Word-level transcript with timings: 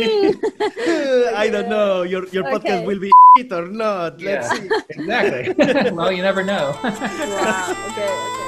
I 1.36 1.48
don't 1.52 1.68
know. 1.68 2.02
Your 2.02 2.26
your 2.28 2.46
Okay. 2.48 2.56
podcast 2.56 2.86
will 2.86 2.98
be 3.00 3.12
or 3.52 3.66
not. 3.68 4.20
Let's 4.20 4.48
see. 4.50 4.68
exactly. 4.90 5.90
well, 5.92 6.10
you 6.12 6.22
never 6.22 6.42
know. 6.42 6.72
wow. 6.82 7.76
Okay. 7.92 8.08
Okay. 8.08 8.46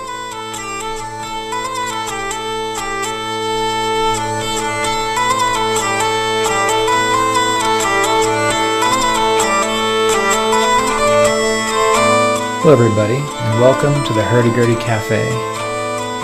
Hello, 12.62 12.72
everybody, 12.72 13.16
and 13.16 13.60
welcome 13.60 13.92
to 14.06 14.12
the 14.12 14.22
Hurdy 14.22 14.50
Gurdy 14.50 14.76
Cafe, 14.76 15.28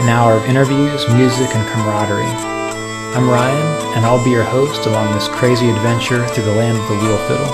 an 0.02 0.08
hour 0.08 0.34
of 0.34 0.45
interviews, 0.45 1.08
music, 1.10 1.52
and 1.54 1.68
camaraderie. 1.68 2.57
I'm 3.18 3.28
Ryan, 3.28 3.96
and 3.96 4.06
I'll 4.06 4.22
be 4.22 4.30
your 4.30 4.44
host 4.44 4.86
along 4.86 5.12
this 5.12 5.26
crazy 5.26 5.68
adventure 5.68 6.24
through 6.28 6.44
the 6.44 6.54
land 6.54 6.78
of 6.78 6.86
the 6.86 6.95
wheel 7.04 7.18
fiddle. 7.26 7.48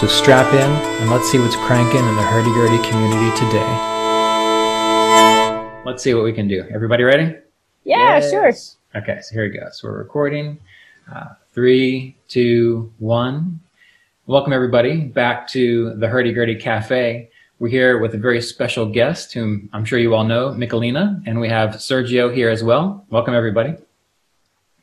So 0.00 0.08
strap 0.08 0.52
in, 0.52 0.68
and 1.00 1.10
let's 1.12 1.30
see 1.30 1.38
what's 1.38 1.54
cranking 1.54 2.04
in 2.04 2.16
the 2.16 2.22
Hurdy 2.24 2.50
Gurdy 2.50 2.82
community 2.82 3.30
today. 3.36 3.70
Let's 5.86 6.02
see 6.02 6.12
what 6.12 6.24
we 6.24 6.32
can 6.32 6.48
do. 6.48 6.66
Everybody 6.74 7.04
ready? 7.04 7.36
Yeah. 7.84 8.18
Sure. 8.18 8.52
Okay, 8.96 9.20
so 9.22 9.32
here 9.32 9.44
we 9.44 9.50
go. 9.50 9.68
So 9.70 9.86
we're 9.86 9.98
recording. 9.98 10.58
Uh, 11.08 11.34
three, 11.52 12.16
two, 12.26 12.92
one. 12.98 13.60
Welcome 14.26 14.52
everybody 14.52 15.02
back 15.02 15.46
to 15.50 15.94
the 15.94 16.08
Hurdy 16.08 16.32
Gurdy 16.32 16.56
Cafe. 16.56 17.30
We're 17.60 17.68
here 17.68 17.98
with 17.98 18.16
a 18.16 18.18
very 18.18 18.42
special 18.42 18.86
guest, 18.86 19.34
whom 19.34 19.70
I'm 19.72 19.84
sure 19.84 20.00
you 20.00 20.16
all 20.16 20.24
know, 20.24 20.48
Michalina, 20.48 21.22
and 21.26 21.38
we 21.38 21.48
have 21.48 21.76
Sergio 21.76 22.34
here 22.34 22.50
as 22.50 22.64
well. 22.64 23.06
Welcome 23.08 23.34
everybody. 23.34 23.76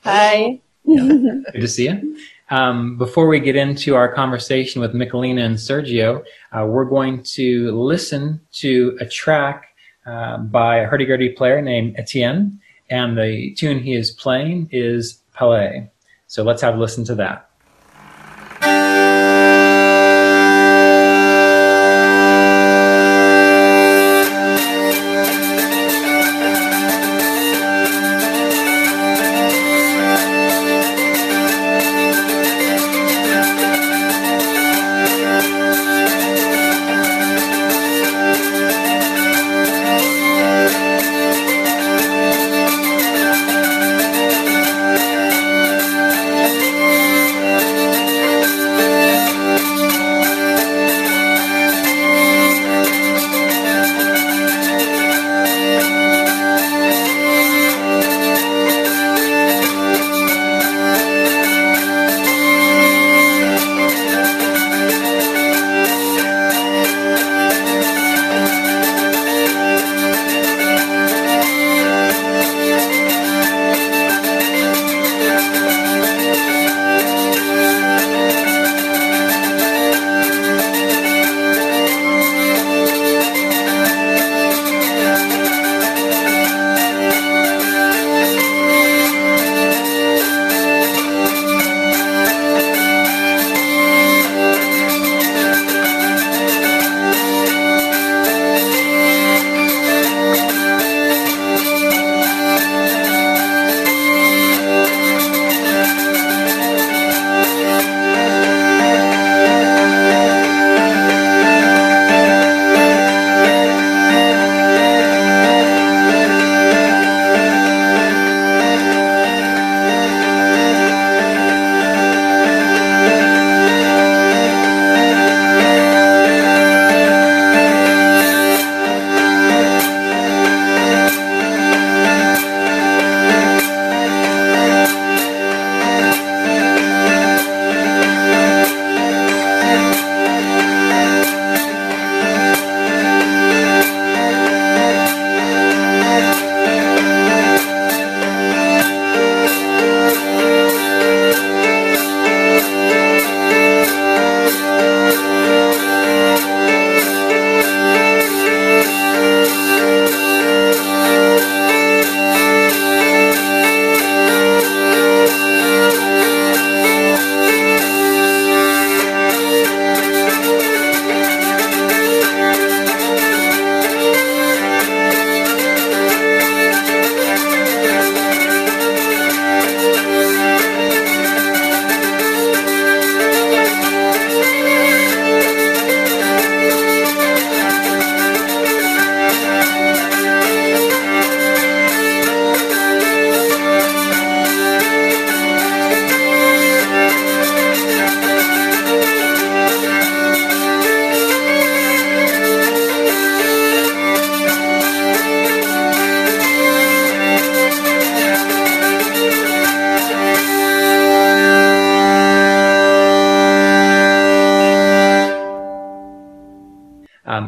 Hi. 0.03 0.59
Good 0.85 1.45
to 1.53 1.67
see 1.67 1.87
you. 1.87 2.17
Um, 2.49 2.97
before 2.97 3.27
we 3.27 3.39
get 3.39 3.55
into 3.55 3.95
our 3.95 4.11
conversation 4.11 4.81
with 4.81 4.93
Michalina 4.93 5.45
and 5.45 5.55
Sergio, 5.55 6.23
uh, 6.51 6.65
we're 6.65 6.85
going 6.85 7.21
to 7.35 7.71
listen 7.71 8.41
to 8.53 8.97
a 8.99 9.05
track 9.05 9.75
uh, 10.07 10.37
by 10.37 10.77
a 10.77 10.87
hurdy-gurdy 10.87 11.29
player 11.29 11.61
named 11.61 11.95
Etienne, 11.99 12.59
and 12.89 13.15
the 13.15 13.53
tune 13.53 13.77
he 13.79 13.93
is 13.93 14.09
playing 14.09 14.69
is 14.71 15.21
Palet. 15.33 15.91
So 16.25 16.41
let's 16.41 16.63
have 16.63 16.75
a 16.75 16.79
listen 16.79 17.05
to 17.05 17.15
that. 17.15 17.50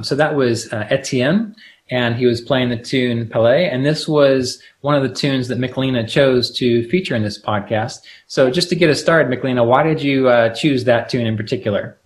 Um, 0.04 0.06
so 0.06 0.16
that 0.16 0.36
was 0.36 0.72
uh, 0.74 0.86
Etienne, 0.90 1.56
and 1.90 2.16
he 2.16 2.26
was 2.26 2.42
playing 2.42 2.70
the 2.70 2.78
tune 2.78 3.30
Palet, 3.30 3.70
and 3.72 3.86
this 3.86 4.06
was 4.06 4.62
one 4.82 4.96
of 4.96 5.04
the 5.04 5.16
tunes 5.16 5.48
that 5.48 5.58
Michalina 5.58 6.08
chose 6.08 6.52
to 6.58 6.88
feature 6.90 7.16
in 7.16 7.24
this 7.24 7.42
podcast. 7.42 8.00
So 8.28 8.52
just 8.52 8.68
to 8.70 8.76
get 8.76 8.90
us 8.90 9.00
started, 9.00 9.32
Michalina, 9.32 9.66
why 9.66 9.84
did 9.84 10.02
you 10.02 10.28
uh, 10.28 10.50
choose 10.50 10.84
that 10.84 11.10
tune 11.10 11.26
in 11.26 11.38
particular? 11.38 11.98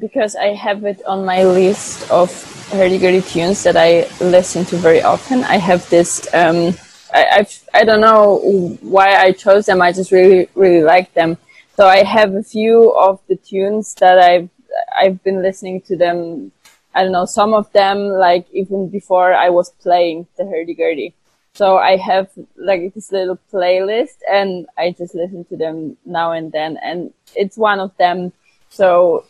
because 0.00 0.34
I 0.34 0.54
have 0.54 0.84
it 0.84 1.00
on 1.06 1.24
my 1.24 1.44
list 1.44 2.10
of 2.10 2.28
hurdy-gurdy 2.72 3.22
tunes 3.22 3.62
that 3.62 3.76
I 3.76 4.08
listen 4.20 4.64
to 4.64 4.76
very 4.76 5.00
often. 5.00 5.44
I 5.44 5.56
have 5.56 5.88
this. 5.88 6.26
Um, 6.34 6.74
I 7.14 7.22
I've, 7.38 7.62
I 7.72 7.84
don't 7.84 8.00
know 8.00 8.40
why 8.80 9.14
I 9.14 9.30
chose 9.30 9.66
them. 9.66 9.80
I 9.80 9.92
just 9.92 10.10
really 10.10 10.48
really 10.56 10.82
like 10.82 11.14
them. 11.14 11.38
So 11.76 11.86
I 11.86 12.02
have 12.02 12.34
a 12.34 12.42
few 12.42 12.90
of 12.98 13.20
the 13.28 13.36
tunes 13.36 13.94
that 14.02 14.18
I've 14.18 14.50
I've 14.98 15.22
been 15.22 15.42
listening 15.42 15.80
to 15.82 15.96
them. 15.96 16.50
I 16.94 17.02
don't 17.02 17.12
know 17.12 17.26
some 17.26 17.54
of 17.54 17.70
them 17.72 18.08
like 18.08 18.46
even 18.52 18.88
before 18.88 19.34
I 19.34 19.50
was 19.50 19.70
playing 19.70 20.26
the 20.36 20.44
hurdy 20.44 20.74
gurdy. 20.74 21.14
So 21.54 21.78
I 21.78 21.96
have 21.96 22.30
like 22.56 22.94
this 22.94 23.12
little 23.12 23.38
playlist 23.52 24.18
and 24.30 24.66
I 24.76 24.90
just 24.90 25.14
listen 25.14 25.44
to 25.46 25.56
them 25.56 25.96
now 26.04 26.32
and 26.32 26.50
then 26.50 26.78
and 26.82 27.12
it's 27.34 27.56
one 27.56 27.80
of 27.80 27.96
them. 27.96 28.32
So 28.70 29.24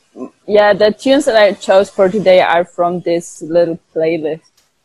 yeah, 0.46 0.72
the 0.72 0.90
tunes 0.90 1.24
that 1.26 1.36
I 1.36 1.52
chose 1.52 1.90
for 1.90 2.08
today 2.08 2.40
are 2.40 2.64
from 2.64 3.00
this 3.00 3.42
little 3.42 3.78
playlist. 3.94 4.42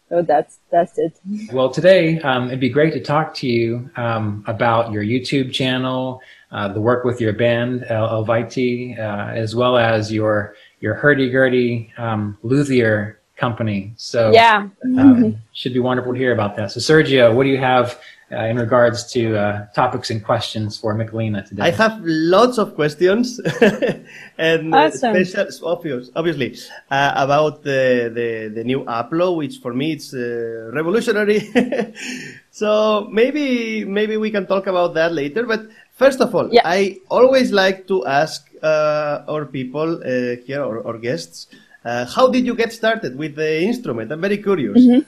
So 0.10 0.24
that's 0.24 0.58
that's 0.72 0.98
it. 0.98 1.14
Well, 1.54 1.70
today 1.70 2.20
um, 2.22 2.48
it'd 2.48 2.60
be 2.60 2.70
great 2.70 2.94
to 2.94 3.00
talk 3.00 3.34
to 3.36 3.48
you 3.48 3.90
um, 3.96 4.44
about 4.48 4.92
your 4.92 5.04
YouTube 5.04 5.54
channel, 5.54 6.22
uh, 6.52 6.68
the 6.70 6.82
work 6.82 7.04
with 7.04 7.22
your 7.22 7.34
band 7.34 7.86
El 7.88 8.08
Eluveitie, 8.08 8.98
uh, 8.98 9.32
as 9.34 9.56
well 9.56 9.78
as 9.78 10.12
your 10.12 10.56
your 10.80 10.96
hurdy 10.96 11.30
gurdy 11.30 11.94
um, 11.98 12.38
luthier 12.44 13.20
company. 13.40 13.94
So 13.96 14.32
yeah, 14.32 14.68
um, 14.98 15.38
should 15.54 15.74
be 15.74 15.80
wonderful 15.80 16.14
to 16.14 16.20
hear 16.20 16.34
about 16.34 16.56
that. 16.58 16.72
So 16.72 16.80
Sergio, 16.80 17.34
what 17.34 17.44
do 17.44 17.50
you 17.50 17.58
have 17.58 18.00
uh, 18.32 18.46
in 18.46 18.58
regards 18.58 19.12
to 19.14 19.36
uh, 19.36 19.66
topics 19.74 20.12
and 20.12 20.24
questions 20.24 20.78
for 20.78 20.94
Michalina 20.94 21.48
today? 21.48 21.64
I 21.64 21.72
have 21.72 22.00
lots 22.04 22.58
of 22.60 22.76
questions, 22.76 23.40
and 24.38 24.76
uh, 24.76 24.78
Awesome. 24.78 25.24
special, 25.26 25.68
obvious, 25.68 26.12
obviously, 26.16 26.58
uh, 26.92 27.14
about 27.16 27.64
the, 27.64 28.12
the 28.14 28.52
the 28.54 28.64
new 28.64 28.84
Aplo, 28.84 29.38
which 29.38 29.58
for 29.60 29.74
me 29.74 29.94
it's 29.94 30.14
uh, 30.14 30.70
revolutionary. 30.74 31.40
so 32.52 33.08
maybe 33.12 33.86
maybe 33.86 34.18
we 34.18 34.30
can 34.30 34.46
talk 34.46 34.68
about 34.68 34.94
that 34.94 35.14
later. 35.14 35.46
But 35.46 35.70
first 36.02 36.20
of 36.26 36.34
all, 36.36 36.48
Yeah. 36.52 36.62
I 36.66 36.80
always 37.10 37.52
like 37.52 37.80
to 37.92 38.06
ask 38.06 38.40
uh, 38.64 39.24
our 39.28 39.46
people 39.46 39.90
uh, 40.02 40.36
here, 40.48 40.64
or, 40.64 40.78
or 40.88 40.98
guests, 40.98 41.48
uh, 41.86 42.06
how 42.16 42.26
did 42.30 42.46
you 42.46 42.56
get 42.56 42.72
started 42.74 43.18
with 43.18 43.36
the 43.36 43.62
instrument? 43.62 44.12
I'm 44.12 44.22
very 44.22 44.38
curious. 44.38 44.80
Mm-hmm. 44.80 45.02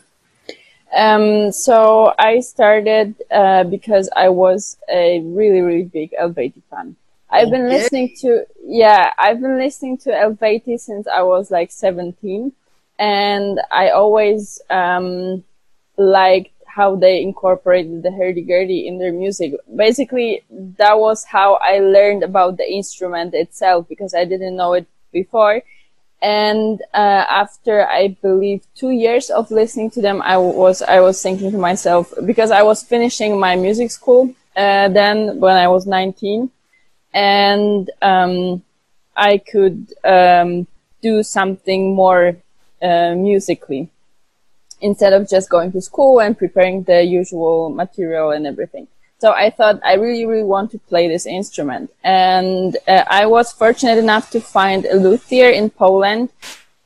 Um, 1.03 1.51
so 1.51 2.13
I 2.19 2.41
started 2.41 3.15
uh, 3.31 3.63
because 3.63 4.09
I 4.15 4.27
was 4.29 4.77
a 4.89 5.21
really, 5.21 5.61
really 5.61 5.83
big 5.99 6.11
Eluveitie 6.21 6.63
fan. 6.69 6.95
I've 7.29 7.49
been 7.49 7.65
Okay. 7.67 7.77
listening 7.77 8.07
to, 8.21 8.45
yeah, 8.65 9.13
I've 9.17 9.39
been 9.39 9.57
listening 9.57 9.97
to 9.99 10.09
Eluveitie 10.11 10.79
since 10.79 11.07
I 11.07 11.21
was 11.23 11.49
like 11.49 11.71
17. 11.71 12.51
And 12.99 13.61
I 13.71 13.89
always 13.89 14.61
um, 14.69 15.43
liked 15.97 16.51
how 16.75 16.95
they 16.95 17.21
incorporated 17.21 18.03
the 18.03 18.11
hurdy-gurdy 18.11 18.87
in 18.87 18.97
their 18.97 19.11
music. 19.11 19.53
Basically, 19.75 20.43
that 20.77 20.97
was 20.99 21.25
how 21.25 21.55
I 21.55 21.79
learned 21.79 22.23
about 22.23 22.57
the 22.57 22.71
instrument 22.71 23.33
itself 23.33 23.87
because 23.87 24.13
I 24.13 24.25
didn't 24.25 24.55
know 24.55 24.73
it 24.73 24.87
before. 25.11 25.61
And 26.21 26.81
uh, 26.93 27.25
after 27.43 27.87
I 27.87 28.15
believe 28.21 28.61
two 28.75 28.91
years 28.91 29.29
of 29.29 29.49
listening 29.49 29.89
to 29.91 30.01
them, 30.01 30.21
I 30.21 30.37
was 30.37 30.83
I 30.83 30.99
was 30.99 31.21
thinking 31.21 31.51
to 31.51 31.57
myself 31.57 32.13
because 32.25 32.51
I 32.51 32.61
was 32.61 32.83
finishing 32.83 33.39
my 33.39 33.55
music 33.55 33.89
school 33.89 34.35
uh, 34.55 34.89
then 34.89 35.39
when 35.39 35.55
I 35.55 35.67
was 35.67 35.85
19, 35.85 36.51
and 37.13 37.89
um, 38.01 38.63
I 39.15 39.37
could 39.37 39.93
um, 40.03 40.67
do 41.01 41.23
something 41.23 41.95
more 41.95 42.35
uh, 42.81 43.15
musically 43.15 43.89
instead 44.81 45.13
of 45.13 45.29
just 45.29 45.49
going 45.49 45.71
to 45.71 45.81
school 45.81 46.19
and 46.19 46.37
preparing 46.37 46.83
the 46.83 47.03
usual 47.03 47.69
material 47.69 48.31
and 48.31 48.45
everything. 48.47 48.87
So 49.19 49.31
I 49.31 49.51
thought 49.51 49.79
I 49.85 49.93
really, 49.93 50.25
really 50.25 50.43
want 50.43 50.71
to 50.71 50.79
play 50.79 51.07
this 51.07 51.25
instrument. 51.25 51.91
And 52.03 52.75
uh, 52.87 53.03
I 53.07 53.27
was 53.27 53.51
fortunate 53.51 53.99
enough 53.99 54.31
to 54.31 54.41
find 54.41 54.85
a 54.85 54.95
luthier 54.95 55.49
in 55.49 55.69
Poland 55.69 56.29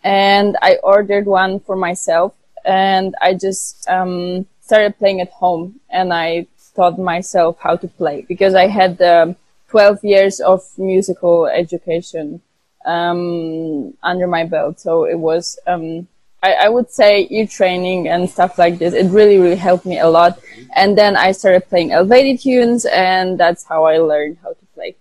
and 0.04 0.58
I 0.62 0.78
ordered 0.84 1.26
one 1.26 1.60
for 1.62 1.76
myself 1.76 2.34
and 2.66 3.16
I 3.22 3.34
just 3.36 3.90
um, 3.90 4.46
started 4.62 4.98
playing 5.00 5.22
at 5.22 5.32
home 5.32 5.80
and 5.90 6.14
I 6.14 6.48
taught 6.76 7.00
myself 7.00 7.58
how 7.60 7.78
to 7.78 7.88
play 7.88 8.26
because 8.28 8.54
I 8.54 8.68
had 8.68 9.02
um 9.02 9.38
12 9.76 10.06
years 10.06 10.40
of 10.40 10.62
musical 10.78 11.48
education 11.48 12.42
um, 12.86 13.94
under 14.04 14.28
my 14.28 14.46
belt. 14.46 14.80
So 14.80 15.04
it 15.06 15.20
was, 15.20 15.60
um, 15.68 16.08
I, 16.46 16.66
I 16.66 16.68
would 16.76 16.90
say 16.92 17.28
ear 17.36 17.48
training 17.60 18.08
and 18.14 18.30
stuff 18.30 18.54
like 18.64 18.76
this. 18.82 18.94
It 18.94 19.08
really, 19.20 19.38
really 19.44 19.62
helped 19.70 19.86
me 19.92 19.98
a 20.00 20.10
lot. 20.18 20.34
And 20.76 20.90
then 21.00 21.14
I 21.28 21.32
started 21.32 21.64
playing 21.72 21.90
Eluveitie 21.90 22.40
tunes 22.42 22.86
and 22.86 23.28
that's 23.42 23.64
how 23.72 23.80
I 23.86 23.96
learned 24.12 24.38
how 24.44 24.52
to 24.60 24.66
play. 24.76 24.92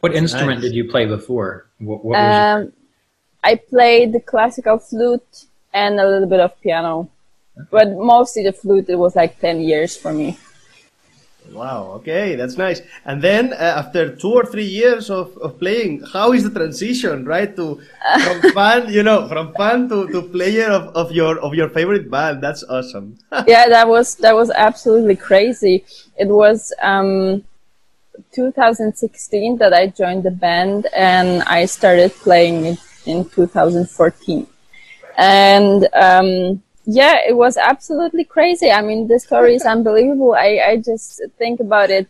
what 0.00 0.14
instrument 0.14 0.58
Nice. 0.60 0.70
did 0.70 0.74
you 0.78 0.84
play 0.94 1.04
before? 1.16 1.50
What, 1.88 1.98
what 2.04 2.16
was 2.16 2.36
your- 2.36 2.58
Um, 2.68 2.72
I 3.50 3.52
played 3.74 4.08
the 4.16 4.20
classical 4.32 4.76
flute 4.88 5.32
and 5.82 5.92
a 6.00 6.06
little 6.12 6.28
bit 6.34 6.40
of 6.46 6.50
piano, 6.64 6.92
but 7.70 7.86
mostly 8.14 8.42
the 8.48 8.52
flute. 8.62 8.86
It 8.88 8.98
was 9.04 9.14
like 9.22 9.32
10 9.40 9.60
years 9.60 9.92
for 10.02 10.12
me. 10.20 10.38
Wow. 11.52 11.92
Okay, 11.96 12.34
that's 12.36 12.56
nice. 12.56 12.82
And 13.04 13.22
then 13.22 13.52
uh, 13.52 13.56
after 13.56 14.14
two 14.14 14.32
or 14.32 14.44
three 14.44 14.66
years 14.66 15.10
of, 15.10 15.36
of 15.38 15.58
playing, 15.58 16.02
how 16.12 16.32
is 16.32 16.44
the 16.44 16.50
transition, 16.50 17.24
right? 17.24 17.54
To 17.56 17.80
from 18.24 18.52
fan, 18.52 18.92
you 18.92 19.02
know, 19.02 19.28
from 19.28 19.54
fan 19.54 19.88
to, 19.88 20.06
to 20.08 20.22
player 20.22 20.68
of, 20.68 20.94
of 20.94 21.12
your 21.12 21.38
of 21.38 21.54
your 21.54 21.68
favorite 21.68 22.10
band. 22.10 22.42
That's 22.42 22.62
awesome. 22.64 23.18
yeah, 23.46 23.68
that 23.68 23.88
was 23.88 24.16
that 24.16 24.34
was 24.34 24.50
absolutely 24.50 25.16
crazy. 25.16 25.84
It 26.18 26.28
was 26.28 26.72
um, 26.82 27.44
2016 28.32 29.58
that 29.58 29.72
I 29.72 29.88
joined 29.88 30.24
the 30.24 30.30
band, 30.30 30.86
and 30.94 31.42
I 31.44 31.64
started 31.64 32.12
playing 32.14 32.66
it 32.66 32.78
in 33.06 33.28
2014. 33.30 34.46
And 35.16 35.88
um, 35.94 36.62
yeah, 36.88 37.16
it 37.28 37.36
was 37.36 37.56
absolutely 37.58 38.24
crazy. 38.24 38.70
I 38.70 38.80
mean, 38.80 39.08
the 39.08 39.18
story 39.20 39.54
is 39.54 39.64
unbelievable. 39.66 40.32
I 40.34 40.50
I 40.70 40.76
just 40.78 41.20
think 41.36 41.60
about 41.60 41.90
it 41.90 42.08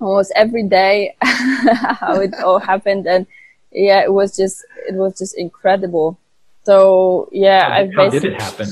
almost 0.00 0.32
every 0.34 0.64
day 0.64 1.14
how 1.22 2.18
it 2.20 2.34
all 2.42 2.58
happened, 2.58 3.06
and 3.06 3.26
yeah, 3.70 4.02
it 4.02 4.12
was 4.12 4.36
just 4.36 4.64
it 4.88 4.94
was 4.96 5.16
just 5.18 5.38
incredible. 5.38 6.18
So 6.64 7.28
yeah, 7.32 7.68
how, 7.70 7.74
I've 7.78 7.90
did- 7.90 7.96
how 7.96 8.08
did 8.10 8.24
it 8.24 8.40
happen? 8.42 8.68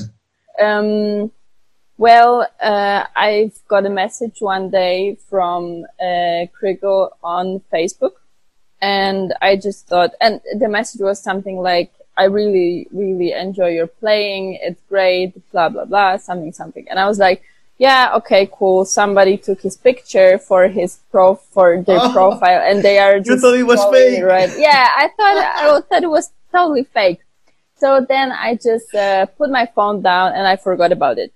um, 0.61 1.31
well, 1.97 2.47
uh, 2.61 3.05
I've 3.15 3.57
got 3.69 3.85
a 3.85 3.89
message 3.89 4.41
one 4.41 4.69
day 4.69 5.17
from 5.29 5.85
uh, 6.01 6.47
Chrigel 6.51 7.11
on 7.23 7.61
Facebook, 7.71 8.15
and 8.81 9.33
I 9.41 9.55
just 9.55 9.87
thought, 9.87 10.11
and 10.19 10.41
the 10.59 10.67
message 10.67 11.01
was 11.01 11.21
something 11.21 11.57
like, 11.57 11.93
"I 12.17 12.25
really, 12.25 12.87
really 12.91 13.31
enjoy 13.33 13.69
your 13.69 13.87
playing. 13.87 14.59
It's 14.61 14.81
great." 14.89 15.33
Blah 15.51 15.69
blah 15.69 15.85
blah, 15.85 16.17
something 16.17 16.51
something, 16.53 16.85
and 16.89 16.99
I 16.99 17.07
was 17.07 17.19
like, 17.19 17.41
"Yeah, 17.77 18.11
okay, 18.17 18.49
cool." 18.51 18.85
Somebody 18.85 19.37
took 19.37 19.61
his 19.61 19.75
picture 19.77 20.37
for 20.37 20.67
his 20.67 20.99
pro 21.11 21.35
for 21.35 21.81
their 21.81 21.99
Oh. 22.01 22.11
profile, 22.13 22.61
and 22.63 22.81
they 22.83 22.97
are 22.99 23.19
just 23.29 23.41
thought 23.41 23.55
it 23.57 23.63
was 23.63 23.83
fake. 23.91 24.23
right. 24.23 24.49
Yeah, 24.57 24.87
I 24.95 25.07
thought 25.17 25.37
I 25.57 25.81
thought 25.81 26.03
it 26.03 26.09
was 26.09 26.31
totally 26.51 26.83
fake. 26.83 27.19
So 27.77 28.05
then 28.07 28.31
I 28.31 28.55
just 28.55 28.93
uh, 28.95 29.25
put 29.25 29.49
my 29.49 29.65
phone 29.75 30.01
down 30.01 30.31
and 30.33 30.47
I 30.47 30.55
forgot 30.55 30.91
about 30.93 31.17
it. 31.17 31.33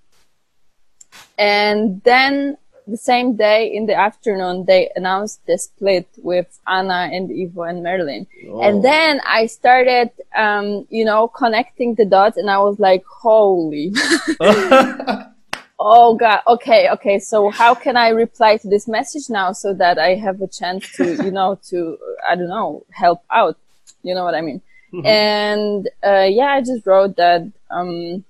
And 1.38 2.02
then 2.04 2.58
the 2.88 2.98
same 2.98 3.36
day 3.36 3.72
in 3.74 3.86
the 3.86 3.96
afternoon, 3.96 4.66
they 4.66 4.90
announced 4.96 5.46
the 5.46 5.58
split 5.58 6.08
with 6.18 6.60
Anna 6.68 7.10
and 7.12 7.30
Ivo 7.30 7.64
and 7.64 7.84
Merlin. 7.84 8.28
Oh. 8.48 8.62
And 8.62 8.84
then 8.84 9.22
I 9.26 9.46
started, 9.48 10.12
um, 10.36 10.88
you 10.90 11.06
know, 11.06 11.28
connecting 11.28 11.96
the 11.96 12.06
dots 12.06 12.38
and 12.38 12.50
I 12.50 12.60
was 12.60 12.80
like, 12.80 13.04
holy, 13.06 13.94
oh 15.80 16.16
God, 16.16 16.42
okay, 16.48 16.90
okay. 16.92 17.20
So 17.20 17.50
how 17.50 17.76
can 17.76 17.98
I 17.98 18.10
reply 18.10 18.58
to 18.58 18.68
this 18.68 18.88
message 18.88 19.30
now 19.30 19.52
so 19.52 19.74
that 19.74 20.00
I 20.00 20.16
have 20.16 20.42
a 20.42 20.48
chance 20.48 20.92
to, 20.94 21.24
you 21.24 21.32
know, 21.32 21.60
to, 21.70 21.98
I 22.28 22.36
don't 22.36 22.50
know, 22.50 22.86
help 22.92 23.24
out? 23.32 23.58
You 24.04 24.16
know 24.16 24.24
what 24.24 24.36
I 24.36 24.42
mean? 24.42 24.62
and 25.06 25.90
uh, 26.06 26.28
yeah, 26.30 26.54
I 26.54 26.62
just 26.62 26.86
wrote 26.86 27.18
that 27.18 27.52
um, 27.70 28.24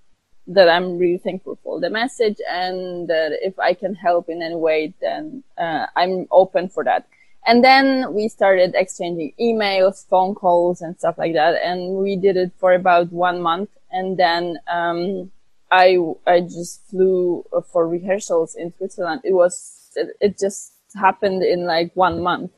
that 0.48 0.70
I'm 0.70 0.98
really 0.98 1.18
thankful 1.18 1.58
for 1.64 1.80
the 1.80 1.90
message, 1.90 2.38
and 2.50 3.08
that 3.08 3.38
if 3.42 3.60
I 3.60 3.74
can 3.74 3.96
help 3.96 4.30
in 4.30 4.42
any 4.42 4.56
way, 4.56 4.94
then 5.02 5.44
uh, 5.58 5.88
I'm 5.96 6.28
open 6.32 6.70
for 6.70 6.84
that. 6.84 7.08
And 7.46 7.64
then 7.64 8.14
we 8.14 8.28
started 8.28 8.74
exchanging 8.76 9.34
emails, 9.40 10.06
phone 10.08 10.36
calls, 10.36 10.82
and 10.82 10.98
stuff 10.98 11.18
like 11.18 11.34
that. 11.34 11.56
And 11.64 11.96
we 11.96 12.16
did 12.16 12.36
it 12.36 12.52
for 12.58 12.74
about 12.74 13.12
one 13.12 13.42
month, 13.42 13.70
and 13.92 14.18
then 14.18 14.58
um, 14.68 15.32
I 15.72 15.98
I 16.26 16.42
just 16.42 16.88
flew 16.90 17.46
for 17.72 17.88
rehearsals 17.88 18.56
in 18.56 18.74
Switzerland. 18.78 19.22
It 19.24 19.34
was 19.34 19.92
it, 19.96 20.16
it 20.20 20.40
just 20.40 20.74
happened 20.96 21.44
in 21.44 21.66
like 21.66 21.92
one 21.96 22.22
month. 22.22 22.52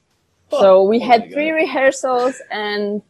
So 0.52 0.84
we 0.84 0.98
Oh 1.02 1.06
had 1.06 1.32
three 1.32 1.52
rehearsals 1.52 2.42
and 2.50 3.04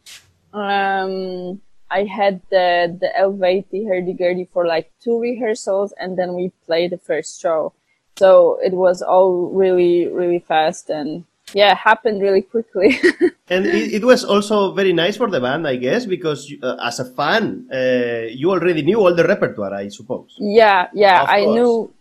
um, 0.52 1.60
I 1.90 2.04
had 2.04 2.40
the 2.50 2.96
the 3.00 3.10
Eluveitie 3.18 3.86
hurdy 3.86 4.12
gurdy 4.12 4.48
for 4.52 4.66
like 4.66 4.92
two 5.02 5.20
rehearsals, 5.20 5.92
and 5.98 6.18
then 6.18 6.34
we 6.34 6.52
played 6.66 6.92
the 6.92 6.98
first 6.98 7.40
show. 7.40 7.72
So 8.18 8.58
it 8.62 8.72
was 8.72 9.02
all 9.02 9.50
really 9.50 10.06
really 10.06 10.40
fast, 10.40 10.90
and 10.90 11.24
yeah, 11.54 11.74
happened 11.74 12.22
really 12.22 12.42
quickly. 12.42 12.98
and 13.48 13.66
it, 13.66 13.94
it, 13.94 14.04
was 14.04 14.24
also 14.24 14.72
very 14.72 14.92
nice 14.92 15.16
for 15.16 15.28
the 15.28 15.40
band, 15.40 15.66
I 15.66 15.76
guess, 15.76 16.06
because 16.06 16.52
uh, 16.62 16.76
as 16.82 17.00
a 17.00 17.04
fan, 17.04 17.68
uh, 17.72 18.28
you 18.30 18.50
already 18.50 18.82
knew 18.82 19.00
all 19.00 19.14
the 19.14 19.24
repertoire, 19.24 19.74
I 19.74 19.88
suppose. 19.88 20.36
Yeah, 20.38 20.88
yeah, 20.94 21.24
I 21.28 21.44
knew, 21.44 21.92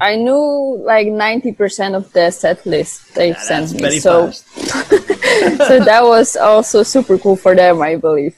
I 0.00 0.16
knew 0.16 0.82
like 0.84 1.08
ninety 1.08 1.52
percent 1.52 1.94
of 1.94 2.12
the 2.12 2.30
set 2.30 2.64
list 2.66 3.14
they 3.14 3.28
yeah, 3.30 3.40
sent 3.40 3.80
me. 3.80 3.98
so, 3.98 4.26
so 5.68 5.78
that 5.90 6.02
was 6.04 6.36
also 6.36 6.82
super 6.82 7.18
cool 7.18 7.36
for 7.36 7.54
them, 7.54 7.82
I 7.82 7.96
believe. 7.96 8.36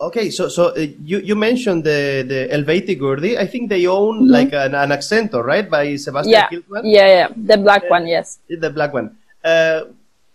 okay, 0.00 0.30
so 0.30 0.48
so 0.48 0.76
uh, 0.76 0.86
you 1.02 1.18
you 1.18 1.34
mentioned 1.34 1.84
the 1.84 2.22
the 2.26 2.48
Eluveitie 2.52 2.98
Gurdi. 2.98 3.36
I 3.38 3.46
think 3.46 3.68
they 3.68 3.86
own 3.86 4.14
mm 4.16 4.26
-hmm. 4.28 4.36
like 4.36 4.52
an, 4.52 4.74
an 4.74 4.92
Accento, 4.92 5.40
right, 5.42 5.68
by 5.68 5.96
Sebastian 5.96 6.32
yeah, 6.32 6.84
Yeah, 6.84 7.08
yeah, 7.08 7.28
the 7.34 7.58
black 7.58 7.82
one, 7.90 8.06
yes. 8.06 8.38
The 8.48 8.70
black 8.70 8.92
one. 8.94 9.10
Uh, 9.44 9.90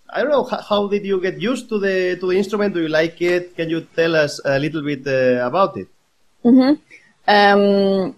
I 0.10 0.24
don't 0.24 0.32
know 0.32 0.44
how, 0.44 0.62
how, 0.62 0.82
did 0.88 1.06
you 1.06 1.20
get 1.20 1.40
used 1.42 1.68
to 1.70 1.80
the 1.80 2.18
to 2.20 2.26
the 2.28 2.38
instrument? 2.38 2.74
Do 2.74 2.82
you 2.82 2.92
like 2.92 3.20
it? 3.22 3.56
Can 3.56 3.70
you 3.70 3.82
tell 3.96 4.16
us 4.16 4.40
a 4.46 4.58
little 4.60 4.82
bit 4.82 5.04
uh, 5.08 5.44
about 5.44 5.76
it? 5.78 5.88
Mm-hmm. 6.44 6.74
Um, 7.28 8.16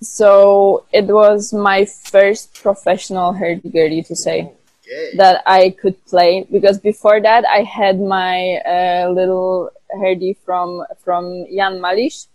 so 0.00 0.84
it 0.92 1.06
was 1.08 1.52
my 1.52 1.84
first 1.84 2.54
professional 2.54 3.32
hurdy-gurdy 3.32 4.02
to 4.04 4.16
say 4.16 4.52
okay. 4.90 5.16
that 5.16 5.42
I 5.46 5.70
could 5.70 6.02
play 6.06 6.46
because 6.50 6.78
before 6.78 7.20
that 7.20 7.44
I 7.46 7.62
had 7.62 8.00
my 8.00 8.56
uh, 8.66 9.10
little 9.10 9.70
hurdy 9.90 10.36
from 10.44 10.84
from 11.04 11.46
Jan 11.54 11.78
Malisz, 11.80 12.26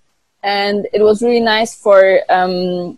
and 0.43 0.87
it 0.93 1.01
was 1.01 1.21
really 1.21 1.41
nice 1.41 1.75
for 1.75 2.21
um, 2.29 2.97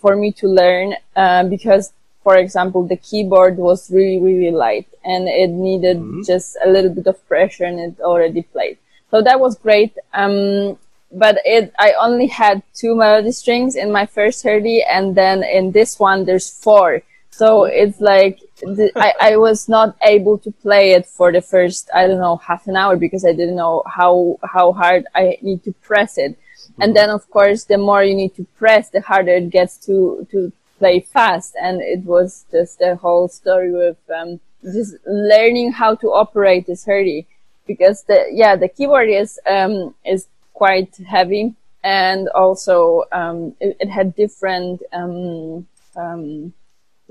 for 0.00 0.16
me 0.16 0.32
to 0.32 0.46
learn 0.46 0.94
uh, 1.16 1.44
because 1.44 1.92
for 2.22 2.36
example, 2.36 2.86
the 2.86 2.96
keyboard 2.96 3.56
was 3.56 3.90
really, 3.90 4.20
really 4.20 4.50
light 4.50 4.86
and 5.04 5.28
it 5.28 5.50
needed 5.50 5.96
mm-hmm. 5.98 6.22
just 6.22 6.56
a 6.64 6.68
little 6.68 6.90
bit 6.90 7.06
of 7.06 7.26
pressure 7.28 7.64
and 7.64 7.80
it 7.80 8.00
already 8.00 8.42
played. 8.42 8.78
So 9.10 9.22
that 9.22 9.40
was 9.40 9.56
great. 9.56 9.96
Um, 10.12 10.78
but 11.10 11.38
it, 11.44 11.72
I 11.78 11.94
only 12.00 12.26
had 12.26 12.62
two 12.74 12.94
melody 12.94 13.32
strings 13.32 13.74
in 13.74 13.90
my 13.90 14.06
first 14.06 14.44
hurdy 14.44 14.82
and 14.82 15.14
then 15.14 15.42
in 15.42 15.72
this 15.72 15.98
one 15.98 16.24
there's 16.24 16.50
four. 16.50 17.02
So 17.30 17.64
it's 17.64 18.00
like, 18.00 18.40
the, 18.60 18.92
I, 18.96 19.32
I 19.32 19.36
was 19.36 19.68
not 19.68 19.96
able 20.02 20.38
to 20.38 20.50
play 20.50 20.92
it 20.92 21.06
for 21.06 21.32
the 21.32 21.40
first, 21.40 21.90
I 21.94 22.06
don't 22.06 22.20
know, 22.20 22.36
half 22.36 22.66
an 22.66 22.76
hour 22.76 22.96
because 22.96 23.24
I 23.24 23.32
didn't 23.32 23.56
know 23.56 23.82
how, 23.86 24.38
how 24.44 24.72
hard 24.72 25.06
I 25.14 25.38
need 25.42 25.64
to 25.64 25.72
press 25.72 26.18
it. 26.18 26.38
And 26.78 26.90
mm-hmm. 26.90 26.92
then 26.94 27.10
of 27.10 27.28
course, 27.30 27.64
the 27.64 27.78
more 27.78 28.02
you 28.04 28.14
need 28.14 28.34
to 28.36 28.46
press, 28.58 28.90
the 28.90 29.00
harder 29.00 29.32
it 29.32 29.50
gets 29.50 29.76
to, 29.86 30.26
to, 30.30 30.52
play 30.80 31.00
fast. 31.00 31.54
And 31.60 31.82
it 31.82 32.02
was 32.04 32.46
just 32.50 32.80
a 32.80 32.96
whole 32.96 33.28
story 33.28 33.70
with 33.70 33.98
um, 34.08 34.40
just 34.64 34.96
learning 35.06 35.72
how 35.72 35.94
to 35.96 36.08
operate 36.08 36.66
this 36.66 36.86
hurdy 36.86 37.26
because 37.66 38.02
the 38.04 38.26
yeah 38.32 38.56
the 38.56 38.68
keyboard 38.68 39.08
is 39.08 39.38
um, 39.46 39.94
is 40.04 40.26
quite 40.54 40.96
heavy 41.06 41.54
and 41.84 42.28
also 42.30 43.04
um, 43.12 43.54
it, 43.60 43.76
it, 43.80 43.88
had 43.88 44.14
different 44.14 44.82
um, 44.92 45.66
um, 45.96 46.52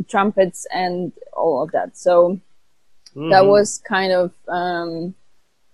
trumpets 0.07 0.65
and 0.73 1.11
all 1.33 1.63
of 1.63 1.71
that. 1.71 1.97
So 1.97 2.39
mm-hmm. 3.15 3.29
that 3.29 3.45
was 3.45 3.79
kind 3.87 4.11
of 4.11 4.31
um, 4.47 5.15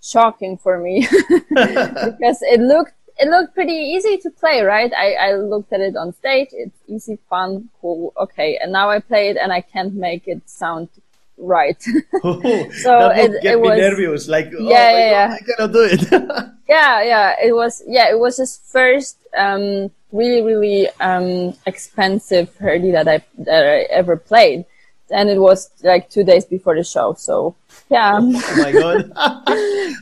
shocking 0.01 0.57
for 0.57 0.77
me 0.79 1.07
because 1.49 2.41
it 2.41 2.59
looked 2.59 2.93
it 3.17 3.29
looked 3.29 3.53
pretty 3.53 3.73
easy 3.73 4.17
to 4.17 4.29
play, 4.29 4.61
right? 4.61 4.91
I, 4.93 5.13
I 5.13 5.35
looked 5.35 5.71
at 5.71 5.79
it 5.79 5.95
on 5.95 6.11
stage. 6.13 6.49
It's 6.51 6.77
easy, 6.87 7.17
fun, 7.29 7.69
cool. 7.79 8.13
Okay. 8.17 8.57
And 8.61 8.73
now 8.73 8.89
I 8.89 8.99
play 8.99 9.29
it 9.29 9.37
and 9.37 9.53
I 9.53 9.61
can't 9.61 9.93
make 9.93 10.27
it 10.27 10.49
sound 10.49 10.89
right. 11.37 11.81
oh, 12.23 12.69
so 12.71 13.09
it, 13.09 13.41
get 13.41 13.55
it 13.55 13.61
me 13.61 13.69
was, 13.69 13.79
nervous. 13.79 14.27
Like, 14.27 14.51
oh 14.57 14.69
yeah, 14.69 14.91
yeah, 14.91 15.09
yeah. 15.09 15.27
God, 15.27 15.37
I 15.37 15.55
cannot 15.55 15.73
do 15.73 15.83
it. 15.83 16.11
yeah, 16.69 17.03
yeah. 17.03 17.35
It 17.43 17.53
was, 17.53 17.83
yeah, 17.87 18.09
it 18.09 18.19
was 18.19 18.37
his 18.37 18.57
first, 18.57 19.17
um, 19.37 19.91
really, 20.11 20.41
really, 20.41 20.89
um, 20.99 21.53
expensive 21.65 22.55
hurdy 22.57 22.91
that 22.91 23.07
I, 23.07 23.23
that 23.39 23.65
I 23.65 23.79
ever 23.91 24.17
played. 24.17 24.65
And 25.11 25.29
it 25.29 25.39
was 25.39 25.69
like 25.83 26.09
two 26.09 26.23
days 26.23 26.45
before 26.45 26.75
the 26.75 26.83
show. 26.83 27.13
So 27.13 27.55
yeah. 27.89 28.17
oh 28.19 28.57
my 28.57 28.71
God. 28.71 29.11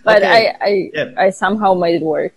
but 0.03 0.23
okay. 0.23 0.55
I, 0.61 0.65
I, 0.65 0.89
yeah. 0.93 1.11
I 1.17 1.29
somehow 1.31 1.73
made 1.73 2.01
it 2.01 2.05
work 2.05 2.33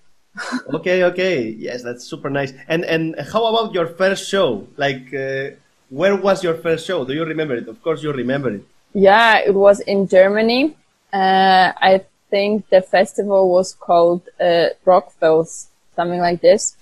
okay, 0.75 1.05
okay. 1.05 1.49
Yes, 1.49 1.83
that's 1.83 2.05
super 2.05 2.31
nice. 2.31 2.53
And 2.69 2.85
and 2.85 3.17
how 3.33 3.47
about 3.47 3.75
your 3.75 3.87
first 3.87 4.29
show? 4.29 4.67
Like, 4.77 5.13
uh, 5.15 5.57
where 5.91 6.17
was 6.17 6.43
your 6.45 6.55
first 6.55 6.87
show? 6.87 7.05
Do 7.05 7.15
you 7.15 7.25
remember 7.25 7.55
it? 7.57 7.69
Of 7.69 7.83
course, 7.83 8.03
you 8.03 8.13
remember 8.13 8.51
it. 8.51 8.65
Yeah, 8.97 9.41
it 9.45 9.55
was 9.55 9.81
in 9.81 10.09
Germany. 10.09 10.75
Uh, 11.13 11.71
I 11.77 12.07
think 12.31 12.67
the 12.71 12.81
festival 12.81 13.53
was 13.53 13.75
called 13.75 14.23
uh, 14.41 14.69
Rockfels, 14.87 15.67
something 15.95 16.19
like 16.19 16.41
this. 16.41 16.77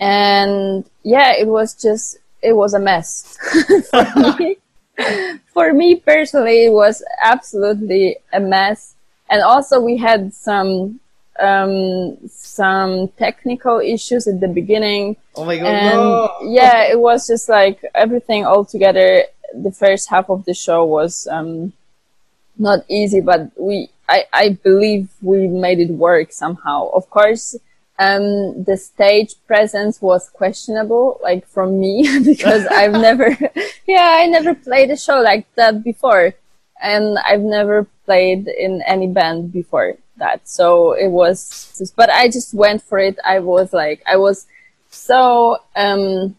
And 0.00 0.88
yeah, 1.02 1.32
it 1.36 1.46
was 1.46 1.74
just 1.74 2.20
it 2.40 2.54
was 2.54 2.72
a 2.72 2.78
mess 2.78 3.36
for 3.90 4.06
me. 4.38 4.56
for 5.52 5.74
me 5.74 5.96
personally, 5.96 6.64
it 6.64 6.72
was 6.72 7.04
absolutely 7.22 8.16
a 8.32 8.40
mess. 8.40 8.94
And 9.28 9.42
also, 9.42 9.78
we 9.78 9.98
had 9.98 10.32
some 10.32 11.00
um, 11.38 12.16
some 12.28 13.08
technical 13.18 13.78
issues 13.80 14.26
at 14.26 14.40
the 14.40 14.48
beginning. 14.48 15.16
Oh 15.36 15.44
my 15.44 15.58
god! 15.58 15.66
And 15.66 15.96
no. 15.96 16.32
yeah, 16.44 16.84
it 16.84 16.98
was 16.98 17.26
just 17.26 17.50
like 17.50 17.84
everything 17.94 18.46
all 18.46 18.64
together. 18.64 19.24
The 19.54 19.72
first 19.72 20.10
half 20.10 20.28
of 20.30 20.44
the 20.44 20.54
show 20.54 20.84
was 20.84 21.26
um, 21.30 21.72
not 22.58 22.84
easy, 22.88 23.20
but 23.20 23.50
we 23.56 23.90
I, 24.08 24.24
I 24.32 24.48
believe 24.50 25.08
we 25.20 25.46
made 25.46 25.80
it 25.80 25.90
work 25.90 26.32
somehow. 26.32 26.88
Of 26.88 27.10
course, 27.10 27.56
um, 27.98 28.62
the 28.64 28.76
stage 28.76 29.34
presence 29.46 30.00
was 30.00 30.30
questionable, 30.30 31.20
like 31.22 31.46
from 31.46 31.80
me, 31.80 32.20
because 32.24 32.66
I've 32.66 32.92
never, 33.08 33.36
yeah, 33.86 34.16
I 34.18 34.26
never 34.26 34.54
played 34.54 34.90
a 34.90 34.96
show 34.96 35.20
like 35.20 35.52
that 35.56 35.84
before. 35.84 36.34
And 36.80 37.18
I've 37.18 37.40
never 37.42 37.88
played 38.06 38.46
in 38.46 38.82
any 38.82 39.08
band 39.08 39.52
before 39.52 39.96
that. 40.16 40.48
So 40.48 40.92
it 40.92 41.08
was, 41.08 41.92
but 41.96 42.08
I 42.08 42.28
just 42.28 42.54
went 42.54 42.82
for 42.82 42.98
it. 42.98 43.18
I 43.24 43.40
was 43.40 43.72
like, 43.72 44.00
I 44.06 44.16
was 44.16 44.46
so, 44.90 45.58
um, 45.74 46.36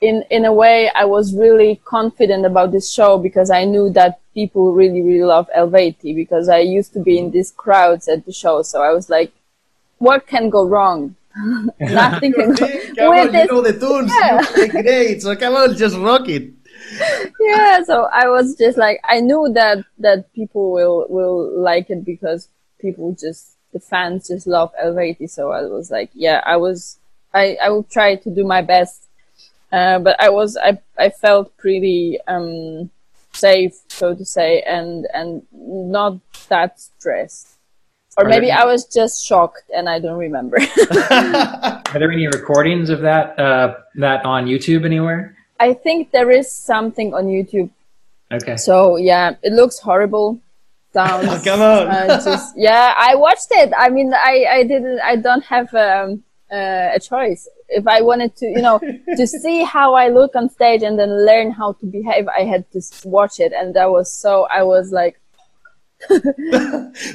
in, 0.00 0.24
in 0.30 0.44
a 0.44 0.52
way, 0.52 0.90
I 0.94 1.04
was 1.04 1.34
really 1.34 1.80
confident 1.84 2.46
about 2.46 2.72
this 2.72 2.90
show 2.90 3.18
because 3.18 3.50
I 3.50 3.64
knew 3.64 3.90
that 3.90 4.20
people 4.34 4.72
really, 4.72 5.02
really 5.02 5.24
love 5.24 5.48
Eluveitie 5.56 6.14
because 6.14 6.48
I 6.48 6.58
used 6.58 6.92
to 6.94 7.00
be 7.00 7.18
in 7.18 7.30
these 7.30 7.50
crowds 7.50 8.08
at 8.08 8.24
the 8.24 8.32
show. 8.32 8.62
So 8.62 8.82
I 8.82 8.92
was 8.92 9.10
like, 9.10 9.32
what 9.98 10.26
can 10.26 10.48
go 10.48 10.66
wrong? 10.66 11.16
Nothing 11.80 12.32
can 12.32 12.54
go 12.54 12.66
come 12.96 13.12
on, 13.12 13.34
you 13.34 13.46
know 13.46 13.62
the 13.62 13.78
tunes. 13.78 14.12
Yeah. 14.12 14.40
You 14.40 14.46
play 14.70 14.82
great. 14.82 15.22
So 15.22 15.36
come 15.36 15.54
on, 15.54 15.76
just 15.76 15.96
rock 15.96 16.28
it. 16.28 16.50
yeah, 17.40 17.82
so 17.84 18.08
I 18.12 18.28
was 18.28 18.56
just 18.56 18.76
like 18.76 19.00
I 19.04 19.20
knew 19.20 19.48
that 19.54 19.84
that 19.98 20.32
people 20.32 20.72
will 20.72 21.06
will 21.08 21.56
like 21.60 21.88
it 21.88 22.04
because 22.04 22.48
people 22.80 23.12
just 23.12 23.56
the 23.72 23.80
fans 23.80 24.28
just 24.28 24.46
love 24.46 24.72
Eluveitie. 24.82 25.30
So 25.30 25.52
I 25.52 25.62
was 25.62 25.90
like, 25.90 26.10
yeah, 26.14 26.42
I 26.44 26.56
was, 26.56 26.98
I, 27.32 27.56
I 27.62 27.70
will 27.70 27.84
try 27.84 28.16
to 28.16 28.30
do 28.30 28.44
my 28.44 28.62
best. 28.62 29.08
Uh, 29.72 29.98
but 29.98 30.20
I 30.20 30.30
was, 30.30 30.56
I, 30.56 30.78
I 30.98 31.10
felt 31.10 31.56
pretty, 31.56 32.18
um, 32.26 32.90
safe, 33.32 33.74
so 33.88 34.14
to 34.14 34.24
say, 34.24 34.62
and, 34.62 35.06
and 35.14 35.46
not 35.52 36.18
that 36.48 36.80
stressed. 36.80 37.56
Or 38.16 38.24
maybe 38.24 38.50
I 38.50 38.64
was 38.64 38.84
just 38.84 39.24
shocked 39.24 39.70
and 39.74 39.88
I 39.88 40.00
don't 40.00 40.18
remember. 40.18 40.58
Are 41.10 41.98
there 41.98 42.10
any 42.10 42.26
recordings 42.26 42.90
of 42.90 43.00
that, 43.02 43.38
uh, 43.38 43.76
that 43.94 44.24
on 44.24 44.46
YouTube 44.46 44.84
anywhere? 44.84 45.36
I 45.60 45.74
think 45.74 46.10
there 46.10 46.30
is 46.30 46.50
something 46.50 47.14
on 47.14 47.26
YouTube. 47.26 47.70
Okay. 48.32 48.56
So 48.56 48.96
yeah, 48.96 49.36
it 49.42 49.52
looks 49.52 49.78
horrible 49.78 50.40
sounds. 50.92 51.28
Oh, 51.28 51.40
come 51.44 51.60
on. 51.60 51.88
uh, 51.88 52.22
just, 52.22 52.56
yeah, 52.56 52.94
I 52.96 53.14
watched 53.14 53.48
it. 53.50 53.72
I 53.76 53.88
mean, 53.88 54.12
I, 54.12 54.46
I 54.50 54.62
didn't, 54.64 55.00
I 55.00 55.16
don't 55.16 55.44
have 55.44 55.72
um, 55.74 56.24
uh, 56.52 56.90
a 56.94 57.00
choice. 57.00 57.48
If 57.68 57.86
I 57.86 58.00
wanted 58.00 58.36
to, 58.36 58.46
you 58.46 58.62
know, 58.62 58.78
to 59.16 59.26
see 59.26 59.62
how 59.64 59.94
I 59.94 60.08
look 60.08 60.34
on 60.34 60.48
stage 60.48 60.82
and 60.82 60.98
then 60.98 61.26
learn 61.26 61.50
how 61.50 61.72
to 61.74 61.86
behave, 61.86 62.28
I 62.28 62.44
had 62.44 62.70
to 62.72 62.80
watch 63.04 63.40
it. 63.40 63.52
And 63.52 63.74
that 63.74 63.90
was 63.90 64.12
so, 64.12 64.46
I 64.50 64.62
was 64.62 64.92
like, 64.92 65.20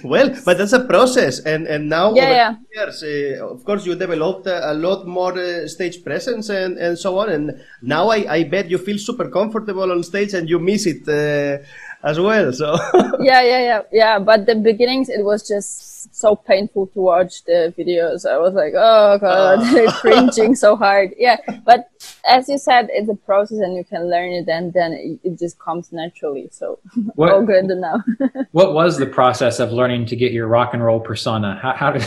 well, 0.04 0.30
but 0.46 0.58
that's 0.60 0.74
a 0.74 0.86
process, 0.86 1.40
and 1.40 1.66
and 1.66 1.90
now 1.90 2.14
yeah, 2.14 2.30
yeah. 2.30 2.56
years, 2.76 3.02
uh, 3.02 3.48
of 3.48 3.66
course, 3.66 3.84
you 3.86 3.96
developed 3.96 4.46
a, 4.46 4.72
a 4.72 4.76
lot 4.76 5.08
more 5.08 5.34
uh, 5.34 5.68
stage 5.68 6.04
presence 6.04 6.50
and 6.50 6.78
and 6.78 6.98
so 6.98 7.18
on. 7.18 7.30
And 7.30 7.62
now 7.82 8.10
I, 8.10 8.26
I 8.30 8.44
bet 8.44 8.70
you 8.70 8.78
feel 8.78 9.00
super 9.00 9.28
comfortable 9.30 9.92
on 9.92 10.04
stage, 10.04 10.36
and 10.36 10.48
you 10.48 10.60
miss 10.60 10.86
it 10.86 11.02
uh, 11.10 11.66
as 12.06 12.20
well. 12.20 12.54
So 12.54 12.78
yeah, 13.20 13.42
yeah, 13.42 13.62
yeah, 13.62 13.82
yeah. 13.92 14.20
But 14.20 14.46
the 14.46 14.56
beginnings, 14.56 15.10
it 15.10 15.24
was 15.26 15.48
just 15.48 16.16
so 16.16 16.36
painful 16.36 16.88
to 16.88 17.00
watch 17.00 17.44
the 17.46 17.74
videos. 17.78 18.26
I 18.30 18.38
was 18.38 18.54
like, 18.54 18.74
oh 18.78 19.18
god, 19.20 19.60
they're 19.74 19.90
ah. 19.90 19.98
cringing 20.02 20.56
so 20.56 20.76
hard. 20.86 21.14
Yeah, 21.18 21.38
but 21.66 21.90
as 22.30 22.48
you 22.48 22.58
said, 22.58 22.88
it's 22.92 23.10
a 23.10 23.16
process, 23.16 23.58
and 23.58 23.76
you 23.76 23.84
can 23.84 24.10
learn 24.10 24.32
it, 24.32 24.48
and 24.48 24.72
then 24.72 24.94
it, 24.94 25.20
it 25.24 25.40
just 25.40 25.60
comes 25.60 25.92
naturally. 25.92 26.48
So 26.52 26.80
What- 27.16 27.32
all 27.34 27.44
good 27.46 27.66
now. 27.66 28.04
What 28.52 28.74
was 28.74 28.98
the 28.98 29.08
process 29.08 29.60
of 29.60 29.72
learning 29.72 30.06
to 30.08 30.16
get 30.16 30.32
your 30.32 30.48
rock 30.48 30.74
and 30.74 30.84
roll 30.84 31.00
persona? 31.00 31.60
How, 31.62 31.74
how 31.74 31.92
did 31.92 32.04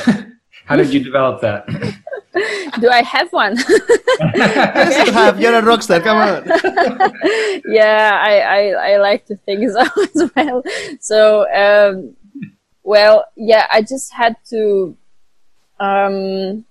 how 0.64 0.76
did 0.76 0.92
you 0.92 1.02
develop 1.02 1.40
that? 1.42 1.68
Do 2.80 2.88
I 2.88 3.02
have 3.02 3.33
one? 3.33 3.57
yes, 4.35 5.07
you 5.07 5.12
have. 5.12 5.40
You're 5.40 5.54
a 5.54 5.62
rock 5.64 5.83
star. 5.83 6.00
Come 6.00 6.16
on. 6.16 6.45
yeah, 7.66 8.18
I, 8.23 8.40
I, 8.40 8.92
I 8.92 8.97
like 8.99 9.26
to 9.26 9.37
think 9.37 9.68
so 9.73 9.83
as 10.02 10.30
well. 10.35 10.62
So, 11.00 11.47
um, 11.52 12.16
well, 12.83 13.25
yeah, 13.37 13.66
I 13.73 13.83
just 13.83 14.12
had 14.12 14.37
to 14.50 14.97
um, 15.80 16.64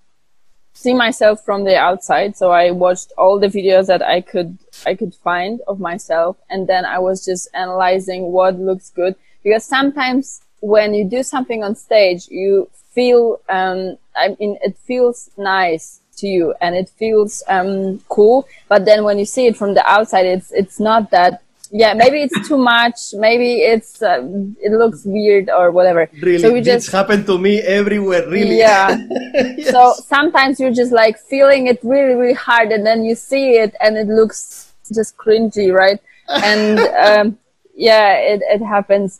see 0.74 0.94
myself 0.94 1.44
from 1.44 1.64
the 1.64 1.76
outside. 1.76 2.38
So 2.38 2.52
I 2.52 2.72
watched 2.72 3.12
all 3.18 3.40
the 3.40 3.48
videos 3.48 3.88
that 3.88 4.02
I 4.02 4.22
could 4.22 4.58
I 4.86 4.96
could 4.96 5.16
find 5.16 5.60
of 5.68 5.80
myself, 5.80 6.38
and 6.50 6.68
then 6.68 6.86
I 6.86 7.00
was 7.00 7.26
just 7.26 7.50
analyzing 7.54 8.32
what 8.32 8.60
looks 8.60 8.90
good. 8.90 9.16
Because 9.44 9.66
sometimes 9.66 10.42
when 10.60 10.94
you 10.94 11.06
do 11.06 11.24
something 11.24 11.64
on 11.64 11.76
stage, 11.76 12.28
you 12.30 12.70
feel 12.94 13.40
um, 13.50 13.98
I 14.16 14.36
mean 14.40 14.58
it 14.62 14.78
feels 14.78 15.30
nice 15.38 16.02
to 16.18 16.28
you 16.28 16.54
and 16.62 16.76
it 16.76 16.90
feels 16.90 17.44
um, 17.48 18.00
cool. 18.10 18.48
But 18.68 18.86
then 18.86 19.04
when 19.04 19.20
you 19.20 19.26
see 19.26 19.46
it 19.48 19.56
from 19.56 19.74
the 19.74 19.86
outside, 19.86 20.26
it's 20.26 20.52
it's 20.52 20.80
not 20.80 21.12
that. 21.12 21.42
Yeah, 21.70 21.94
maybe 21.94 22.22
it's 22.22 22.48
too 22.48 22.58
much. 22.58 23.14
Maybe 23.14 23.60
it's 23.60 24.02
uh, 24.02 24.24
it 24.64 24.72
looks 24.72 25.04
weird 25.04 25.50
or 25.50 25.72
whatever. 25.72 26.10
Really, 26.22 26.40
so 26.40 26.54
this 26.54 26.66
just 26.66 26.92
happened 26.92 27.26
to 27.26 27.38
me 27.38 27.60
everywhere. 27.60 28.26
Really. 28.28 28.58
yeah. 28.58 28.96
Yes. 29.34 29.70
So 29.74 29.94
sometimes 30.16 30.62
you're 30.62 30.74
just 30.74 30.94
like 30.94 31.20
feeling 31.20 31.68
it 31.68 31.80
really, 31.84 32.16
really 32.16 32.40
hard, 32.50 32.72
and 32.72 32.86
then 32.86 33.04
you 33.04 33.16
see 33.16 33.58
it, 33.58 33.76
and 33.82 33.98
it 33.98 34.08
looks 34.08 34.72
just 34.96 35.18
cringy, 35.18 35.74
right? 35.74 36.00
And 36.30 36.80
um, 36.80 37.38
yeah, 37.76 38.14
it 38.16 38.42
it 38.48 38.64
happens. 38.64 39.20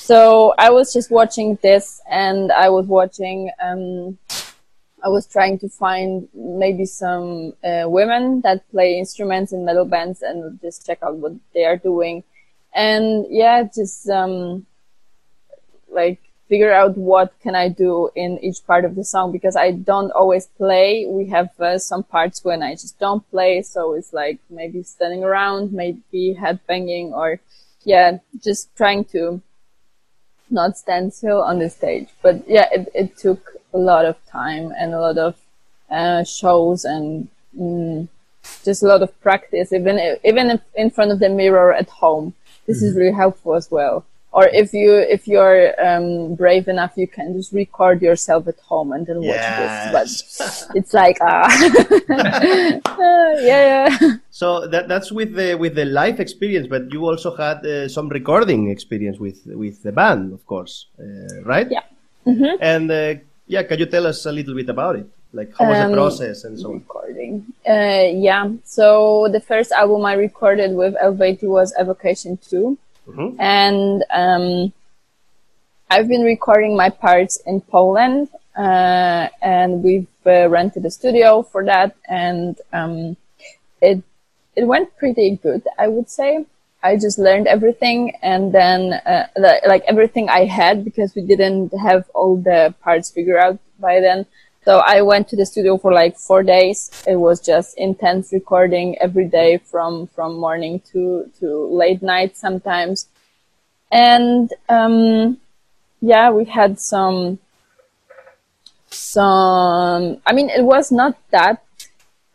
So 0.00 0.54
I 0.56 0.70
was 0.70 0.94
just 0.94 1.10
watching 1.10 1.58
this, 1.62 2.00
and 2.10 2.50
I 2.50 2.70
was 2.70 2.86
watching. 2.86 3.50
Um, 3.62 4.16
I 5.04 5.08
was 5.08 5.26
trying 5.26 5.58
to 5.58 5.68
find 5.68 6.26
maybe 6.34 6.86
some 6.86 7.52
uh, 7.62 7.84
women 7.86 8.40
that 8.40 8.68
play 8.70 8.98
instruments 8.98 9.52
in 9.52 9.66
metal 9.66 9.84
bands, 9.84 10.22
and 10.22 10.58
just 10.62 10.86
check 10.86 11.02
out 11.02 11.16
what 11.16 11.34
they 11.52 11.66
are 11.66 11.76
doing. 11.76 12.24
And 12.74 13.26
yeah, 13.28 13.62
just 13.62 14.08
um, 14.08 14.64
like 15.90 16.18
figure 16.48 16.72
out 16.72 16.96
what 16.96 17.38
can 17.42 17.54
I 17.54 17.68
do 17.68 18.10
in 18.16 18.38
each 18.42 18.66
part 18.66 18.86
of 18.86 18.94
the 18.94 19.04
song 19.04 19.32
because 19.32 19.54
I 19.54 19.70
don't 19.70 20.10
always 20.12 20.46
play. 20.46 21.06
We 21.06 21.26
have 21.28 21.50
uh, 21.60 21.78
some 21.78 22.04
parts 22.04 22.42
when 22.42 22.62
I 22.62 22.72
just 22.72 22.98
don't 22.98 23.30
play, 23.30 23.60
so 23.60 23.92
it's 23.92 24.14
like 24.14 24.38
maybe 24.48 24.82
standing 24.82 25.24
around, 25.24 25.74
maybe 25.74 26.38
headbanging, 26.40 27.12
or 27.12 27.38
yeah, 27.84 28.18
just 28.42 28.74
trying 28.76 29.04
to 29.16 29.42
not 30.50 30.76
stand 30.76 31.14
still 31.14 31.42
on 31.42 31.58
the 31.58 31.70
stage. 31.70 32.08
But 32.22 32.48
yeah, 32.48 32.68
it, 32.72 32.88
it 32.94 33.16
took 33.16 33.56
a 33.72 33.78
lot 33.78 34.04
of 34.04 34.16
time 34.26 34.72
and 34.78 34.94
a 34.94 35.00
lot 35.00 35.18
of 35.18 35.36
uh, 35.90 36.24
shows 36.24 36.84
and 36.84 37.28
mm, 37.58 38.08
just 38.64 38.82
a 38.82 38.86
lot 38.86 39.02
of 39.02 39.20
practice, 39.20 39.72
even 39.72 40.18
even 40.24 40.60
in 40.74 40.90
front 40.90 41.10
of 41.10 41.18
the 41.18 41.28
mirror 41.28 41.72
at 41.72 41.88
home. 41.88 42.34
This 42.66 42.82
is 42.82 42.96
really 42.96 43.14
helpful 43.14 43.54
as 43.54 43.70
well. 43.70 44.04
Or 44.32 44.46
if 44.46 44.72
you 44.72 44.94
if 44.94 45.26
you're 45.26 45.74
um, 45.84 46.36
brave 46.36 46.68
enough, 46.68 46.92
you 46.96 47.08
can 47.08 47.34
just 47.34 47.52
record 47.52 48.00
yourself 48.00 48.46
at 48.46 48.58
home 48.60 48.92
and 48.92 49.04
then 49.06 49.16
watch 49.16 49.26
Yes. 49.42 49.90
this. 50.36 50.66
But 50.70 50.76
it's 50.78 50.94
like 50.94 51.18
ah, 51.20 51.50
Uh, 52.24 53.34
yeah, 53.42 53.62
yeah. 53.98 54.16
So 54.30 54.66
that 54.68 54.88
that's 54.88 55.10
with 55.12 55.34
the 55.34 55.54
with 55.54 55.74
the 55.74 55.84
live 55.84 56.20
experience, 56.20 56.66
but 56.68 56.92
you 56.92 57.04
also 57.06 57.34
had 57.36 57.64
uh, 57.66 57.88
some 57.88 58.08
recording 58.08 58.70
experience 58.70 59.18
with 59.18 59.40
with 59.46 59.82
the 59.82 59.92
band, 59.92 60.32
of 60.32 60.46
course, 60.46 60.86
uh, 60.98 61.42
right? 61.44 61.66
Yeah. 61.70 61.82
Mm-hmm. 62.26 62.54
And 62.60 62.90
uh, 62.90 63.14
yeah, 63.46 63.62
can 63.64 63.78
you 63.78 63.86
tell 63.86 64.06
us 64.06 64.26
a 64.26 64.32
little 64.32 64.54
bit 64.54 64.68
about 64.68 64.96
it? 64.96 65.06
Like 65.32 65.50
how 65.58 65.68
was 65.68 65.78
Um, 65.78 65.90
the 65.90 65.96
process 65.96 66.44
and 66.44 66.58
so 66.58 66.68
on? 66.68 66.74
recording. 66.82 67.46
Uh, 67.66 68.06
yeah. 68.14 68.50
So 68.64 69.28
the 69.30 69.40
first 69.40 69.72
album 69.72 70.04
I 70.04 70.14
recorded 70.14 70.74
with 70.74 70.94
Eluveitie 71.02 71.48
was 71.48 71.72
Evocation 71.78 72.38
2. 72.50 72.76
Mhm. 73.10 73.36
And 73.38 74.04
um, 74.10 74.72
I've 75.90 76.08
been 76.08 76.22
recording 76.22 76.76
my 76.76 76.90
parts 76.90 77.36
in 77.46 77.60
Poland. 77.60 78.28
Uh, 78.56 79.28
and 79.40 79.82
we've 79.82 80.08
uh, 80.26 80.48
rented 80.48 80.84
a 80.84 80.90
studio 80.90 81.42
for 81.42 81.64
that. 81.64 81.96
And 82.08 82.56
um, 82.72 83.16
it, 83.80 84.02
it 84.56 84.64
went 84.66 84.96
pretty 84.98 85.36
good, 85.42 85.62
I 85.78 85.88
would 85.88 86.10
say. 86.10 86.44
I 86.82 86.96
just 86.96 87.18
learned 87.18 87.46
everything 87.46 88.16
and 88.22 88.52
then 88.52 88.94
uh, 88.94 89.26
the, 89.36 89.60
like 89.66 89.84
everything 89.86 90.30
I 90.30 90.46
had 90.46 90.82
because 90.84 91.14
we 91.14 91.22
didn't 91.22 91.72
have 91.78 92.08
all 92.14 92.36
the 92.36 92.74
parts 92.82 93.10
figured 93.10 93.36
out 93.36 93.58
by 93.78 94.00
then. 94.00 94.24
So 94.70 94.78
I 94.78 95.02
went 95.02 95.26
to 95.30 95.36
the 95.36 95.44
studio 95.44 95.78
for 95.78 95.92
like 95.92 96.16
four 96.16 96.44
days. 96.44 96.92
It 97.04 97.16
was 97.16 97.40
just 97.40 97.76
intense 97.76 98.32
recording 98.32 98.96
every 98.98 99.26
day 99.26 99.58
from, 99.58 100.06
from 100.06 100.36
morning 100.38 100.78
to, 100.92 101.28
to 101.40 101.66
late 101.76 102.02
night 102.02 102.36
sometimes. 102.36 103.08
And, 103.90 104.48
um, 104.68 105.38
yeah, 106.00 106.30
we 106.30 106.44
had 106.44 106.78
some, 106.78 107.40
some, 108.90 110.18
I 110.24 110.32
mean, 110.32 110.48
it 110.50 110.62
was 110.62 110.92
not 110.92 111.18
that, 111.32 111.64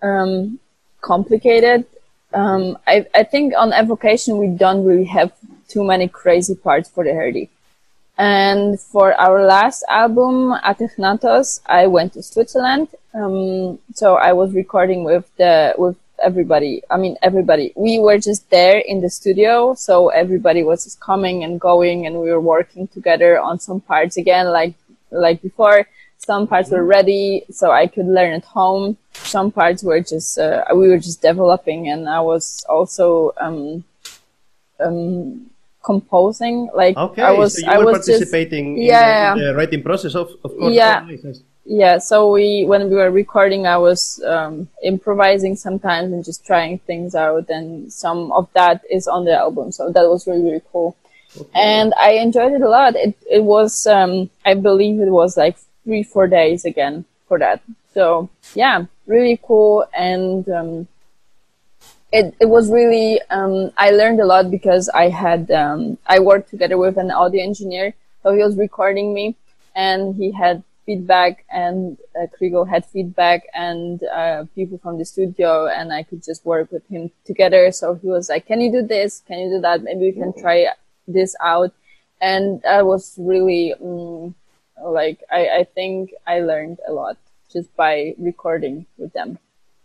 um, 0.01 0.59
complicated. 0.99 1.85
Um, 2.33 2.77
I, 2.85 3.05
I 3.15 3.23
think 3.23 3.53
on 3.57 3.71
Evocation, 3.71 4.39
we 4.39 4.47
don't 4.47 4.83
really 4.83 5.05
have 5.05 5.31
too 5.69 5.85
many 5.85 6.09
crazy 6.09 6.55
parts 6.55 6.89
for 6.89 7.05
the 7.05 7.13
Hurdy. 7.13 7.49
And 8.17 8.79
for 8.79 9.13
our 9.19 9.45
last 9.45 9.83
album, 9.89 10.53
Ategnatos, 10.63 11.61
I 11.65 11.87
went 11.87 12.13
to 12.13 12.23
Switzerland. 12.23 12.87
Um, 13.13 13.79
so 13.93 14.15
I 14.15 14.33
was 14.33 14.53
recording 14.53 15.03
with 15.03 15.29
the, 15.37 15.73
with 15.77 15.97
everybody. 16.23 16.81
I 16.89 16.97
mean, 16.97 17.17
everybody. 17.21 17.73
We 17.75 17.99
were 17.99 18.17
just 18.17 18.49
there 18.49 18.77
in 18.77 19.01
the 19.01 19.09
studio. 19.09 19.73
So 19.73 20.09
everybody 20.09 20.63
was 20.63 20.85
just 20.85 20.99
coming 21.01 21.43
and 21.43 21.59
going 21.59 22.05
and 22.05 22.21
we 22.21 22.31
were 22.31 22.39
working 22.39 22.87
together 22.87 23.39
on 23.39 23.59
some 23.59 23.81
parts 23.81 24.15
again, 24.15 24.47
like, 24.47 24.75
like 25.11 25.41
before. 25.41 25.87
Some 26.17 26.47
parts 26.47 26.71
were 26.71 26.83
ready, 26.83 27.43
so 27.51 27.71
I 27.71 27.87
could 27.87 28.07
learn 28.07 28.33
at 28.33 28.45
home. 28.45 28.97
Some 29.13 29.51
parts 29.51 29.83
were 29.83 29.99
just, 29.99 30.39
uh, 30.39 30.63
we 30.73 30.87
were 30.87 30.97
just 30.97 31.21
developing 31.21 31.89
and 31.89 32.07
I 32.09 32.21
was 32.21 32.65
also, 32.69 33.33
um, 33.37 33.83
um, 34.79 35.51
composing. 35.85 36.69
Like 36.73 36.97
Okay, 36.97 37.21
I 37.21 37.31
was, 37.31 37.61
so 37.61 37.67
I 37.67 37.77
was 37.77 37.97
just, 37.97 38.09
participating 38.09 38.77
Yeah. 38.77 39.33
in, 39.33 39.37
the, 39.37 39.43
in 39.43 39.47
the 39.51 39.55
writing 39.57 39.83
process, 39.83 40.15
of, 40.15 40.31
of 40.43 40.51
course. 40.57 40.73
Yeah. 40.73 41.07
Yeah. 41.65 41.97
So 41.99 42.31
we, 42.31 42.65
when 42.65 42.89
we 42.89 42.95
were 42.95 43.11
recording, 43.11 43.65
I 43.67 43.77
was 43.77 44.21
um, 44.25 44.67
improvising 44.83 45.55
sometimes 45.55 46.11
and 46.13 46.23
just 46.23 46.45
trying 46.45 46.79
things 46.79 47.15
out, 47.15 47.49
and 47.49 47.91
some 47.91 48.31
of 48.31 48.49
that 48.53 48.81
is 48.89 49.07
on 49.07 49.25
the 49.25 49.33
album. 49.33 49.71
So 49.71 49.89
that 49.89 50.05
was 50.13 50.27
really 50.27 50.43
really 50.43 50.65
cool, 50.71 50.95
and 51.53 51.93
I 51.99 52.11
enjoyed 52.25 52.53
it 52.53 52.61
a 52.61 52.69
lot. 52.69 52.95
It 52.95 53.15
it 53.37 53.43
was, 53.43 53.87
um, 53.87 54.29
I 54.45 54.53
believe, 54.53 55.01
it 55.01 55.09
was 55.09 55.37
like 55.37 55.57
three 55.83 56.03
four 56.03 56.27
days 56.27 56.65
again 56.65 57.05
for 57.27 57.39
that. 57.39 57.61
So 57.93 58.29
yeah, 58.53 58.85
really 59.07 59.39
cool 59.41 59.85
and. 59.97 60.47
Um, 60.49 60.87
it, 62.15 62.33
it 62.39 62.45
was 62.45 62.71
really 62.71 63.19
um, 63.29 63.71
I 63.77 63.91
learned 63.91 64.21
a 64.21 64.25
lot 64.25 64.49
because 64.49 64.87
I 64.89 65.09
had 65.09 65.51
um, 65.51 65.97
I 66.07 66.19
worked 66.19 66.49
together 66.49 66.77
with 66.77 66.97
an 66.97 67.11
audio 67.11 67.43
engineer, 67.43 67.93
so 68.23 68.33
he 68.33 68.41
was 68.41 68.55
recording 68.55 69.13
me, 69.13 69.35
and 69.75 70.15
he 70.15 70.31
had 70.31 70.63
feedback, 70.85 71.43
and 71.51 71.97
uh, 72.15 72.27
Chrigel 72.35 72.69
had 72.69 72.85
feedback, 72.85 73.43
and 73.53 74.01
uh, 74.03 74.45
people 74.55 74.77
from 74.77 74.97
the 74.97 75.03
studio, 75.03 75.67
and 75.67 75.91
I 75.91 76.03
could 76.03 76.23
just 76.23 76.45
work 76.45 76.71
with 76.71 76.87
him 76.87 77.11
together. 77.25 77.69
So 77.73 77.95
he 77.95 78.07
was 78.07 78.29
like, 78.29 78.45
"Can 78.47 78.61
you 78.61 78.71
do 78.71 78.81
this? 78.81 79.21
Can 79.27 79.39
you 79.39 79.49
do 79.49 79.61
that? 79.61 79.83
Maybe 79.83 79.99
we 79.99 80.13
can 80.13 80.31
try 80.39 80.67
this 81.07 81.35
out," 81.41 81.73
and 82.21 82.61
that 82.61 82.85
was 82.85 83.15
really 83.17 83.73
um, 83.73 84.35
like 84.81 85.19
I, 85.29 85.41
I 85.59 85.63
think 85.65 86.13
I 86.25 86.39
learned 86.39 86.79
a 86.87 86.93
lot 86.93 87.17
just 87.51 87.75
by 87.75 88.15
recording 88.17 88.85
with 88.97 89.11
them. 89.11 89.37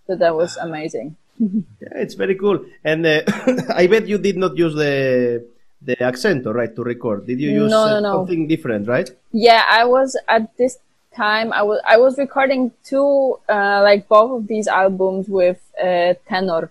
So 0.07 0.15
that 0.15 0.37
was 0.37 0.57
amazing. 0.57 1.17
Yeah, 1.41 1.95
it's 2.05 2.15
very 2.15 2.35
cool. 2.35 2.65
And 2.85 3.07
uh, 3.07 3.23
I 3.75 3.87
bet 3.87 4.07
you 4.07 4.19
did 4.19 4.37
not 4.37 4.57
use 4.57 4.75
the 4.75 5.47
the 5.83 5.97
accento, 5.97 6.53
right, 6.55 6.75
to 6.77 6.83
record. 6.83 7.27
Did 7.27 7.41
you 7.41 7.51
use 7.51 7.71
No, 7.71 7.85
uh, 7.85 7.89
no, 7.89 8.01
no. 8.01 8.13
something 8.19 8.47
different, 8.47 8.87
right? 8.87 9.09
Yeah, 9.33 9.65
I 9.69 9.85
was 9.87 10.19
at 10.29 10.55
this 10.59 10.79
time. 11.17 11.53
I 11.53 11.63
was 11.63 11.81
I 11.87 11.97
was 11.97 12.19
recording 12.19 12.73
two, 12.85 13.39
uh, 13.49 13.81
like 13.83 14.07
both 14.09 14.43
of 14.43 14.49
these 14.49 14.69
albums 14.69 15.29
with 15.29 15.61
uh, 15.83 16.15
tenor, 16.29 16.71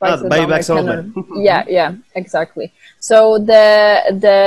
Ah, 0.00 0.16
by 0.28 0.46
Max 0.46 0.68
Cannon. 0.68 1.12
Yeah, 1.36 1.64
yeah, 1.68 1.94
exactly. 2.14 2.72
So 3.00 3.38
the 3.38 4.02
the 4.14 4.38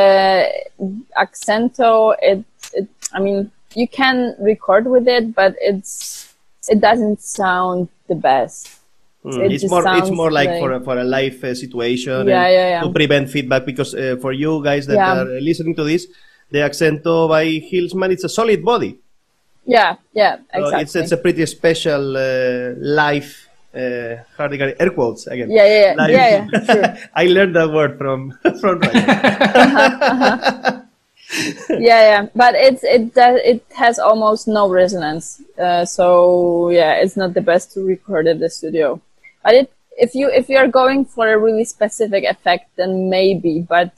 accento, 1.18 2.16
it, 2.22 2.44
it, 2.74 2.88
I 3.14 3.20
mean, 3.20 3.52
you 3.76 3.88
can 3.88 4.36
record 4.40 4.88
with 4.88 5.08
it, 5.08 5.36
but 5.36 5.56
it's 5.60 6.34
it 6.70 6.80
doesn't 6.80 7.22
sound 7.22 7.90
the 8.08 8.16
best. 8.16 8.81
Mm, 9.24 9.38
It 9.46 9.52
it's 9.54 9.70
more 9.70 9.86
it's 9.98 10.10
more 10.10 10.32
like, 10.32 10.50
like- 10.50 10.60
for 10.60 10.72
a, 10.74 10.80
for 10.82 10.98
a 10.98 11.04
live 11.04 11.38
uh, 11.44 11.54
situation 11.54 12.26
Yeah, 12.28 12.42
and 12.42 12.54
yeah, 12.58 12.68
yeah. 12.74 12.82
to 12.82 12.90
prevent 12.90 13.30
feedback 13.30 13.66
because 13.66 13.94
uh, 13.94 14.18
for 14.20 14.34
you 14.34 14.64
guys 14.64 14.88
that 14.88 14.96
Yeah. 14.98 15.22
are 15.22 15.26
listening 15.40 15.76
to 15.76 15.84
this 15.84 16.08
the 16.50 16.60
accento 16.66 17.30
by 17.30 17.46
Hilsmann 17.46 18.12
it's 18.12 18.24
a 18.26 18.30
solid 18.30 18.66
body 18.66 18.98
Yeah, 19.66 20.02
yeah, 20.18 20.38
So 20.50 20.58
exactly. 20.58 20.82
it's 20.82 20.96
it's 20.96 21.12
a 21.14 21.18
pretty 21.22 21.46
special 21.46 22.18
uh, 22.18 22.74
live 22.82 23.30
uh, 23.78 24.26
hardigan 24.38 24.74
air 24.82 24.90
quotes 24.90 25.28
again 25.30 25.52
yeah, 25.54 25.66
yeah, 25.70 25.82
yeah, 25.86 25.94
Live- 26.02 26.10
yeah, 26.18 26.30
yeah, 26.52 26.66
sure. 26.74 26.88
I 27.22 27.26
learned 27.30 27.54
that 27.56 27.70
word 27.72 27.98
from 28.02 28.34
from 28.60 28.80
Ryan. 28.82 29.06
yeah, 31.70 32.02
yeah, 32.10 32.22
but 32.36 32.56
it's 32.56 32.84
it 32.84 33.14
does 33.14 33.40
it 33.46 33.64
has 33.76 34.00
almost 34.00 34.48
no 34.48 34.68
resonance. 34.70 35.42
Uh, 35.58 35.86
so 35.86 36.70
yeah, 36.70 36.94
it's 37.02 37.16
not 37.16 37.34
the 37.34 37.42
best 37.42 37.72
to 37.74 37.86
record 37.86 38.28
at 38.28 38.40
the 38.40 38.50
studio. 38.50 39.00
But 39.44 39.54
it 39.56 39.74
if 39.98 40.16
you 40.16 40.30
if 40.30 40.50
you 40.50 40.58
are 40.58 40.68
going 40.68 41.06
for 41.06 41.32
a 41.32 41.38
really 41.38 41.66
specific 41.66 42.24
effect, 42.24 42.70
then 42.76 43.10
maybe. 43.10 43.66
But 43.68 43.92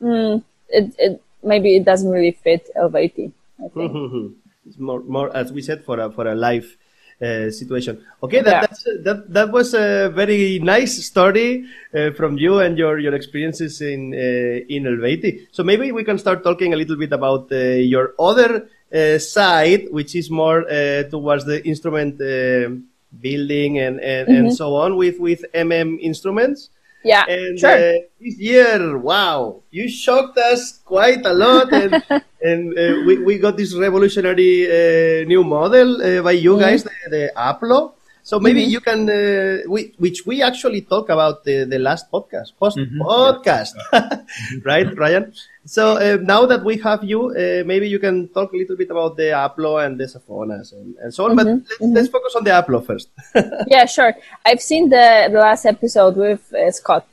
mm, 0.00 0.42
it 0.68 0.94
it 0.98 1.22
maybe 1.42 1.76
it 1.76 1.84
doesn't 1.84 2.10
really 2.10 2.32
fit 2.32 2.68
Eluveitie. 2.76 3.32
I 3.64 3.68
think. 3.68 4.36
it's 4.66 4.78
more 4.78 5.00
more 5.02 5.34
as 5.36 5.52
we 5.52 5.62
said 5.62 5.84
for 5.84 5.98
a 6.00 6.10
for 6.10 6.26
a 6.26 6.34
live 6.34 6.76
uh, 7.22 7.50
situation. 7.50 8.04
Okay, 8.22 8.40
that 8.42 8.50
Yeah. 8.52 8.60
that's, 8.60 8.84
that 9.04 9.32
that 9.32 9.52
was 9.52 9.74
a 9.74 10.10
very 10.14 10.58
nice 10.58 11.04
story 11.06 11.64
uh, 11.94 12.10
from 12.12 12.36
you 12.36 12.58
and 12.58 12.76
your 12.76 12.98
your 12.98 13.14
experiences 13.14 13.80
in 13.80 14.12
uh, 14.12 14.74
in 14.74 14.84
Eluveitie. 14.84 15.46
So 15.52 15.62
maybe 15.64 15.92
we 15.92 16.04
can 16.04 16.18
start 16.18 16.44
talking 16.44 16.74
a 16.74 16.76
little 16.76 16.96
bit 16.96 17.12
about 17.12 17.50
uh, 17.52 17.56
your 17.56 18.12
other 18.18 18.68
uh, 18.92 19.18
side, 19.18 19.88
which 19.90 20.14
is 20.14 20.30
more 20.30 20.68
uh, 20.68 21.04
towards 21.04 21.44
the 21.44 21.64
instrument 21.66 22.20
uh, 22.20 22.76
building 23.20 23.78
and 23.78 24.00
and, 24.00 24.28
and 24.28 24.52
so 24.52 24.74
on 24.74 24.96
with 24.96 25.18
with 25.20 25.44
MM 25.54 25.98
instruments. 26.00 26.70
Yeah, 27.04 27.24
And 27.28 27.58
sure. 27.58 27.70
uh, 27.70 27.92
this 28.20 28.36
year, 28.38 28.98
wow, 28.98 29.62
you 29.70 29.88
shocked 29.88 30.38
us 30.38 30.80
quite 30.84 31.24
a 31.24 31.32
lot, 31.32 31.72
and 31.72 32.02
and 32.42 32.76
uh, 32.76 33.02
we, 33.06 33.18
we 33.22 33.38
got 33.38 33.56
this 33.56 33.74
revolutionary 33.76 34.66
uh, 34.66 35.24
new 35.26 35.44
model 35.44 36.02
uh, 36.02 36.22
by 36.22 36.32
you 36.32 36.58
guys, 36.58 36.82
the, 36.82 36.90
the 37.08 37.32
Aplo. 37.36 37.92
So 38.22 38.40
maybe 38.40 38.62
you 38.62 38.80
can, 38.80 39.08
uh, 39.08 39.58
we, 39.68 39.94
which 39.98 40.26
we 40.26 40.42
actually 40.42 40.80
talk 40.82 41.08
about 41.10 41.44
the, 41.44 41.62
the 41.64 41.78
last 41.78 42.10
podcast, 42.10 42.52
post 42.58 42.76
podcast, 43.00 43.70
right, 44.64 44.90
Ryan? 44.98 45.32
So 45.66 45.96
uh, 45.96 46.18
now 46.22 46.46
that 46.46 46.64
we 46.64 46.76
have 46.78 47.02
you, 47.02 47.30
uh, 47.30 47.64
maybe 47.66 47.88
you 47.88 47.98
can 47.98 48.28
talk 48.28 48.52
a 48.52 48.56
little 48.56 48.76
bit 48.76 48.90
about 48.90 49.16
the 49.16 49.30
Aplo 49.34 49.84
and 49.84 49.98
the 49.98 50.04
Saphonas 50.04 50.72
and, 50.72 50.94
and 50.98 51.12
so 51.12 51.28
on. 51.28 51.34
But 51.34 51.46
let's, 51.46 51.80
let's 51.80 52.08
focus 52.08 52.36
on 52.36 52.44
the 52.44 52.50
Aplo 52.50 52.86
first. 52.86 53.08
yeah, 53.66 53.84
sure. 53.84 54.14
I've 54.44 54.62
seen 54.62 54.88
the, 54.88 55.28
the 55.30 55.38
last 55.40 55.66
episode 55.66 56.16
with 56.16 56.54
uh, 56.54 56.70
Scott. 56.70 57.06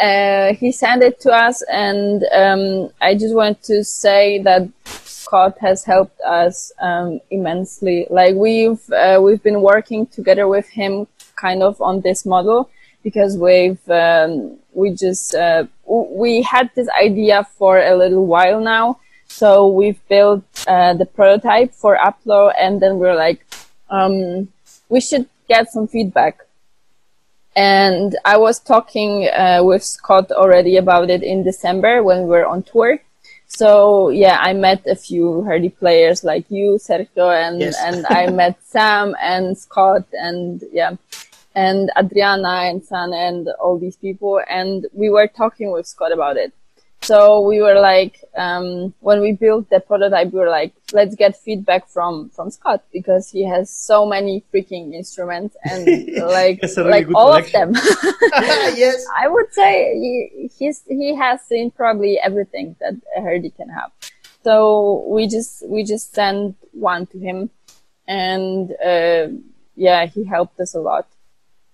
Uh, 0.00 0.54
he 0.54 0.72
sent 0.72 1.02
it 1.02 1.20
to 1.20 1.30
us, 1.30 1.62
and 1.70 2.24
um, 2.32 2.90
I 3.02 3.14
just 3.14 3.34
want 3.34 3.62
to 3.64 3.84
say 3.84 4.40
that 4.42 4.66
Scott 4.86 5.58
has 5.60 5.84
helped 5.84 6.18
us 6.22 6.72
um, 6.80 7.20
immensely. 7.30 8.06
Like 8.08 8.34
we've 8.34 8.80
uh, 8.92 9.20
we've 9.20 9.42
been 9.42 9.60
working 9.60 10.06
together 10.06 10.48
with 10.48 10.68
him, 10.70 11.06
kind 11.36 11.62
of 11.62 11.82
on 11.82 12.00
this 12.00 12.24
model, 12.24 12.70
because 13.02 13.36
we've 13.36 13.88
um, 13.90 14.58
we 14.72 14.90
just 14.94 15.34
uh, 15.34 15.64
we 15.86 16.42
had 16.42 16.70
this 16.74 16.88
idea 17.00 17.44
for 17.58 17.78
a 17.78 17.94
little 17.96 18.26
while 18.26 18.60
now. 18.60 18.98
So 19.28 19.68
we've 19.68 20.00
built 20.08 20.42
uh, 20.66 20.94
the 20.94 21.06
prototype 21.06 21.72
for 21.72 21.96
Aplo, 21.96 22.52
and 22.58 22.80
then 22.80 22.98
we're 22.98 23.14
like, 23.14 23.46
um, 23.88 24.48
we 24.88 25.00
should 25.00 25.26
get 25.48 25.70
some 25.70 25.86
feedback. 25.86 26.40
And 27.56 28.16
I 28.24 28.36
was 28.36 28.58
talking 28.60 29.28
uh, 29.28 29.60
with 29.62 29.82
Scott 29.84 30.30
already 30.30 30.76
about 30.76 31.10
it 31.10 31.22
in 31.22 31.42
December 31.42 32.02
when 32.02 32.22
we 32.22 32.28
were 32.28 32.46
on 32.46 32.62
tour. 32.62 32.98
So 33.46 34.10
yeah, 34.10 34.38
I 34.40 34.52
met 34.52 34.86
a 34.86 34.94
few 34.94 35.42
Hurdy 35.42 35.70
players 35.70 36.22
like 36.22 36.44
you, 36.48 36.78
Sergio, 36.80 37.34
and 37.34 37.60
Yes. 37.60 37.76
and 37.82 38.06
I 38.06 38.30
met 38.42 38.56
Sam 38.64 39.14
and 39.20 39.58
Scott 39.58 40.04
and 40.12 40.62
yeah, 40.72 40.92
and 41.54 41.90
Adriana 41.98 42.68
and 42.68 42.84
San 42.84 43.12
and 43.12 43.48
all 43.60 43.78
these 43.78 43.96
people, 43.96 44.40
and 44.48 44.86
we 44.92 45.10
were 45.10 45.26
talking 45.26 45.72
with 45.72 45.86
Scott 45.86 46.12
about 46.12 46.36
it. 46.36 46.52
So 47.02 47.40
we 47.40 47.62
were 47.62 47.80
like, 47.80 48.22
um, 48.36 48.92
when 49.00 49.20
we 49.22 49.32
built 49.32 49.70
the 49.70 49.80
prototype, 49.80 50.32
we 50.32 50.38
were 50.38 50.50
like, 50.50 50.74
let's 50.92 51.14
get 51.14 51.34
feedback 51.36 51.88
from 51.88 52.28
from 52.30 52.50
Scott 52.50 52.84
because 52.92 53.30
he 53.30 53.48
has 53.48 53.70
so 53.70 54.04
many 54.04 54.44
freaking 54.52 54.92
instruments 54.92 55.56
and 55.64 55.86
like 56.16 56.60
really 56.62 56.90
like 56.90 57.08
all 57.14 57.28
collection. 57.28 57.62
of 57.62 57.74
them. 57.74 57.82
yes. 58.76 59.04
I 59.18 59.28
would 59.28 59.52
say 59.52 59.94
he, 59.94 60.50
he's 60.58 60.82
he 60.86 61.16
has 61.16 61.40
seen 61.40 61.70
probably 61.70 62.18
everything 62.18 62.76
that 62.80 62.94
a 63.16 63.22
Hurdy 63.22 63.50
can 63.50 63.70
have. 63.70 63.92
So 64.44 65.04
we 65.08 65.26
just 65.26 65.66
we 65.68 65.84
just 65.84 66.14
sent 66.14 66.56
one 66.72 67.06
to 67.06 67.18
him, 67.18 67.50
and 68.06 68.72
uh, 68.72 69.28
yeah, 69.74 70.04
he 70.04 70.24
helped 70.24 70.60
us 70.60 70.74
a 70.74 70.80
lot. 70.80 71.06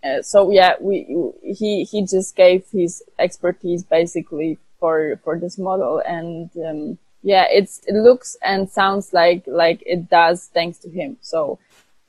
Uh, 0.07 0.23
so 0.23 0.51
yeah, 0.51 0.75
we 0.81 1.07
he 1.43 1.85
he 1.85 2.03
just 2.03 2.37
gave 2.37 2.65
his 2.71 3.03
expertise 3.19 3.83
basically 3.83 4.59
for 4.79 5.21
for 5.25 5.39
this 5.39 5.59
model, 5.59 6.03
and 6.07 6.51
um, 6.65 6.99
yeah, 7.23 7.47
it's 7.51 7.81
it 7.87 7.95
looks 7.95 8.37
and 8.43 8.69
sounds 8.71 9.13
like 9.13 9.43
like 9.47 9.83
it 9.87 10.09
does 10.09 10.49
thanks 10.53 10.79
to 10.79 10.91
him. 10.91 11.17
So 11.21 11.59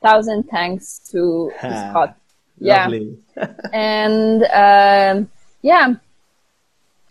thousand 0.01 0.43
thanks 0.43 0.99
to 1.11 1.51
Scott. 1.59 2.17
Yeah 2.59 2.89
and 3.73 4.43
um, 4.43 5.29
yeah, 5.61 5.93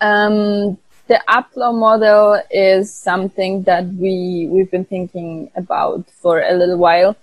um, 0.01 0.77
the 1.07 1.23
Aplo 1.29 1.73
model 1.73 2.43
is 2.51 2.93
something 2.93 3.63
that 3.63 3.87
we 3.87 4.49
we've 4.51 4.71
been 4.71 4.85
thinking 4.85 5.51
about 5.55 6.09
for 6.11 6.43
a 6.43 6.53
little 6.55 6.79
while 6.79 7.17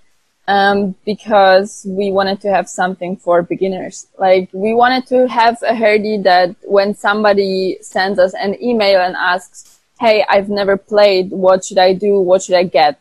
um, 0.48 0.96
because 1.06 1.86
we 1.88 2.12
wanted 2.12 2.42
to 2.42 2.50
have 2.50 2.68
something 2.70 3.18
for 3.18 3.42
beginners. 3.42 4.08
Like 4.18 4.50
we 4.54 4.74
wanted 4.74 5.08
to 5.08 5.28
have 5.28 5.62
a 5.64 5.76
Hurdy 5.76 6.18
that 6.24 6.56
when 6.64 6.96
somebody 6.96 7.78
sends 7.82 8.20
us 8.20 8.34
an 8.34 8.62
email 8.62 9.00
and 9.02 9.16
asks, 9.16 9.80
"Hey, 10.00 10.26
I've 10.30 10.50
never 10.50 10.78
played. 10.78 11.32
What 11.32 11.66
should 11.66 11.78
I 11.80 11.94
do? 11.94 12.20
What 12.20 12.44
should 12.44 12.56
I 12.56 12.64
get?" 12.64 13.00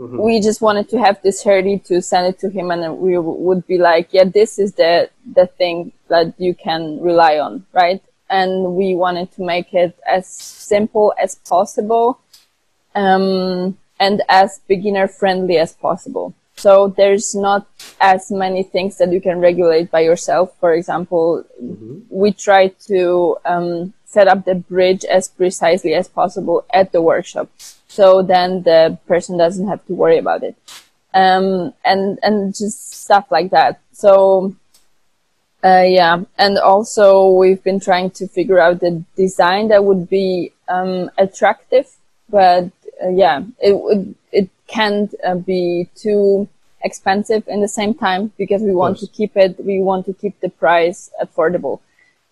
we 0.00 0.40
just 0.40 0.62
wanted 0.62 0.88
to 0.88 0.98
have 0.98 1.20
this 1.22 1.44
Hurdy 1.44 1.78
to 1.80 2.00
send 2.00 2.26
it 2.26 2.38
to 2.40 2.48
him 2.48 2.70
and 2.70 2.98
we 2.98 3.18
would 3.18 3.66
be 3.66 3.76
like, 3.76 4.08
yeah, 4.12 4.24
this 4.24 4.58
is 4.58 4.72
the, 4.72 5.10
the 5.34 5.46
thing 5.46 5.92
that 6.08 6.32
you 6.38 6.54
can 6.54 7.00
rely 7.02 7.38
on, 7.38 7.66
right? 7.72 8.02
And 8.30 8.76
we 8.76 8.94
wanted 8.94 9.30
to 9.32 9.42
make 9.42 9.74
it 9.74 9.98
as 10.08 10.26
simple 10.26 11.12
as 11.22 11.34
possible, 11.34 12.20
um, 12.94 13.76
and 13.98 14.22
as 14.28 14.60
beginner 14.66 15.06
friendly 15.06 15.58
as 15.58 15.74
possible. 15.74 16.34
So 16.60 16.88
there's 16.88 17.34
not 17.34 17.66
as 18.00 18.30
many 18.30 18.62
things 18.62 18.98
that 18.98 19.10
you 19.10 19.20
can 19.20 19.40
regulate 19.40 19.90
by 19.90 20.00
yourself. 20.00 20.52
For 20.60 20.74
example, 20.74 21.42
we 22.10 22.32
try 22.32 22.68
to 22.88 23.38
um, 23.46 23.94
set 24.04 24.28
up 24.28 24.44
the 24.44 24.56
bridge 24.56 25.04
as 25.06 25.28
precisely 25.28 25.94
as 25.94 26.06
possible 26.06 26.66
at 26.74 26.92
the 26.92 27.00
workshop. 27.00 27.48
So 27.88 28.22
then 28.22 28.62
the 28.62 28.98
person 29.06 29.38
doesn't 29.38 29.68
have 29.68 29.84
to 29.86 29.94
worry 29.94 30.18
about 30.18 30.42
it. 30.42 30.54
Um, 31.14 31.72
and, 31.82 32.18
and 32.22 32.54
just 32.54 33.04
stuff 33.04 33.26
like 33.30 33.50
that. 33.50 33.80
So, 33.92 34.54
uh, 35.64 35.84
yeah. 35.86 36.24
And 36.36 36.58
also 36.58 37.30
we've 37.30 37.64
been 37.64 37.80
trying 37.80 38.10
to 38.10 38.28
figure 38.28 38.60
out 38.60 38.80
the 38.80 39.02
design 39.16 39.68
that 39.68 39.84
would 39.84 40.10
be, 40.10 40.52
um, 40.68 41.10
attractive, 41.16 41.88
but 42.28 42.70
uh, 43.02 43.08
yeah, 43.08 43.42
it 43.60 43.80
would, 43.80 44.14
it 44.32 44.48
can't 44.66 45.14
uh, 45.24 45.34
be 45.34 45.88
too 45.94 46.48
expensive 46.82 47.46
in 47.46 47.60
the 47.60 47.68
same 47.68 47.94
time 47.94 48.32
because 48.38 48.62
we 48.62 48.72
want 48.72 48.98
to 48.98 49.06
keep 49.06 49.36
it, 49.36 49.62
we 49.64 49.80
want 49.80 50.06
to 50.06 50.14
keep 50.14 50.38
the 50.40 50.48
price 50.48 51.10
affordable. 51.22 51.80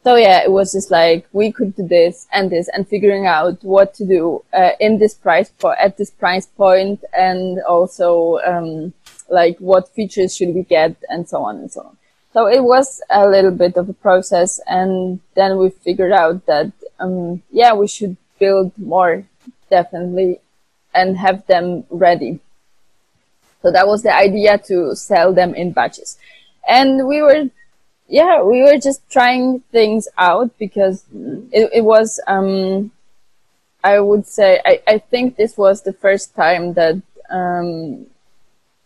So 0.04 0.14
yeah, 0.14 0.42
it 0.42 0.50
was 0.50 0.72
just 0.72 0.90
like 0.90 1.26
we 1.32 1.52
could 1.52 1.74
do 1.76 1.86
this 1.86 2.26
and 2.32 2.50
this 2.50 2.68
and 2.68 2.88
figuring 2.88 3.26
out 3.26 3.62
what 3.62 3.94
to 3.94 4.06
do 4.06 4.42
uh, 4.54 4.70
in 4.80 4.98
this 4.98 5.12
price 5.12 5.50
po- 5.50 5.74
at 5.78 5.96
this 5.98 6.10
price 6.10 6.46
point 6.46 7.04
and 7.16 7.60
also 7.62 8.38
um, 8.38 8.94
like 9.28 9.58
what 9.58 9.88
features 9.94 10.34
should 10.34 10.54
we 10.54 10.62
get 10.62 10.96
and 11.08 11.28
so 11.28 11.42
on 11.42 11.56
and 11.56 11.70
so 11.70 11.82
on. 11.82 11.96
So 12.32 12.46
it 12.46 12.62
was 12.62 13.02
a 13.10 13.28
little 13.28 13.50
bit 13.50 13.76
of 13.76 13.88
a 13.88 13.92
process 13.92 14.60
and 14.66 15.20
then 15.34 15.58
we 15.58 15.70
figured 15.70 16.12
out 16.12 16.46
that 16.46 16.72
um, 17.00 17.42
yeah, 17.50 17.74
we 17.74 17.88
should 17.88 18.16
build 18.38 18.72
more 18.78 19.24
definitely 19.68 20.40
and 20.94 21.16
have 21.18 21.46
them 21.46 21.84
ready. 21.90 22.40
So 23.62 23.72
that 23.72 23.86
was 23.86 24.02
the 24.02 24.14
idea 24.14 24.58
to 24.66 24.94
sell 24.94 25.32
them 25.32 25.54
in 25.54 25.72
batches. 25.72 26.18
And 26.68 27.06
we 27.06 27.22
were 27.22 27.50
yeah, 28.08 28.42
we 28.42 28.62
were 28.62 28.78
just 28.78 29.08
trying 29.10 29.60
things 29.70 30.08
out 30.16 30.50
because 30.58 31.04
it, 31.52 31.70
it 31.74 31.84
was, 31.84 32.18
um, 32.26 32.90
I 33.84 34.00
would 34.00 34.26
say, 34.26 34.60
I, 34.64 34.80
I 34.88 34.98
think 34.98 35.36
this 35.36 35.56
was 35.58 35.82
the 35.82 35.92
first 35.92 36.34
time 36.34 36.72
that 36.72 37.00
um, 37.28 38.06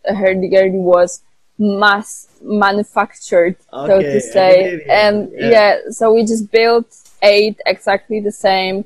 hurdy-gurdy 0.05 0.77
was 0.77 1.21
mass 1.57 2.27
manufactured, 2.41 3.55
so 3.71 4.01
to 4.01 4.19
say. 4.19 4.83
And 4.89 5.31
yeah. 5.31 5.49
yeah. 5.49 5.77
so 5.91 6.13
we 6.13 6.25
just 6.25 6.51
built 6.51 6.93
eight 7.21 7.59
exactly 7.65 8.19
the 8.19 8.31
same. 8.31 8.83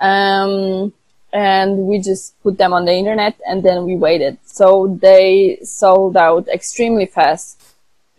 Um, 0.00 0.94
and 1.32 1.78
we 1.86 1.98
just 1.98 2.40
put 2.42 2.58
them 2.58 2.72
on 2.72 2.84
the 2.84 2.92
internet 2.92 3.38
and 3.46 3.62
then 3.62 3.84
we 3.84 3.96
waited. 3.96 4.38
So 4.44 4.98
they 5.00 5.58
sold 5.62 6.16
out 6.16 6.48
extremely 6.48 7.06
fast. 7.06 7.62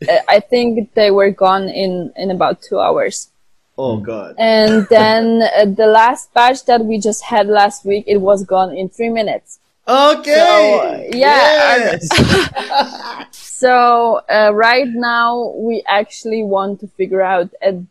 Uh, 0.08 0.20
I 0.30 0.42
think 0.42 0.94
they 0.94 1.10
were 1.10 1.32
gone 1.32 1.70
in, 1.70 2.14
in 2.16 2.30
about 2.30 2.62
two 2.62 2.80
hours. 2.80 3.32
Oh 3.80 3.98
God. 3.98 4.36
And 4.38 4.86
then 4.92 5.42
uh, 5.42 5.66
the 5.66 5.88
last 5.88 6.32
batch 6.36 6.66
that 6.66 6.86
we 6.86 7.00
just 7.00 7.24
had 7.24 7.48
last 7.48 7.84
week, 7.84 8.04
it 8.06 8.18
was 8.18 8.44
gone 8.44 8.78
in 8.78 8.90
three 8.90 9.10
minutes. 9.10 9.58
Okay. 9.88 10.36
So, 10.36 11.18
yeah, 11.18 11.98
Yes. 11.98 13.28
So 13.58 14.22
uh, 14.30 14.52
right 14.54 14.88
now 14.88 15.54
we 15.56 15.84
actually 15.88 16.44
want 16.44 16.80
to 16.82 16.88
figure 16.90 17.24
out 17.24 17.50
a, 17.64 17.82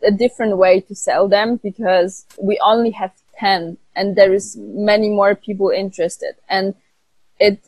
a 0.00 0.12
different 0.12 0.58
way 0.58 0.78
to 0.82 0.94
sell 0.94 1.26
them 1.26 1.56
because 1.56 2.24
we 2.40 2.56
only 2.62 2.90
have 2.90 3.10
10 3.36 3.78
and 3.98 4.16
there 4.16 4.32
is 4.32 4.56
many 4.56 5.10
more 5.10 5.34
people 5.34 5.70
interested. 5.70 6.34
And 6.48 6.74
it 7.38 7.60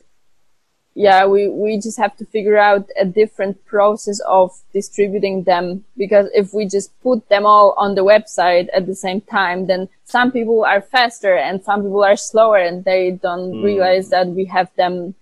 yeah 0.93 1.25
we 1.25 1.47
we 1.47 1.79
just 1.79 1.97
have 1.97 2.15
to 2.17 2.25
figure 2.25 2.57
out 2.57 2.89
a 2.99 3.05
different 3.05 3.63
process 3.65 4.19
of 4.27 4.51
distributing 4.73 5.43
them 5.43 5.85
because 5.95 6.27
if 6.33 6.53
we 6.53 6.65
just 6.65 6.91
put 7.01 7.27
them 7.29 7.45
all 7.45 7.73
on 7.77 7.95
the 7.95 8.03
website 8.03 8.67
at 8.73 8.85
the 8.85 8.95
same 8.95 9.21
time 9.21 9.67
then 9.67 9.87
some 10.03 10.31
people 10.31 10.65
are 10.65 10.81
faster 10.81 11.35
and 11.35 11.63
some 11.63 11.81
people 11.83 12.03
are 12.03 12.17
slower 12.17 12.57
and 12.57 12.83
they 12.83 13.11
don't 13.11 13.61
realize 13.63 14.09
that 14.09 14.27
we 14.27 14.43
have 14.43 14.69
them 14.75 15.15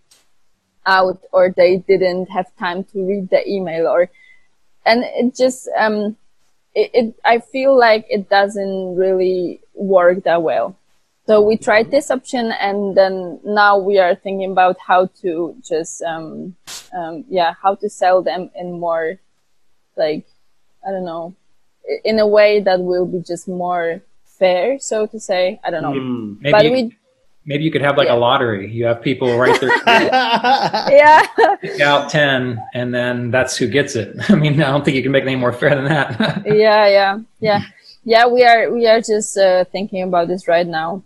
out 0.87 1.23
or 1.31 1.53
they 1.55 1.77
didn't 1.77 2.27
have 2.29 2.47
time 2.57 2.83
to 2.83 3.05
read 3.07 3.29
the 3.29 3.47
email 3.47 3.85
or 3.85 4.09
and 4.87 5.03
it 5.03 5.35
just 5.35 5.69
um 5.77 6.17
it, 6.73 6.89
it 6.95 7.15
i 7.23 7.37
feel 7.37 7.77
like 7.77 8.07
it 8.09 8.27
doesn't 8.27 8.95
really 8.95 9.59
work 9.75 10.23
that 10.23 10.41
well 10.41 10.75
so 11.29 11.39
we 11.49 11.55
tried 11.57 11.91
this 11.91 12.09
option 12.09 12.51
and 12.67 12.97
then 12.97 13.39
now 13.45 13.77
we 13.77 13.99
are 13.99 14.15
thinking 14.15 14.51
about 14.51 14.77
how 14.89 15.05
to 15.21 15.55
just 15.61 16.01
um 16.01 16.55
um 16.97 17.23
yeah 17.29 17.53
how 17.61 17.75
to 17.75 17.87
sell 17.87 18.23
them 18.23 18.49
in 18.55 18.79
more 18.79 19.19
like 19.95 20.25
i 20.87 20.89
don't 20.89 21.05
know 21.05 21.35
in 22.03 22.17
a 22.17 22.25
way 22.25 22.59
that 22.59 22.79
will 22.81 23.05
be 23.05 23.19
just 23.21 23.47
more 23.47 24.01
fair 24.25 24.79
so 24.79 25.05
to 25.05 25.19
say 25.19 25.59
i 25.63 25.69
don't 25.69 25.83
know 25.83 25.93
Hmm. 25.93 26.33
Maybe 26.41 26.51
but 26.51 26.65
you, 26.65 26.71
we 26.71 26.81
maybe 27.45 27.63
you 27.63 27.71
could 27.71 27.81
have 27.81 27.97
like 27.97 28.07
Yeah. 28.09 28.15
a 28.15 28.25
lottery. 28.27 28.71
You 28.71 28.85
have 28.89 29.01
people 29.01 29.37
write 29.37 29.59
their 29.61 29.69
yeah 31.01 31.25
pick 31.61 31.79
out 31.81 32.09
ten, 32.09 32.61
and 32.73 32.93
then 32.93 33.31
that's 33.31 33.57
who 33.57 33.67
gets 33.67 33.95
it. 33.95 34.09
I 34.29 34.35
mean, 34.35 34.61
I 34.61 34.69
don't 34.71 34.83
think 34.85 34.95
you 34.97 35.03
can 35.03 35.11
make 35.11 35.23
it 35.23 35.27
any 35.27 35.35
more 35.45 35.53
fair 35.53 35.73
than 35.75 35.85
that. 35.85 36.09
yeah 36.65 36.83
yeah 36.97 37.13
yeah 37.39 37.61
yeah 38.03 38.25
we 38.27 38.43
are 38.43 38.71
we 38.71 38.87
are 38.87 39.01
just 39.01 39.37
uh, 39.37 39.63
thinking 39.73 40.01
about 40.03 40.27
this 40.27 40.47
right 40.47 40.67
now 40.67 41.01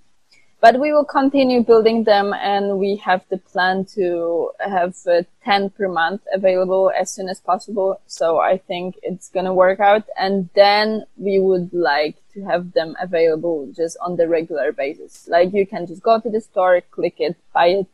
but 0.63 0.79
we 0.79 0.93
will 0.93 1.03
continue 1.03 1.61
building 1.61 2.05
them 2.05 2.33
and 2.33 2.79
we 2.79 2.95
have 2.95 3.21
the 3.27 3.37
plan 3.37 3.83
to 3.83 4.49
have 4.61 4.95
uh, 5.05 5.21
10 5.43 5.71
per 5.71 5.89
month 5.89 6.21
available 6.33 6.89
as 6.97 7.09
soon 7.09 7.27
as 7.27 7.41
possible. 7.41 7.99
So 8.07 8.39
i 8.39 8.57
think 8.57 8.95
it's 9.03 9.27
going 9.27 9.45
to 9.45 9.53
work 9.53 9.81
out. 9.81 10.03
And 10.17 10.49
then 10.55 11.03
we 11.17 11.37
would 11.37 11.73
like 11.73 12.15
to 12.33 12.45
have 12.45 12.71
them 12.71 12.95
available 13.01 13.69
just 13.75 13.97
on 13.99 14.15
the 14.15 14.29
regular 14.29 14.71
basis. 14.71 15.27
Like 15.27 15.51
you 15.53 15.67
can 15.67 15.85
just 15.85 16.01
go 16.01 16.21
to 16.21 16.29
the 16.29 16.39
store 16.39 16.79
click 16.91 17.15
it 17.17 17.35
buy 17.53 17.67
it 17.79 17.87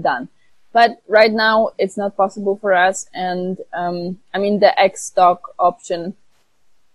done. 0.00 0.28
But 0.72 1.00
right 1.06 1.32
now 1.32 1.70
it's 1.78 1.96
not 1.96 2.16
possible 2.16 2.56
for 2.56 2.72
us. 2.74 3.06
And 3.14 3.58
um, 3.72 4.18
i 4.34 4.38
mean 4.38 4.58
the 4.58 4.72
x 4.80 5.04
stock 5.04 5.54
option 5.60 6.16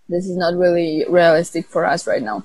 this 0.09 0.25
is 0.25 0.35
not 0.35 0.55
really 0.55 1.05
realistic 1.07 1.67
for 1.67 1.85
us 1.85 2.05
right 2.05 2.21
now. 2.21 2.43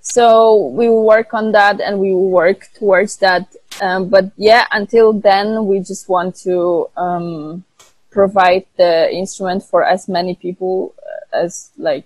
So 0.00 0.66
we 0.68 0.88
will 0.88 1.04
work 1.04 1.34
on 1.34 1.52
that 1.52 1.80
and 1.80 1.98
we 1.98 2.12
will 2.12 2.30
work 2.30 2.68
towards 2.74 3.16
that. 3.18 3.54
Um, 3.80 4.08
but 4.08 4.30
yeah, 4.36 4.66
until 4.72 5.12
then, 5.12 5.66
we 5.66 5.80
just 5.80 6.08
want 6.08 6.36
to 6.36 6.88
um, 6.96 7.64
provide 8.10 8.66
the 8.76 9.12
instrument 9.12 9.62
for 9.62 9.84
as 9.84 10.08
many 10.08 10.34
people 10.34 10.94
uh, 10.98 11.36
as 11.44 11.70
like 11.76 12.04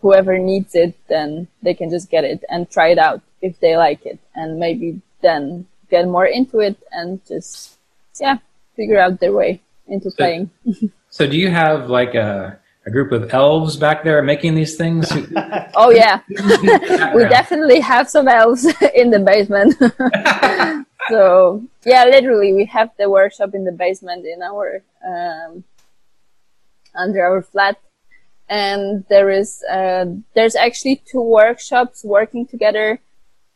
whoever 0.00 0.38
needs 0.38 0.74
it, 0.74 0.94
then 1.08 1.48
they 1.62 1.74
can 1.74 1.90
just 1.90 2.10
get 2.10 2.24
it 2.24 2.44
and 2.48 2.70
try 2.70 2.88
it 2.88 2.98
out 2.98 3.20
if 3.40 3.58
they 3.60 3.76
like 3.76 4.04
it, 4.04 4.18
and 4.34 4.58
maybe 4.58 5.00
then 5.22 5.66
get 5.90 6.06
more 6.06 6.26
into 6.26 6.60
it 6.60 6.76
and 6.92 7.24
just 7.26 7.78
yeah 8.20 8.38
figure 8.76 8.98
out 8.98 9.20
their 9.20 9.32
way 9.32 9.60
into 9.86 10.10
playing. 10.10 10.50
so, 11.10 11.26
do 11.26 11.36
you 11.36 11.50
have 11.50 11.88
like 11.88 12.14
a 12.14 12.58
a 12.86 12.90
group 12.90 13.12
of 13.12 13.32
elves 13.32 13.76
back 13.76 14.04
there 14.04 14.22
making 14.22 14.54
these 14.54 14.76
things? 14.76 15.12
Oh 15.80 15.90
yeah, 15.90 16.20
we 17.14 17.22
definitely 17.28 17.78
have 17.78 18.08
some 18.08 18.26
elves 18.26 18.64
in 18.94 19.10
the 19.10 19.20
basement. 19.20 19.76
so 21.08 21.62
yeah, 21.84 22.04
literally, 22.04 22.52
we 22.52 22.64
have 22.64 22.90
the 22.98 23.08
workshop 23.08 23.54
in 23.54 23.64
the 23.64 23.70
basement 23.70 24.26
in 24.26 24.42
our 24.42 24.82
um, 25.06 25.62
under 26.96 27.22
our 27.22 27.42
flat, 27.42 27.78
and 28.48 29.04
there 29.08 29.30
is 29.30 29.62
uh, 29.70 30.06
there's 30.34 30.56
actually 30.56 30.96
two 30.96 31.22
workshops 31.22 32.02
working 32.02 32.44
together, 32.44 32.98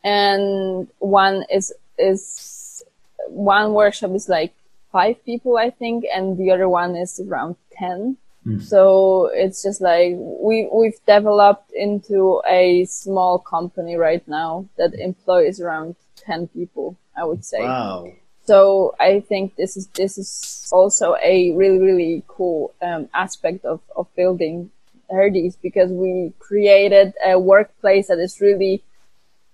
and 0.03 0.87
one 0.99 1.43
is 1.51 1.73
is 1.97 2.85
one 3.27 3.73
workshop 3.73 4.11
is 4.11 4.29
like 4.29 4.53
five 4.91 5.23
people, 5.25 5.57
I 5.57 5.71
think, 5.71 6.05
and 6.13 6.37
the 6.37 6.51
other 6.51 6.69
one 6.69 6.95
is 6.95 7.19
around 7.19 7.57
ten. 7.71 8.17
So 8.59 9.29
it's 9.33 9.63
just 9.63 9.81
like 9.81 10.13
we 10.17 10.69
we've 10.71 10.99
developed 11.05 11.71
into 11.71 12.41
a 12.47 12.85
small 12.85 13.39
company 13.39 13.95
right 13.95 14.25
now 14.27 14.65
that 14.77 14.93
employs 14.93 15.61
around 15.61 15.95
ten 16.15 16.47
people. 16.47 16.97
I 17.15 17.25
would 17.25 17.45
say. 17.45 17.61
wow. 17.61 18.11
So 18.45 18.95
I 18.99 19.21
think 19.21 19.55
this 19.55 19.77
is 19.77 19.87
this 19.87 20.17
is 20.17 20.67
also 20.71 21.15
a 21.23 21.51
really 21.53 21.79
really 21.79 22.23
cool 22.27 22.73
um, 22.81 23.07
aspect 23.13 23.63
of 23.63 23.79
of 23.95 24.07
building 24.15 24.71
Hurdies 25.09 25.55
because 25.61 25.91
we 25.91 26.33
created 26.39 27.13
a 27.25 27.39
workplace 27.39 28.07
that 28.07 28.19
is 28.19 28.41
really 28.41 28.83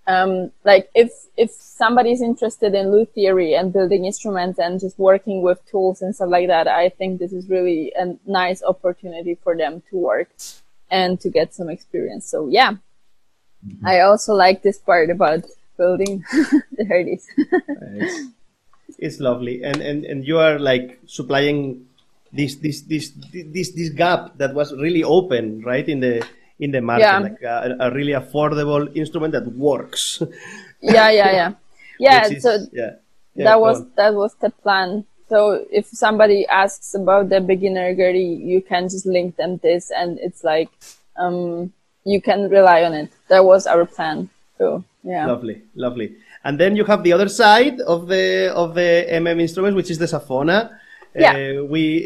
um, 0.09 0.51
like 0.65 0.89
if 0.95 1.11
if 1.37 1.51
somebody 1.51 2.11
is 2.11 2.21
interested 2.21 2.73
in 2.73 2.87
lutherie 2.87 3.53
and 3.53 3.71
building 3.71 4.05
instruments 4.05 4.57
and 4.57 4.79
just 4.79 4.97
working 4.97 5.43
with 5.43 5.63
tools 5.69 6.01
and 6.01 6.15
stuff 6.15 6.29
like 6.29 6.47
that, 6.47 6.67
I 6.67 6.89
think 6.89 7.19
this 7.19 7.31
is 7.31 7.47
really 7.47 7.93
a 7.95 8.17
nice 8.25 8.63
opportunity 8.63 9.35
for 9.35 9.55
them 9.55 9.83
to 9.91 9.97
work 9.97 10.29
and 10.89 11.19
to 11.21 11.29
get 11.29 11.53
some 11.53 11.69
experience. 11.69 12.25
So 12.25 12.47
yeah, 12.49 12.73
I 13.85 13.99
also 13.99 14.33
like 14.33 14.63
this 14.63 14.79
part 14.79 15.11
about 15.11 15.45
building 15.77 16.25
the 16.31 16.85
Hurdies. 16.85 17.25
it's, 17.37 18.31
it's 18.97 19.19
lovely 19.19 19.63
and, 19.63 19.79
and 19.79 20.05
and 20.05 20.27
you 20.27 20.39
are 20.39 20.57
like 20.57 20.99
supplying 21.05 21.85
this 22.33 22.55
this 22.55 22.81
this 22.81 23.13
this 23.31 23.71
this 23.71 23.89
gap 23.89 24.37
that 24.37 24.53
was 24.53 24.73
really 24.73 25.03
open 25.03 25.61
right 25.61 25.87
in 25.87 25.99
the 25.99 26.25
in 26.59 26.71
the 26.71 26.81
market 26.81 27.03
Yeah. 27.03 27.19
like 27.19 27.41
a, 27.41 27.75
a 27.79 27.91
really 27.91 28.13
affordable 28.13 28.93
instrument 28.95 29.31
that 29.33 29.47
works 29.53 30.21
yeah, 30.81 31.09
yeah, 31.09 31.31
yeah, 31.31 31.51
yeah. 31.99 32.27
Is- 32.27 32.43
so 32.43 32.57
yeah, 32.71 32.91
Yeah, 33.35 33.45
that 33.45 33.59
was 33.61 33.81
on. 33.81 33.91
that 33.95 34.13
was 34.15 34.33
the 34.41 34.49
plan. 34.49 35.05
So 35.29 35.65
if 35.71 35.85
somebody 35.87 36.47
asks 36.47 36.95
about 36.95 37.29
the 37.29 37.39
beginner 37.39 37.93
Gurdy, 37.93 38.41
you 38.41 38.61
can 38.61 38.89
just 38.89 39.05
link 39.05 39.35
them 39.35 39.57
this, 39.57 39.91
and 39.91 40.17
it's 40.19 40.43
like 40.43 40.69
um, 41.17 41.71
you 42.03 42.19
can 42.21 42.49
rely 42.49 42.83
on 42.83 42.93
it. 42.93 43.11
That 43.27 43.45
was 43.45 43.67
our 43.67 43.85
plan. 43.85 44.29
So 44.57 44.83
yeah, 45.03 45.27
lovely 45.27 45.61
lovely 45.75 46.15
and 46.43 46.59
then 46.59 46.75
you 46.75 46.83
have 46.85 47.03
the 47.03 47.13
other 47.13 47.29
side 47.29 47.79
of 47.81 48.07
the 48.07 48.51
of 48.55 48.75
the 48.75 49.05
mm 49.09 49.39
instruments 49.39 49.75
which 49.75 49.89
is 49.91 49.97
the 49.97 50.05
Saphona 50.05 50.71
Yeah. 51.19 51.33
uh, 51.61 51.63
we 51.65 51.97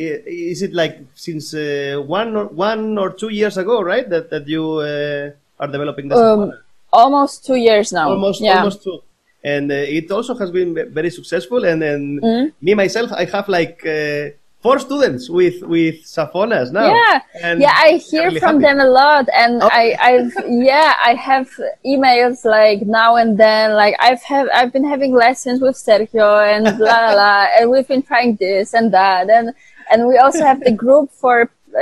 is 0.53 0.61
it 0.61 0.73
like 0.73 0.99
since 1.15 1.53
uh, 1.53 2.01
one 2.05 2.35
or 2.35 2.45
one 2.47 2.97
or 2.97 3.09
two 3.11 3.29
years 3.29 3.57
ago 3.57 3.81
right 3.81 4.07
that 4.09 4.29
that 4.29 4.47
you 4.47 4.63
uh, 4.79 5.31
are 5.61 5.67
developing 5.67 6.07
the 6.09 6.15
um, 6.17 6.53
almost 6.91 7.45
two 7.45 7.55
years 7.55 7.91
now. 7.93 8.09
almost 8.09 8.41
yeah. 8.41 8.57
almost 8.57 8.83
two 8.83 8.99
and 9.43 9.71
uh, 9.71 9.75
it 9.75 10.09
also 10.11 10.33
has 10.35 10.51
been 10.51 10.73
very 10.93 11.09
successful 11.09 11.63
and 11.65 11.81
then 11.81 12.19
Mm-hmm. 12.23 12.45
me 12.65 12.73
myself 12.73 13.11
i 13.11 13.25
have 13.25 13.47
like 13.49 13.85
uh, 13.85 14.29
four 14.63 14.79
students 14.79 15.23
with 15.37 15.57
with 15.75 15.95
Saphonas 16.15 16.71
now 16.71 16.87
Yeah, 16.95 17.15
and 17.47 17.55
yeah, 17.65 17.75
I 17.87 17.89
hear 18.09 18.27
really 18.27 18.39
from 18.39 18.61
happy. 18.61 18.65
them 18.67 18.79
a 18.87 18.89
lot, 19.01 19.25
and 19.43 19.53
Oh. 19.61 19.69
I, 19.81 19.85
I've, 20.09 20.33
yeah, 20.71 20.89
I 21.09 21.13
have 21.29 21.47
emails 21.85 22.37
like 22.57 22.79
now 22.99 23.11
and 23.21 23.37
then. 23.37 23.65
Like 23.83 23.95
I've 23.99 24.23
have, 24.33 24.47
I've 24.57 24.71
been 24.71 24.87
having 24.95 25.13
lessons 25.25 25.57
with 25.65 25.75
Sergio 25.75 26.29
and 26.53 26.63
blah 26.77 26.87
blah, 26.87 27.13
blah 27.13 27.45
and 27.59 27.69
we've 27.71 27.87
been 27.93 28.03
trying 28.11 28.31
this 28.37 28.73
and 28.73 28.87
that, 28.99 29.29
and 29.29 29.45
and 29.91 30.07
we 30.07 30.15
also 30.17 30.41
have 30.49 30.59
the 30.63 30.71
group 30.71 31.11
for 31.11 31.35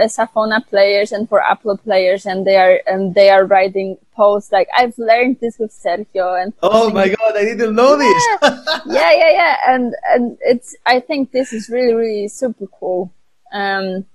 Saphona 0.07 0.65
players 0.65 1.11
and 1.11 1.27
for 1.27 1.41
Aplo 1.41 1.81
players, 1.83 2.25
and 2.25 2.45
they 2.45 2.57
are 2.57 2.79
and 2.87 3.13
they 3.15 3.29
are 3.29 3.45
writing 3.45 3.97
posts 4.15 4.51
like 4.51 4.67
I've 4.75 4.97
learned 4.97 5.39
this 5.39 5.57
with 5.59 5.71
Sergio 5.71 6.41
and 6.41 6.53
Oh 6.61 6.89
my 6.89 7.09
god, 7.09 7.35
I 7.35 7.43
didn't 7.43 7.75
know 7.75 7.97
this. 7.97 8.23
yeah, 8.87 9.11
yeah, 9.11 9.31
yeah, 9.31 9.57
and 9.67 9.95
and 10.13 10.37
it's 10.41 10.75
I 10.85 10.99
think 10.99 11.31
this 11.31 11.53
is 11.53 11.69
really 11.69 11.93
really 11.93 12.27
super 12.27 12.67
cool. 12.67 13.11
Um, 13.53 14.05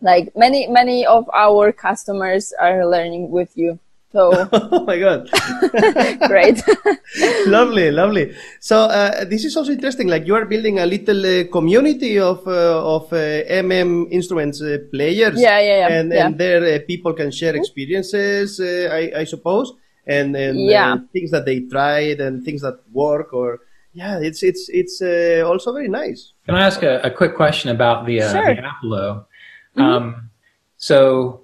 like 0.00 0.34
many 0.36 0.66
many 0.66 1.06
of 1.06 1.30
our 1.32 1.72
customers 1.72 2.52
are 2.60 2.86
learning 2.86 3.30
with 3.30 3.56
you, 3.56 3.78
so 4.12 4.48
oh 4.52 4.84
my 4.84 4.98
god. 4.98 5.28
great. 6.28 6.62
lovely, 7.46 7.90
lovely. 7.90 8.34
So 8.60 8.76
uh, 8.86 9.24
this 9.24 9.44
is 9.44 9.56
also 9.56 9.72
interesting. 9.72 10.08
Like 10.08 10.26
you 10.26 10.34
are 10.34 10.44
building 10.44 10.78
a 10.78 10.86
little 10.86 11.24
uh, 11.24 11.44
community 11.50 12.18
of 12.18 12.46
uh, 12.46 12.94
of 12.96 13.12
uh, 13.12 13.16
MM 13.16 14.10
instruments 14.10 14.60
uh, 14.62 14.78
players. 14.92 15.40
Yeah, 15.40 15.58
yeah, 15.60 15.78
yeah, 15.88 15.88
And, 15.98 16.12
yeah. 16.12 16.18
Mm-hmm. 16.18 16.26
and 16.26 16.38
there 16.38 16.74
uh, 16.76 16.78
people 16.86 17.12
can 17.14 17.30
share 17.30 17.54
experiences, 17.56 18.60
uh, 18.60 18.88
I, 18.92 19.20
I 19.20 19.24
suppose, 19.24 19.72
and 20.06 20.36
and 20.36 20.58
Yeah. 20.60 20.94
uh, 20.94 20.98
things 21.12 21.30
that 21.30 21.44
they 21.44 21.60
tried 21.60 22.20
and 22.20 22.44
things 22.44 22.62
that 22.62 22.78
work. 22.92 23.32
Or 23.32 23.60
yeah, 23.94 24.18
it's 24.20 24.42
it's 24.42 24.68
it's 24.68 25.00
uh, 25.02 25.42
also 25.46 25.72
very 25.72 25.88
nice. 25.88 26.32
Can 26.46 26.54
I 26.54 26.66
ask 26.66 26.82
a, 26.82 27.00
a 27.04 27.10
quick 27.10 27.34
question 27.36 27.70
about 27.70 28.06
the, 28.06 28.22
uh, 28.22 28.32
Sure. 28.32 28.54
the 28.54 28.62
Aplo? 28.62 29.24
Um, 29.76 30.30
so, 30.76 31.41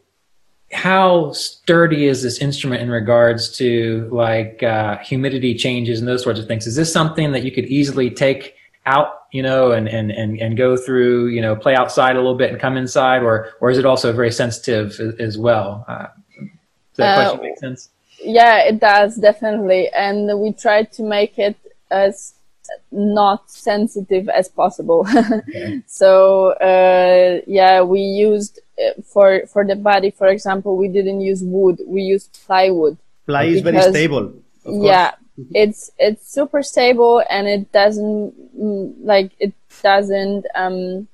how 0.72 1.32
sturdy 1.32 2.06
is 2.06 2.22
this 2.22 2.38
instrument 2.38 2.82
in 2.82 2.90
regards 2.90 3.50
to 3.56 4.08
like 4.12 4.62
uh, 4.62 4.98
humidity 4.98 5.54
changes 5.54 5.98
and 5.98 6.08
those 6.08 6.22
sorts 6.22 6.38
of 6.38 6.46
things? 6.46 6.66
Is 6.66 6.76
this 6.76 6.92
something 6.92 7.32
that 7.32 7.42
you 7.42 7.50
could 7.50 7.66
easily 7.66 8.10
take 8.10 8.54
out, 8.84 9.22
you 9.32 9.42
know, 9.42 9.72
and, 9.72 9.88
and, 9.88 10.10
and, 10.10 10.38
and 10.38 10.56
go 10.56 10.76
through, 10.76 11.28
you 11.28 11.40
know, 11.40 11.56
play 11.56 11.74
outside 11.74 12.16
a 12.16 12.18
little 12.18 12.36
bit 12.36 12.50
and 12.50 12.60
come 12.60 12.76
inside, 12.76 13.22
or 13.22 13.50
or 13.60 13.70
is 13.70 13.78
it 13.78 13.86
also 13.86 14.12
very 14.12 14.30
sensitive 14.30 14.98
as, 15.18 15.38
well? 15.38 15.84
Uh, 15.88 16.06
does 16.38 16.96
that 16.96 17.18
Uh, 17.18 17.30
question 17.30 17.42
make 17.42 17.58
sense? 17.58 17.90
Yeah, 18.22 18.58
it 18.58 18.80
does 18.80 19.16
definitely, 19.16 19.88
and 19.90 20.40
we 20.40 20.52
try 20.52 20.82
to 20.82 21.02
make 21.02 21.38
it 21.38 21.56
as 21.90 22.34
not 22.90 23.50
sensitive 23.50 24.28
as 24.28 24.48
possible. 24.48 25.06
so 25.86 26.50
uh, 26.52 27.40
yeah, 27.46 27.82
we 27.82 28.00
used 28.00 28.60
for 29.04 29.46
for 29.46 29.64
the 29.64 29.76
body, 29.76 30.10
for 30.10 30.28
example, 30.28 30.76
we 30.76 30.88
didn't 30.88 31.20
use 31.20 31.42
wood. 31.42 31.80
We 31.86 32.02
used 32.02 32.38
plywood. 32.46 32.96
Ply 33.26 33.44
is 33.44 33.62
very 33.62 33.82
stable. 33.82 34.26
of 34.64 34.72
course. 34.72 34.86
yeah, 34.86 35.12
it's 35.54 35.90
it's 35.98 36.30
super 36.30 36.62
stable, 36.62 37.22
and 37.28 37.46
it 37.46 37.72
doesn't 37.72 38.34
mm, 38.58 38.94
like 39.02 39.32
it 39.38 39.52
doesn't 39.82 40.46
um 40.54 41.08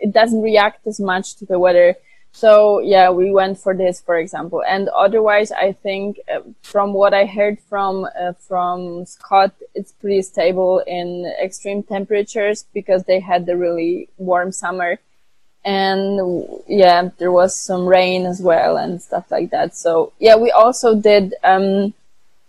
it 0.00 0.12
doesn't 0.12 0.42
react 0.42 0.86
as 0.86 1.00
much 1.00 1.36
to 1.36 1.46
the 1.46 1.58
weather. 1.58 1.96
So 2.32 2.80
yeah, 2.80 3.10
we 3.10 3.30
went 3.30 3.58
for 3.58 3.74
this, 3.74 4.00
for 4.00 4.16
example. 4.18 4.62
And 4.66 4.88
otherwise, 4.88 5.52
I 5.52 5.70
think 5.72 6.18
uh, 6.28 6.40
from 6.62 6.92
what 6.92 7.14
I 7.14 7.26
heard 7.26 7.60
from 7.60 8.08
uh, 8.20 8.32
from 8.32 9.06
Scott, 9.06 9.52
it's 9.74 9.92
pretty 9.92 10.22
stable 10.22 10.80
in 10.80 11.32
extreme 11.40 11.84
temperatures 11.84 12.66
because 12.74 13.04
they 13.04 13.20
had 13.20 13.46
the 13.46 13.56
really 13.56 14.08
warm 14.18 14.50
summer, 14.50 14.98
and 15.64 16.20
yeah, 16.68 17.08
there 17.18 17.32
was 17.32 17.54
some 17.58 17.86
rain 17.86 18.26
as 18.26 18.40
well 18.40 18.76
and 18.76 19.00
stuff 19.00 19.30
like 19.30 19.50
that. 19.50 19.74
So 19.74 20.12
yeah, 20.18 20.36
we 20.36 20.50
also 20.50 20.94
did 20.94 21.34
um, 21.44 21.94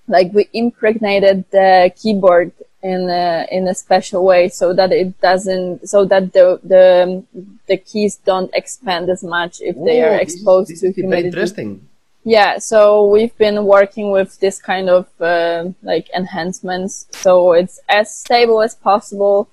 like 0.07 0.31
we 0.33 0.47
impregnated 0.53 1.45
the 1.51 1.91
keyboard 1.95 2.51
in 2.83 3.09
a, 3.09 3.47
in 3.51 3.67
a 3.67 3.73
special 3.73 4.23
way 4.23 4.47
so 4.49 4.71
that 4.73 4.91
it 4.91 5.19
doesn't 5.19 5.89
so 5.89 6.05
that 6.05 6.33
the 6.33 6.59
the 6.63 7.23
the 7.67 7.77
keys 7.77 8.17
don't 8.17 8.53
expand 8.53 9.09
as 9.09 9.23
much 9.23 9.59
if 9.61 9.75
they 9.83 10.03
Oh, 10.03 10.09
are 10.09 10.15
exposed 10.19 10.69
this 10.69 10.81
to 10.81 10.91
humidity. 10.91 11.27
interesting. 11.29 11.87
Yeah, 12.27 12.57
so 12.57 13.05
we've 13.05 13.35
been 13.37 13.65
working 13.65 14.09
with 14.11 14.39
this 14.39 14.59
kind 14.59 14.89
of 14.89 15.07
uh, 15.21 15.65
like 15.83 16.09
enhancements, 16.15 17.05
so 17.11 17.53
it's 17.53 17.79
as 17.87 18.15
stable 18.15 18.61
as 18.63 18.73
possible, 18.73 19.47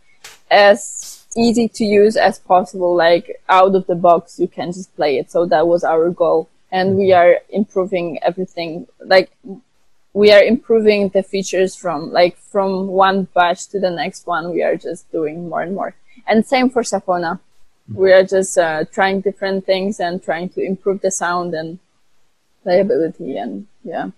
as 0.50 1.21
easy 1.36 1.68
to 1.68 1.84
use 1.84 2.16
as 2.16 2.38
possible. 2.38 2.94
Like 2.94 3.42
out 3.48 3.74
of 3.74 3.86
the 3.86 3.94
box, 3.94 4.38
you 4.38 4.48
can 4.48 4.72
just 4.72 4.94
play 4.96 5.18
it. 5.18 5.30
So 5.30 5.46
that 5.46 5.66
was 5.66 5.84
our 5.84 6.10
goal, 6.10 6.48
and 6.70 6.96
we 6.96 7.12
are 7.12 7.38
improving 7.48 8.18
everything. 8.22 8.86
Like 9.04 9.30
we 10.12 10.32
are 10.32 10.42
improving 10.42 11.08
the 11.10 11.22
features 11.22 11.74
from 11.74 12.12
like 12.12 12.36
from 12.36 12.88
one 12.88 13.28
batch 13.34 13.68
to 13.68 13.80
the 13.80 13.90
next 13.90 14.26
one. 14.26 14.52
We 14.52 14.62
are 14.62 14.76
just 14.76 15.10
doing 15.12 15.48
more 15.48 15.62
and 15.62 15.74
more, 15.74 15.94
and 16.26 16.46
same 16.46 16.70
for 16.70 16.82
Saphona. 16.82 17.40
We 17.92 18.12
are 18.12 18.24
just 18.24 18.56
uh, 18.56 18.84
trying 18.84 19.20
different 19.20 19.66
things 19.66 20.00
and 20.00 20.22
trying 20.22 20.48
to 20.50 20.60
improve 20.62 21.00
the 21.00 21.10
sound 21.10 21.52
and 21.52 21.78
playability 22.64 23.40
and 23.40 23.66
yeah 23.82 24.10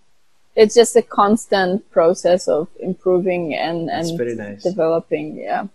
it's 0.55 0.75
just 0.75 0.95
a 0.97 1.03
constant 1.03 1.91
process 1.91 2.47
of 2.49 2.69
improving 2.79 3.55
and 3.55 3.91
and 3.91 4.39
nice. 4.39 4.63
developing 4.63 5.37
yeah 5.37 5.67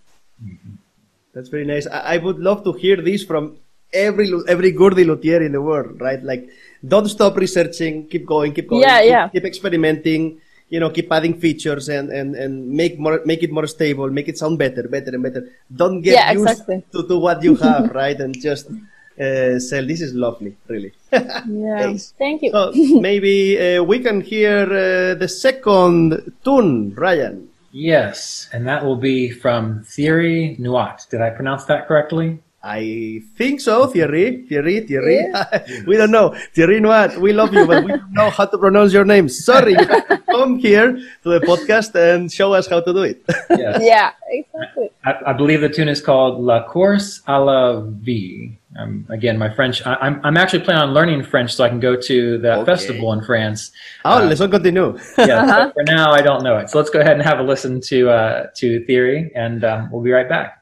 That's 1.33 1.49
very 1.49 1.65
nice. 1.65 1.87
I, 1.87 2.15
I 2.15 2.17
would 2.17 2.39
love 2.39 2.63
to 2.63 2.73
hear 2.73 2.97
this 2.97 3.23
from 3.23 3.57
every 3.93 4.31
every 4.47 4.71
Gurdy 4.71 5.03
luthier 5.03 5.41
in 5.41 5.51
the 5.51 5.61
world, 5.61 5.99
right? 6.01 6.21
Like, 6.23 6.49
don't 6.85 7.07
stop 7.07 7.35
researching, 7.37 8.07
keep 8.07 8.25
going, 8.25 8.53
keep 8.53 8.67
going, 8.67 8.81
Yeah, 8.81 9.01
keep, 9.01 9.09
yeah. 9.09 9.27
keep 9.29 9.45
experimenting. 9.45 10.41
You 10.69 10.79
know, 10.79 10.91
keep 10.91 11.11
adding 11.11 11.33
features 11.39 11.89
and, 11.89 12.11
and, 12.11 12.35
and 12.35 12.69
make 12.69 12.99
more 12.99 13.21
make 13.25 13.41
it 13.41 13.51
more 13.51 13.65
stable, 13.65 14.09
make 14.11 14.27
it 14.27 14.37
sound 14.37 14.59
better, 14.59 14.83
better 14.87 15.09
and 15.09 15.23
better. 15.23 15.49
Don't 15.75 16.01
get 16.01 16.13
Yeah, 16.13 16.31
used 16.31 16.47
exactly. 16.47 16.83
to, 16.93 17.07
to 17.07 17.17
what 17.17 17.41
you 17.43 17.55
have, 17.55 17.89
right? 18.01 18.19
And 18.19 18.39
just 18.39 18.67
uh, 18.69 19.57
sell. 19.59 19.85
This 19.85 20.01
is 20.01 20.13
lovely, 20.13 20.55
really. 20.67 20.93
yeah 21.11 21.93
thank 22.19 22.43
you 22.43 22.51
so 22.51 22.71
maybe 23.01 23.57
uh, 23.59 23.83
we 23.83 23.99
can 23.99 24.21
hear 24.21 24.61
uh, 24.63 25.15
the 25.15 25.27
second 25.27 26.33
tune, 26.43 26.93
Ryan. 26.95 27.48
Yes, 27.71 28.49
and 28.51 28.67
that 28.67 28.83
will 28.83 28.97
be 28.97 29.29
from 29.29 29.83
Thierry 29.83 30.55
Nout. 30.59 31.07
Did 31.09 31.21
I 31.21 31.29
pronounce 31.29 31.65
that 31.65 31.87
correctly? 31.87 32.39
I 32.61 33.21
think 33.37 33.61
so, 33.61 33.87
Thierry. 33.87 34.45
Thierry, 34.49 34.81
Thierry. 34.81 35.31
we 35.87 35.95
don't 35.95 36.11
know. 36.11 36.35
Thierry 36.53 36.79
Nout, 36.81 37.17
we 37.17 37.31
love 37.31 37.53
you, 37.53 37.65
but 37.65 37.85
we 37.85 37.91
don't 37.91 38.11
know 38.11 38.29
how 38.29 38.45
to 38.45 38.57
pronounce 38.57 38.91
your 38.91 39.05
name. 39.05 39.29
Sorry, 39.29 39.71
you 39.71 39.85
have 39.85 40.07
to 40.07 40.17
come 40.29 40.59
here 40.59 40.91
to 41.23 41.29
the 41.29 41.39
podcast 41.39 41.95
and 41.95 42.31
show 42.31 42.53
us 42.53 42.67
how 42.67 42.81
to 42.81 42.91
do 42.91 43.03
it. 43.03 43.23
Yes. 43.49 43.79
yeah 43.81 44.11
exactly 44.27 44.89
I, 45.03 45.31
I 45.31 45.33
believe 45.33 45.61
the 45.61 45.69
tune 45.69 45.89
is 45.89 46.01
called 46.01 46.39
La 46.39 46.63
Course 46.63 47.21
à 47.27 47.43
la 47.43 47.81
Vie. 47.81 48.58
Um, 48.77 49.05
again, 49.09 49.37
my 49.39 49.51
French, 49.53 49.85
I, 49.85 49.95
I'm, 49.95 50.21
I'm 50.23 50.37
actually 50.37 50.59
planning 50.63 50.83
on 50.83 50.93
learning 50.93 51.23
French 51.23 51.53
so 51.55 51.63
I 51.63 51.69
can 51.69 51.79
go 51.79 51.95
to 51.99 52.37
the 52.37 52.53
Okay. 52.57 52.65
festival 52.65 53.11
in 53.13 53.21
France. 53.23 53.71
oh, 54.05 54.19
Uh, 54.21 54.25
let's 54.27 54.39
continue. 54.39 54.97
yeah, 55.17 55.45
but 55.45 55.73
for 55.73 55.83
now, 55.85 56.11
I 56.11 56.21
don't 56.21 56.43
know 56.43 56.57
it. 56.57 56.69
So 56.69 56.77
let's 56.77 56.91
go 56.91 56.99
ahead 56.99 57.13
and 57.13 57.23
have 57.23 57.39
a 57.39 57.43
listen 57.43 57.81
to, 57.81 58.09
uh, 58.11 58.47
to 58.57 58.85
Thierry, 58.85 59.31
and 59.35 59.63
um, 59.63 59.89
we'll 59.91 60.03
be 60.03 60.11
right 60.11 60.29
back. 60.29 60.58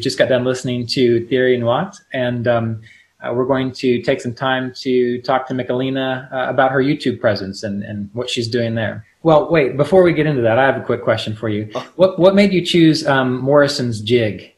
Just 0.00 0.18
got 0.18 0.28
done 0.28 0.44
listening 0.44 0.86
to 0.88 1.26
Thierry 1.26 1.56
Nout, 1.58 1.96
and 2.12 2.46
um, 2.48 2.82
uh, 3.22 3.32
we're 3.34 3.46
going 3.46 3.72
to 3.72 4.02
take 4.02 4.20
some 4.20 4.34
time 4.34 4.72
to 4.76 5.20
talk 5.22 5.46
to 5.48 5.54
Michalina 5.54 6.32
uh, 6.32 6.50
about 6.50 6.70
her 6.72 6.82
YouTube 6.82 7.20
presence 7.20 7.62
and, 7.62 7.82
and 7.82 8.08
what 8.12 8.30
she's 8.30 8.48
doing 8.48 8.74
there. 8.74 9.06
Well, 9.22 9.50
wait, 9.50 9.76
before 9.76 10.02
we 10.02 10.12
get 10.14 10.26
into 10.26 10.40
that, 10.42 10.58
I 10.58 10.64
have 10.64 10.76
a 10.76 10.84
quick 10.84 11.02
question 11.04 11.36
for 11.36 11.48
you. 11.50 11.70
What, 11.96 12.18
what 12.18 12.34
made 12.34 12.52
you 12.52 12.64
choose 12.64 13.06
um, 13.06 13.38
Morrison's 13.40 14.00
Jig? 14.00 14.54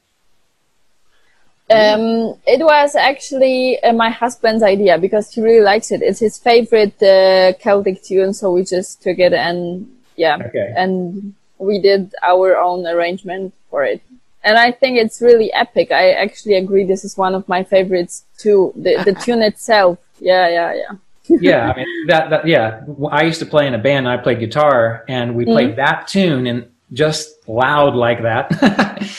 Um, 1.71 2.35
it 2.47 2.63
was 2.63 2.95
actually 2.95 3.83
uh, 3.83 3.93
my 3.95 4.11
husband's 4.11 4.63
idea 4.63 4.99
because 4.99 5.33
he 5.33 5.41
really 5.41 5.65
likes 5.65 5.91
it. 5.91 6.03
It's 6.03 6.21
his 6.21 6.37
favorite 6.39 7.03
uh, 7.03 7.55
Celtic 7.55 8.03
tune, 8.03 8.35
so 8.35 8.53
we 8.53 8.63
just 8.63 9.03
took 9.03 9.19
it 9.19 9.33
and 9.33 9.91
yeah, 10.17 10.37
Okay. 10.37 10.73
and 10.77 11.35
we 11.59 11.81
did 11.81 12.15
our 12.23 12.59
own 12.59 12.87
arrangement 12.87 13.55
for 13.71 13.85
it. 13.85 14.03
And 14.45 14.59
I 14.59 14.73
think 14.73 14.99
it's 14.99 15.21
really 15.23 15.53
epic. 15.53 15.93
I 15.93 16.13
actually 16.13 16.55
agree. 16.55 16.85
This 16.85 17.05
is 17.05 17.17
one 17.17 17.35
of 17.35 17.47
my 17.49 17.63
favorites 17.63 18.25
too. 18.39 18.73
The 18.77 19.03
the 19.05 19.15
tune 19.15 19.43
itself. 19.43 19.99
Yeah, 20.21 20.49
yeah, 20.49 20.75
yeah. 20.75 20.97
yeah, 21.41 21.71
I 21.71 21.77
mean 21.77 22.07
that, 22.09 22.31
that. 22.31 22.47
Yeah, 22.47 22.83
I 23.11 23.23
used 23.23 23.39
to 23.41 23.47
play 23.47 23.67
in 23.67 23.75
a 23.75 23.79
band. 23.79 24.09
I 24.09 24.17
played 24.17 24.41
guitar, 24.41 25.05
and 25.09 25.37
we 25.37 25.45
played 25.45 25.77
that 25.77 26.09
tune 26.09 26.47
and 26.49 26.67
just 26.93 27.49
loud 27.49 27.95
like 27.95 28.23
that. 28.23 28.51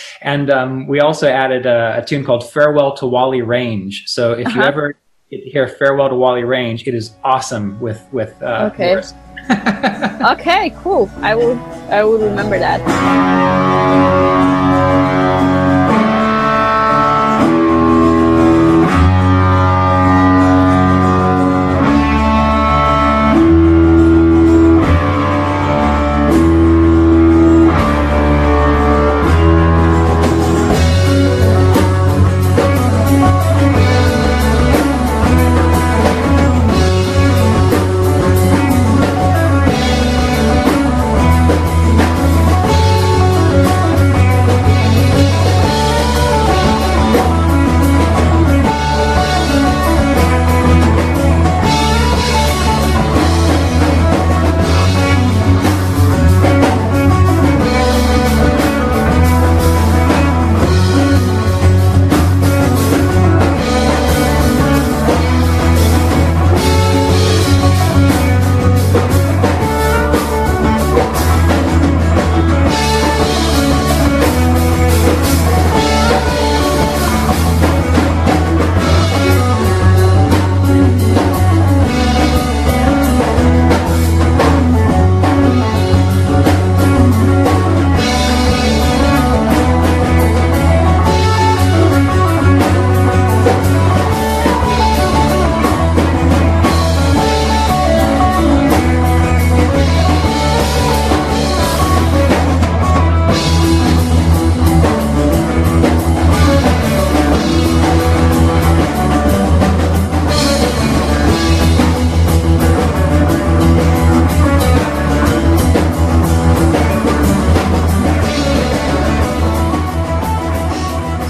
and 0.22 0.52
um, 0.52 0.88
we 0.88 1.00
also 1.00 1.28
added 1.30 1.66
a, 1.66 2.00
a 2.02 2.06
tune 2.06 2.26
called 2.26 2.50
"Farewell 2.52 2.94
to 2.98 3.08
Whalley 3.08 3.42
Range." 3.42 4.04
So 4.08 4.34
if 4.34 4.40
you 4.54 4.62
Uh-huh. 4.62 4.68
ever 4.68 4.96
hear 5.30 5.68
"Farewell 5.70 6.10
to 6.10 6.16
Whalley 6.16 6.44
Range," 6.44 6.86
it 6.86 6.94
is 6.94 7.12
awesome 7.24 7.80
with 7.80 8.02
with 8.12 8.34
uh, 8.44 8.70
Okay. 8.74 9.02
Okay, 10.34 10.70
cool. 10.84 11.10
I 11.22 11.36
will 11.36 11.58
I 11.90 12.04
will 12.04 12.20
remember 12.20 12.60
that. 12.60 12.80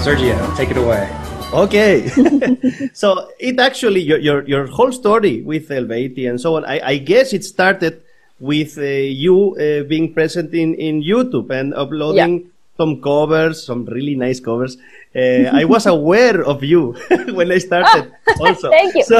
Sergio, 0.04 0.36
take 0.56 0.70
it 0.70 0.76
away. 0.76 1.08
Okay. 1.52 2.08
so 2.92 3.30
it 3.38 3.58
actually 3.58 4.00
your, 4.00 4.18
your 4.18 4.42
your 4.44 4.66
whole 4.66 4.92
story 4.92 5.40
with 5.42 5.68
Eluveitie 5.68 6.28
and 6.28 6.40
so 6.40 6.56
on. 6.56 6.64
I, 6.64 6.80
I 6.84 6.96
guess 6.98 7.32
it 7.32 7.44
started 7.44 8.02
with 8.40 8.76
uh, 8.76 8.82
you 8.82 9.56
uh, 9.56 9.84
being 9.88 10.12
present 10.12 10.52
in, 10.52 10.74
in 10.74 11.02
YouTube 11.02 11.50
and 11.50 11.72
uploading 11.74 12.50
some 12.76 13.00
covers, 13.00 13.64
some 13.64 13.86
really 13.86 14.14
nice 14.16 14.40
covers. 14.40 14.76
Uh, 15.14 15.48
I 15.54 15.64
was 15.64 15.86
aware 15.96 16.42
of 16.44 16.62
you 16.64 16.92
when 17.32 17.50
I 17.52 17.58
started. 17.58 18.12
also, 18.40 18.68
Thank 18.70 18.94
you. 18.96 19.04
So, 19.04 19.16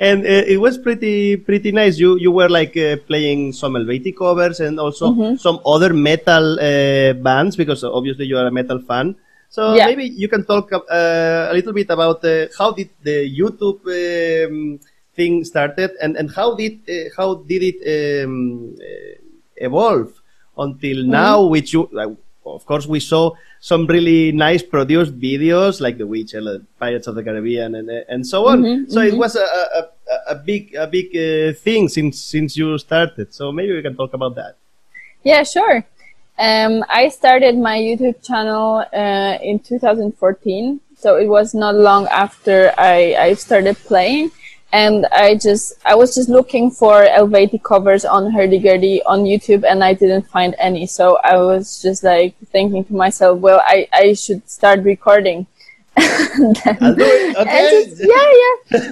and 0.00 0.24
uh, 0.24 0.44
it 0.48 0.58
was 0.58 0.78
pretty 0.78 1.36
pretty 1.36 1.70
nice. 1.70 1.98
You 1.98 2.16
you 2.18 2.32
were 2.32 2.48
like 2.48 2.76
uh, 2.76 2.96
playing 3.06 3.52
some 3.52 3.74
Eluveitie 3.74 4.16
covers 4.16 4.58
and 4.58 4.80
also 4.80 5.12
Mm-hmm. 5.12 5.36
some 5.36 5.60
other 5.66 5.92
metal 5.92 6.58
uh, 6.58 7.12
bands 7.12 7.54
because 7.56 7.84
obviously 7.84 8.24
you 8.26 8.36
are 8.38 8.46
a 8.46 8.50
metal 8.50 8.80
fan. 8.80 9.14
So 9.50 9.74
Yeah. 9.74 9.86
maybe 9.86 10.04
you 10.04 10.28
can 10.28 10.44
talk 10.44 10.72
uh, 10.72 11.48
a 11.50 11.54
little 11.54 11.72
bit 11.72 11.90
about 11.90 12.24
uh, 12.24 12.46
how 12.58 12.72
did 12.72 12.90
the 13.02 13.24
YouTube 13.40 13.80
um, 13.86 14.78
thing 15.16 15.44
started 15.44 15.90
and, 16.02 16.16
and 16.16 16.30
how 16.30 16.54
did 16.54 16.74
uh, 16.88 17.08
how 17.16 17.34
did 17.50 17.62
it 17.62 17.80
um, 18.24 18.76
uh, 18.78 19.14
evolve 19.56 20.12
until 20.56 21.02
now? 21.04 21.44
Which 21.46 21.72
you, 21.72 21.88
like, 21.92 22.10
of 22.44 22.64
course, 22.66 22.86
we 22.86 23.00
saw 23.00 23.32
some 23.60 23.86
really 23.86 24.32
nice 24.32 24.62
produced 24.62 25.18
videos 25.18 25.80
like 25.80 25.98
The 25.98 26.06
Witcher, 26.06 26.40
Pirates 26.78 27.06
of 27.08 27.14
the 27.16 27.24
Caribbean, 27.24 27.74
and 27.74 27.88
uh, 27.90 28.12
and 28.12 28.26
so 28.26 28.46
on. 28.48 28.86
so 28.88 29.00
it 29.00 29.16
was 29.16 29.34
a 29.34 29.44
a, 29.44 29.80
a, 29.80 30.16
a 30.28 30.34
big 30.34 30.74
a 30.74 30.86
big 30.86 31.08
uh, 31.16 31.52
thing 31.64 31.88
since 31.88 32.20
since 32.20 32.56
you 32.56 32.76
started. 32.78 33.32
So 33.34 33.50
maybe 33.50 33.72
we 33.72 33.82
can 33.82 33.96
talk 33.96 34.12
about 34.14 34.34
that. 34.36 34.56
Yeah, 35.24 35.42
sure. 35.42 35.84
Um, 36.38 36.84
I 36.88 37.08
started 37.08 37.58
my 37.58 37.78
YouTube 37.78 38.22
channel 38.24 38.84
uh, 38.92 39.38
in 39.42 39.58
2014, 39.58 40.80
so 40.96 41.16
it 41.16 41.26
was 41.26 41.52
not 41.54 41.74
long 41.74 42.06
after 42.08 42.72
I, 42.78 43.16
I 43.18 43.34
started 43.34 43.76
playing, 43.78 44.30
and 44.72 45.06
I 45.06 45.34
just 45.34 45.72
I 45.84 45.96
was 45.96 46.14
just 46.14 46.28
looking 46.28 46.70
for 46.70 47.02
Eluveitie 47.04 47.62
covers 47.64 48.04
on 48.04 48.30
Hurdy-Gurdy 48.30 49.02
on 49.04 49.24
YouTube, 49.24 49.64
and 49.68 49.82
I 49.82 49.94
didn't 49.94 50.28
find 50.28 50.54
any. 50.60 50.86
So 50.86 51.18
I 51.24 51.38
was 51.38 51.82
just 51.82 52.04
like 52.04 52.36
thinking 52.52 52.84
to 52.84 52.94
myself, 52.94 53.40
well, 53.40 53.60
I, 53.66 53.88
I 53.92 54.12
should 54.12 54.48
start 54.48 54.80
recording. 54.84 55.46
Then- 55.96 56.78
I'll 56.80 56.94
do 56.94 57.02
it. 57.04 57.36
Okay. 57.42 57.84
just- 57.84 58.00
yeah, 58.00 58.30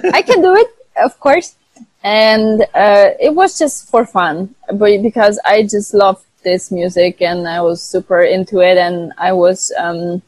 yeah, 0.03 0.11
I 0.13 0.21
can 0.21 0.41
do 0.41 0.53
it, 0.55 0.67
of 0.97 1.17
course. 1.21 1.55
And 2.03 2.61
uh, 2.73 3.09
it 3.19 3.33
was 3.33 3.57
just 3.57 3.89
for 3.89 4.05
fun, 4.05 4.53
but 4.73 5.01
because 5.01 5.39
I 5.45 5.63
just 5.63 5.93
loved 5.93 6.23
this 6.47 6.71
music 6.71 7.21
and 7.21 7.47
I 7.47 7.61
was 7.61 7.83
super 7.83 8.21
into 8.21 8.59
it, 8.69 8.77
and 8.77 9.11
I 9.17 9.33
was 9.33 9.59
um, 9.77 10.21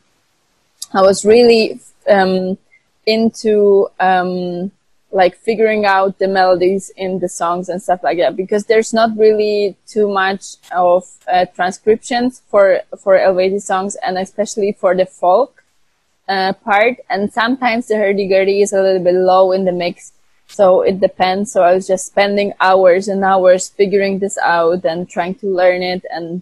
I 0.94 1.02
was 1.02 1.24
really 1.24 1.80
um, 2.10 2.58
into 3.06 3.88
um, 4.00 4.72
like 5.12 5.36
figuring 5.36 5.86
out 5.86 6.20
the 6.20 6.28
melodies 6.28 6.92
in 6.98 7.20
the 7.20 7.30
songs 7.30 7.70
and 7.70 7.82
stuff 7.82 8.04
like 8.04 8.18
that 8.18 8.36
because 8.36 8.66
there's 8.66 8.94
not 8.94 9.10
really 9.18 9.76
too 9.88 10.08
much 10.08 10.44
of 10.76 11.08
uh, 11.32 11.46
transcriptions 11.56 12.42
for 12.50 12.82
for 13.04 13.18
Eluveitie 13.18 13.62
songs 13.62 13.96
and 14.06 14.18
especially 14.18 14.72
for 14.74 14.96
the 14.96 15.06
folk 15.06 15.64
uh, 16.28 16.54
part. 16.54 16.98
And 17.10 17.32
sometimes 17.34 17.88
the 17.88 17.98
hurdy-gurdy 17.98 18.62
is 18.62 18.74
a 18.74 18.82
little 18.82 19.04
bit 19.04 19.16
low 19.16 19.52
in 19.52 19.66
the 19.66 19.72
mix 19.72 20.14
so 20.50 20.82
it 20.82 21.00
depends. 21.00 21.52
So 21.52 21.64
i 21.64 21.74
was 21.74 21.88
just 21.88 22.08
spending 22.08 22.54
hours 22.60 23.08
and 23.08 23.24
hours 23.24 23.70
figuring 23.70 24.20
this 24.20 24.38
out 24.38 24.84
and 24.86 25.10
trying 25.10 25.36
to 25.36 25.48
learn 25.48 25.82
it 25.82 26.04
and 26.12 26.42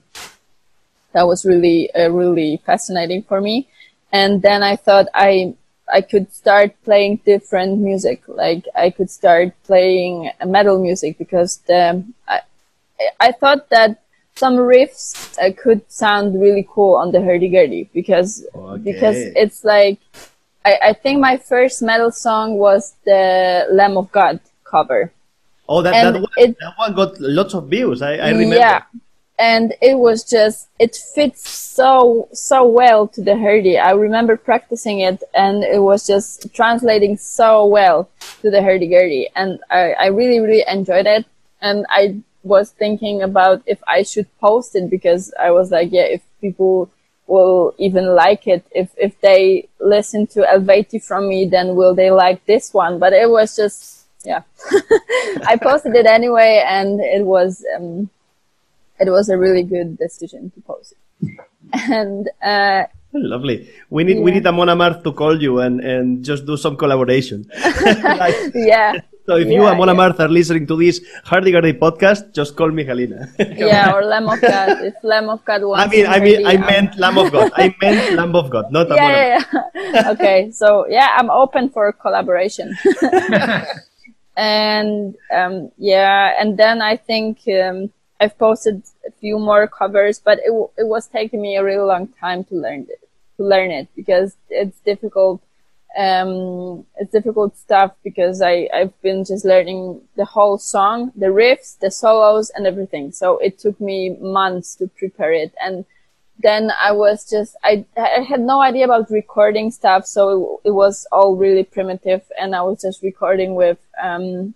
that 1.14 1.28
was 1.28 1.46
really 1.46 1.94
uh, 1.96 2.10
really 2.10 2.62
fascinating 2.66 3.24
for 3.24 3.42
me. 3.42 3.68
And 4.12 4.42
then 4.42 4.64
i 4.64 4.76
thought 4.76 5.08
i 5.14 5.54
i 5.94 6.02
could 6.02 6.34
start 6.34 6.72
playing 6.84 7.22
different 7.26 7.80
music. 7.80 8.24
Like 8.28 8.66
i 8.76 8.90
could 8.90 9.10
start 9.10 9.54
playing 9.64 10.32
metal 10.46 10.80
music 10.82 11.18
because 11.18 11.58
the 11.68 12.04
i, 12.28 12.40
I 13.20 13.32
thought 13.32 13.70
that 13.70 14.02
some 14.36 14.56
riffs 14.58 15.38
uh, 15.42 15.52
could 15.62 15.82
sound 15.92 16.40
really 16.40 16.68
cool 16.70 16.96
on 16.96 17.12
the 17.12 17.22
hurdy-gurdy 17.22 17.90
because 17.94 18.46
Okay. 18.54 18.84
because 18.84 19.18
it's 19.36 19.64
like 19.64 20.00
I, 20.68 20.90
I 20.90 20.94
think 20.94 21.20
my 21.20 21.38
first 21.38 21.82
metal 21.82 22.12
song 22.12 22.58
was 22.58 22.96
the 23.06 23.68
Lamb 23.72 23.96
of 23.98 24.12
God 24.12 24.40
cover. 24.64 25.12
Oh, 25.70 25.82
that, 25.82 25.94
And 25.94 26.16
that, 26.16 26.22
one, 26.22 26.32
it- 26.38 26.58
that 26.60 26.74
one 26.78 26.94
got 27.02 27.12
lots 27.20 27.54
of 27.54 27.64
views. 27.70 28.02
I, 28.02 28.14
I 28.18 28.30
remember. 28.30 28.56
Yeah. 28.56 28.82
And 29.40 29.76
it 29.82 29.96
was 30.00 30.24
just 30.24 30.68
it 30.80 30.94
fits 31.16 31.48
so 31.48 32.28
so 32.34 32.60
well 32.80 33.08
to 33.16 33.22
the 33.22 33.36
hurdy. 33.46 33.78
I 33.78 33.92
remember 33.92 34.36
practicing 34.36 34.98
it 35.10 35.22
and 35.36 35.64
it 35.64 35.82
was 35.90 36.08
just 36.08 36.32
translating 36.60 37.18
so 37.18 37.52
well 37.78 38.10
to 38.42 38.50
the 38.50 38.62
hurdy-gurdy 38.68 39.30
and 39.36 39.60
I, 39.70 39.84
I 40.06 40.08
really 40.08 40.40
really 40.40 40.64
enjoyed 40.68 41.06
it 41.06 41.24
and 41.62 41.86
I 41.90 42.02
was 42.44 42.72
thinking 42.72 43.22
about 43.22 43.62
if 43.68 43.80
I 43.88 44.02
should 44.02 44.28
post 44.40 44.76
it 44.76 44.90
because 44.90 45.32
I 45.40 45.52
was 45.52 45.70
like 45.70 45.90
yeah 45.92 46.08
if 46.16 46.22
people 46.42 46.90
will 47.28 47.74
even 47.78 48.16
like 48.16 48.48
it. 48.48 48.66
If 48.72 48.90
if 48.98 49.20
they 49.22 49.68
listen 49.80 50.28
to 50.28 50.42
Eluveitie 50.42 51.04
from 51.04 51.28
me 51.28 51.46
then 51.46 51.76
will 51.76 51.94
they 51.94 52.12
like 52.12 52.46
this 52.46 52.74
one? 52.74 53.00
But 53.00 53.14
it 53.14 53.30
was 53.30 53.56
just 53.56 54.06
yeah. 54.26 54.44
I 55.46 55.58
posted 55.62 55.96
it 55.96 56.06
anyway 56.06 56.64
and 56.68 57.00
it 57.00 57.26
was 57.26 57.64
um 57.76 58.10
it 59.00 59.10
was 59.10 59.30
a 59.30 59.38
really 59.38 59.64
good 59.64 59.98
decision 59.98 60.52
to 60.52 60.62
post 60.62 60.94
it. 60.94 61.40
And 61.74 62.30
uh 62.42 62.84
Lovely. 63.14 63.70
We 63.90 64.04
need 64.04 64.20
we 64.20 64.32
need 64.32 64.46
Amon 64.46 64.68
Amarth 64.68 65.04
to 65.04 65.12
call 65.12 65.42
you 65.42 65.60
and, 65.60 65.80
and 65.82 66.24
just 66.24 66.46
do 66.46 66.56
some 66.58 66.78
collaboration. 66.78 67.50
Like, 67.84 68.36
yeah 68.54 69.02
so 69.28 69.36
if 69.36 69.48
you 69.48 69.66
and 69.66 69.78
Mon 69.78 69.90
yeah. 69.90 69.94
Amarth 69.94 70.20
are 70.20 70.30
listening 70.30 70.66
to 70.68 70.78
this 70.78 71.02
Hurdy 71.26 71.52
Gurdy 71.52 71.74
podcast, 71.74 72.34
just 72.34 72.56
call 72.56 72.72
me 72.72 72.84
Helena. 72.84 73.28
yeah 73.40 73.94
or 73.94 74.04
Lamb 74.04 74.30
of 74.30 74.40
God 74.42 74.86
if 74.90 74.96
Lamb 75.04 75.30
of 75.30 75.44
God 75.44 75.62
wants 75.64 75.84
I 75.84 75.88
mean, 75.96 76.06
I 76.08 76.20
mean, 76.20 76.48
I 76.48 76.56
meant 76.58 76.98
Lamb 76.98 77.18
of 77.18 77.32
God. 77.32 77.52
I 77.56 77.76
meant 77.82 78.14
Lamb 78.16 78.36
of 78.36 78.50
God, 78.50 78.72
not 78.72 78.92
a 78.92 78.96
yeah, 78.96 79.12
yeah, 79.12 79.44
yeah. 79.76 80.12
okay 80.14 80.52
so 80.52 80.88
yeah 80.88 81.10
i'm 81.18 81.30
open 81.30 81.70
for 81.70 81.92
collaboration 81.92 82.78
and 84.38 85.16
um, 85.34 85.72
yeah 85.78 86.36
and 86.40 86.58
then 86.58 86.82
i 86.82 86.96
think 86.96 87.40
um, 87.62 87.92
i've 88.22 88.38
posted 88.38 88.84
a 89.06 89.12
few 89.12 89.40
more 89.40 89.68
covers 89.68 90.20
but 90.20 90.40
it, 90.40 90.48
w- 90.48 90.70
it 90.78 90.88
was 90.88 91.08
taking 91.08 91.42
me 91.42 91.58
a 91.58 91.64
really 91.64 91.84
long 91.84 92.08
time 92.08 92.44
to 92.44 92.56
learn 92.56 92.86
it 92.90 93.02
to 93.38 93.44
learn 93.44 93.72
it 93.72 93.88
because 93.96 94.36
it's 94.50 94.80
difficult 94.82 95.42
um, 95.98 96.86
it's 96.98 97.12
difficult 97.12 97.58
stuff 97.58 97.92
because 98.04 98.42
I, 98.42 98.70
I've 98.74 99.02
been 99.02 99.26
just 99.26 99.44
learning 99.44 100.02
the 100.16 100.26
whole 100.26 100.60
song, 100.60 101.12
the 101.16 101.28
riffs, 101.28 101.78
the 101.80 101.90
solos 101.90 102.52
and 102.52 102.68
everything. 102.68 103.12
So 103.12 103.40
it 103.40 103.58
took 103.58 103.82
me 103.82 104.16
months 104.22 104.76
to 104.76 104.88
prepare 104.88 105.34
it. 105.34 105.56
And 105.60 105.86
then 106.40 106.72
I 106.80 106.92
was 106.92 107.28
just, 107.28 107.56
I, 107.64 107.84
I 107.98 108.22
had 108.22 108.42
no 108.42 108.62
idea 108.62 108.86
about 108.86 109.10
recording 109.10 109.72
stuff. 109.72 110.06
So 110.06 110.62
it, 110.64 110.70
it 110.70 110.72
was 110.72 111.08
all 111.12 111.36
really 111.36 111.64
primitive 111.64 112.22
and 112.40 112.56
I 112.56 112.62
was 112.62 112.82
just 112.82 113.02
recording 113.02 113.56
with, 113.56 113.80
um, 114.02 114.54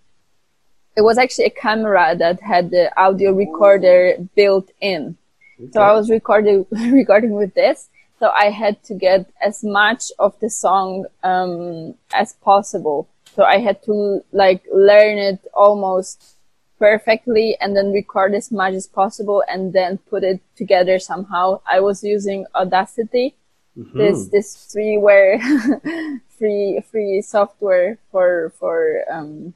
it 0.96 1.02
was 1.02 1.18
actually 1.18 1.46
a 1.46 1.50
camera 1.50 2.14
that 2.16 2.40
had 2.40 2.70
the 2.70 2.96
audio 2.96 3.32
recorder 3.32 4.16
built 4.36 4.70
in. 4.80 5.16
So 5.72 5.80
I 5.80 5.92
was 5.92 6.08
recording, 6.08 6.66
recording 6.70 7.32
with 7.32 7.54
this. 7.54 7.88
So 8.22 8.30
I 8.30 8.50
had 8.50 8.84
to 8.84 8.94
get 8.94 9.28
as 9.44 9.64
much 9.64 10.12
of 10.20 10.38
the 10.38 10.48
song, 10.48 11.06
um, 11.24 11.96
as 12.14 12.34
possible. 12.34 13.08
So 13.34 13.42
I 13.42 13.58
had 13.58 13.82
to 13.82 14.22
like 14.30 14.62
learn 14.72 15.18
it 15.18 15.44
almost 15.52 16.36
perfectly 16.78 17.56
and 17.60 17.76
then 17.76 17.90
record 17.90 18.32
as 18.34 18.52
much 18.52 18.74
as 18.74 18.86
possible 18.86 19.42
and 19.48 19.72
then 19.72 19.98
put 20.08 20.22
it 20.22 20.40
together 20.54 21.00
somehow. 21.00 21.62
I 21.66 21.80
was 21.80 22.04
using 22.04 22.46
Audacity, 22.54 23.34
this, 23.74 24.28
this 24.28 24.72
freeware, 24.72 25.42
free, 26.38 26.80
free 26.92 27.22
software 27.22 27.98
for, 28.12 28.52
for, 28.60 29.02
um, 29.10 29.52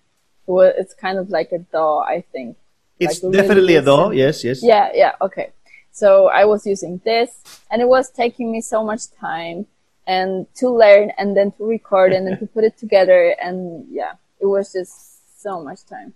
well, 0.47 0.73
it's 0.77 0.93
kind 0.93 1.19
of 1.19 1.31
like 1.31 1.53
a 1.53 1.59
DAW, 1.59 2.01
I 2.01 2.25
think. 2.33 2.57
It's 2.99 3.23
Like, 3.23 3.33
definitely 3.33 3.77
a 3.77 3.83
DAW. 3.83 4.11
Yes, 4.11 4.43
yes. 4.43 4.61
Yeah, 4.61 4.91
yeah, 4.93 5.13
okay. 5.21 5.53
So 5.97 6.29
I 6.29 6.45
was 6.45 6.67
using 6.67 7.01
this 7.07 7.31
and 7.71 7.81
it 7.81 7.89
was 7.89 8.11
taking 8.11 8.53
me 8.53 8.61
so 8.61 8.85
much 8.85 9.11
time 9.19 9.65
and 10.07 10.47
to 10.57 10.69
learn 10.69 11.11
and 11.17 11.35
then 11.35 11.53
to 11.53 11.65
record 11.65 12.13
and 12.13 12.27
then 12.27 12.39
to 12.39 12.47
put 12.47 12.65
it 12.65 12.77
together 12.85 13.35
and 13.43 13.87
yeah, 13.91 14.13
it 14.39 14.45
was 14.45 14.75
just 14.75 15.41
so 15.43 15.65
much 15.65 15.87
time. 15.87 16.13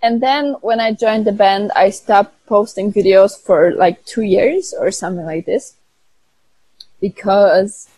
And 0.00 0.22
then 0.22 0.52
when 0.60 0.78
I 0.78 0.92
joined 0.92 1.26
the 1.26 1.32
band, 1.32 1.72
I 1.74 1.90
stopped 1.90 2.46
posting 2.46 2.92
videos 2.92 3.36
for 3.36 3.72
like 3.74 4.04
two 4.04 4.22
years 4.22 4.72
or 4.72 4.92
something 4.92 5.26
like 5.26 5.44
this 5.44 5.74
because 7.00 7.88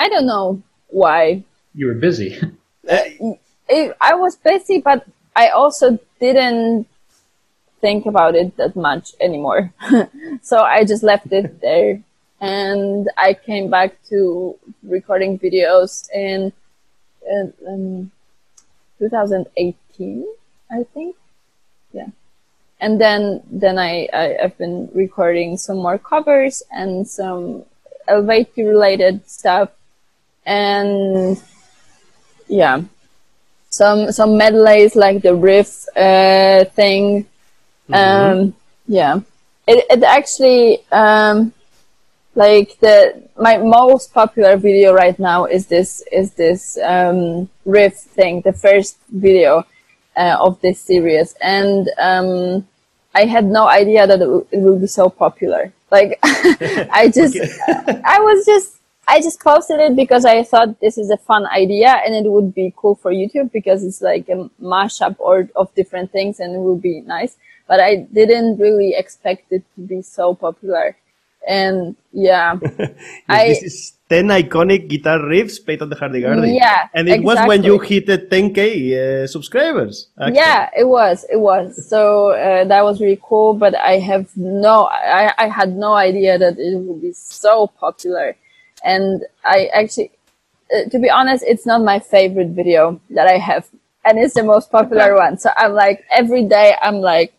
I 0.00 0.08
don't 0.08 0.26
know 0.26 0.62
why 0.88 1.44
You 1.74 1.88
were 1.88 2.00
busy. 2.08 2.40
I 2.88 4.14
was 4.14 4.36
busy, 4.36 4.80
but 4.80 5.04
I 5.36 5.48
also 5.48 5.98
didn't 6.20 6.88
think 7.84 8.06
about 8.06 8.34
it 8.34 8.56
that 8.56 8.74
much 8.74 9.12
anymore. 9.20 9.70
so 10.42 10.56
I 10.60 10.84
just 10.84 11.02
left 11.02 11.30
it 11.32 11.60
there. 11.60 12.00
And 12.40 13.10
I 13.18 13.34
came 13.34 13.68
back 13.68 13.90
to 14.08 14.56
recording 14.82 15.38
videos 15.38 16.08
in, 16.10 16.50
in, 17.28 17.52
in 17.66 18.10
2018, 18.98 20.26
I 20.70 20.84
think. 20.94 21.14
Yeah. 21.92 22.08
And 22.80 22.98
then, 22.98 23.42
then 23.50 23.78
I, 23.78 24.08
I, 24.12 24.24
I've 24.42 24.56
been 24.56 24.88
recording 24.94 25.58
some 25.58 25.76
more 25.76 25.98
covers 25.98 26.62
and 26.70 27.06
some 27.06 27.64
Eluveitie 28.08 28.66
related 28.66 29.28
stuff. 29.28 29.68
And 30.46 31.40
yeah, 32.48 32.82
some 33.68 34.12
some 34.12 34.36
medleys 34.36 34.94
like 34.94 35.22
the 35.22 35.34
riff 35.34 35.86
uh, 35.96 36.64
thing. 36.76 37.26
Um, 37.92 38.54
yeah, 38.86 39.20
it 39.66 39.84
it 39.90 40.02
actually 40.02 40.84
um, 40.92 41.52
like 42.34 42.78
the 42.80 43.22
my 43.40 43.58
most 43.58 44.12
popular 44.12 44.56
video 44.56 44.92
right 44.92 45.18
now 45.18 45.44
is 45.44 45.66
this 45.66 46.02
is 46.12 46.32
this 46.34 46.78
um, 46.82 47.48
riff 47.64 47.94
thing, 47.94 48.40
the 48.42 48.52
first 48.52 48.98
video 49.10 49.64
uh, 50.16 50.36
of 50.40 50.60
this 50.60 50.80
series, 50.80 51.34
and 51.40 51.88
um, 51.98 52.66
I 53.14 53.26
had 53.26 53.44
no 53.44 53.68
idea 53.68 54.06
that 54.06 54.20
it, 54.20 54.24
w- 54.24 54.46
it 54.50 54.58
will 54.58 54.78
be 54.78 54.86
so 54.86 55.08
popular. 55.08 55.72
Like 55.90 56.18
I 56.22 57.10
just 57.14 57.36
I 58.04 58.18
was 58.20 58.44
just 58.44 58.80
I 59.06 59.20
just 59.20 59.40
posted 59.40 59.80
it 59.80 59.96
because 59.96 60.24
I 60.24 60.42
thought 60.42 60.80
this 60.80 60.98
is 60.98 61.10
a 61.10 61.16
fun 61.16 61.46
idea 61.46 62.00
and 62.04 62.14
it 62.14 62.28
would 62.28 62.54
be 62.54 62.72
cool 62.76 62.94
for 62.94 63.12
YouTube 63.12 63.52
because 63.52 63.84
it's 63.84 64.00
like 64.00 64.28
a 64.28 64.50
mashup 64.60 65.16
or 65.18 65.48
of 65.54 65.74
different 65.74 66.10
things 66.10 66.40
and 66.40 66.54
it 66.54 66.58
will 66.58 66.78
be 66.78 67.00
nice. 67.02 67.36
But 67.66 67.80
I 67.80 68.06
didn't 68.12 68.58
really 68.58 68.94
expect 68.94 69.50
it 69.50 69.62
to 69.74 69.80
be 69.80 70.02
so 70.02 70.34
popular. 70.34 70.96
And 71.46 71.96
yeah, 72.12 72.58
Yes, 72.62 73.20
I- 73.28 73.48
this 73.48 73.62
is 73.62 73.92
10 74.08 74.28
iconic 74.28 74.88
guitar 74.88 75.18
riffs 75.18 75.64
played 75.64 75.80
on 75.80 75.88
the 75.88 75.96
Hurdy. 75.96 76.52
Yeah, 76.52 76.88
And 76.92 77.08
it 77.08 77.22
was 77.24 77.38
when 77.46 77.62
you 77.64 77.78
hit 77.78 78.06
the 78.06 78.18
10k 78.18 79.24
uh, 79.24 79.26
subscribers. 79.26 80.08
actually. 80.20 80.36
yeah, 80.36 80.68
it 80.76 80.84
was, 80.84 81.24
it 81.32 81.38
was. 81.38 81.88
So 81.88 82.28
uh, 82.30 82.64
that 82.64 82.84
was 82.84 83.00
really 83.00 83.18
cool. 83.22 83.54
But 83.54 83.74
I 83.74 83.98
have 83.98 84.28
no, 84.36 84.84
I, 84.84 85.32
I 85.38 85.48
had 85.48 85.74
no 85.74 85.94
idea 85.94 86.38
that 86.38 86.58
it 86.58 86.76
would 86.78 87.00
be 87.00 87.12
so 87.12 87.66
popular. 87.80 88.36
And 88.84 89.24
I 89.44 89.66
actually, 89.72 90.12
uh, 90.74 90.88
to 90.90 90.98
be 90.98 91.08
honest, 91.08 91.42
it's 91.46 91.64
not 91.66 91.82
my 91.82 91.98
favorite 91.98 92.50
video 92.50 93.00
that 93.10 93.26
I 93.26 93.38
have, 93.38 93.66
and 94.04 94.18
it's 94.18 94.34
the 94.34 94.42
most 94.44 94.70
popular 94.70 95.16
one. 95.16 95.38
So 95.38 95.50
I'm 95.56 95.72
like 95.72 96.04
every 96.12 96.44
day, 96.44 96.76
I'm 96.80 96.96
like, 96.96 97.34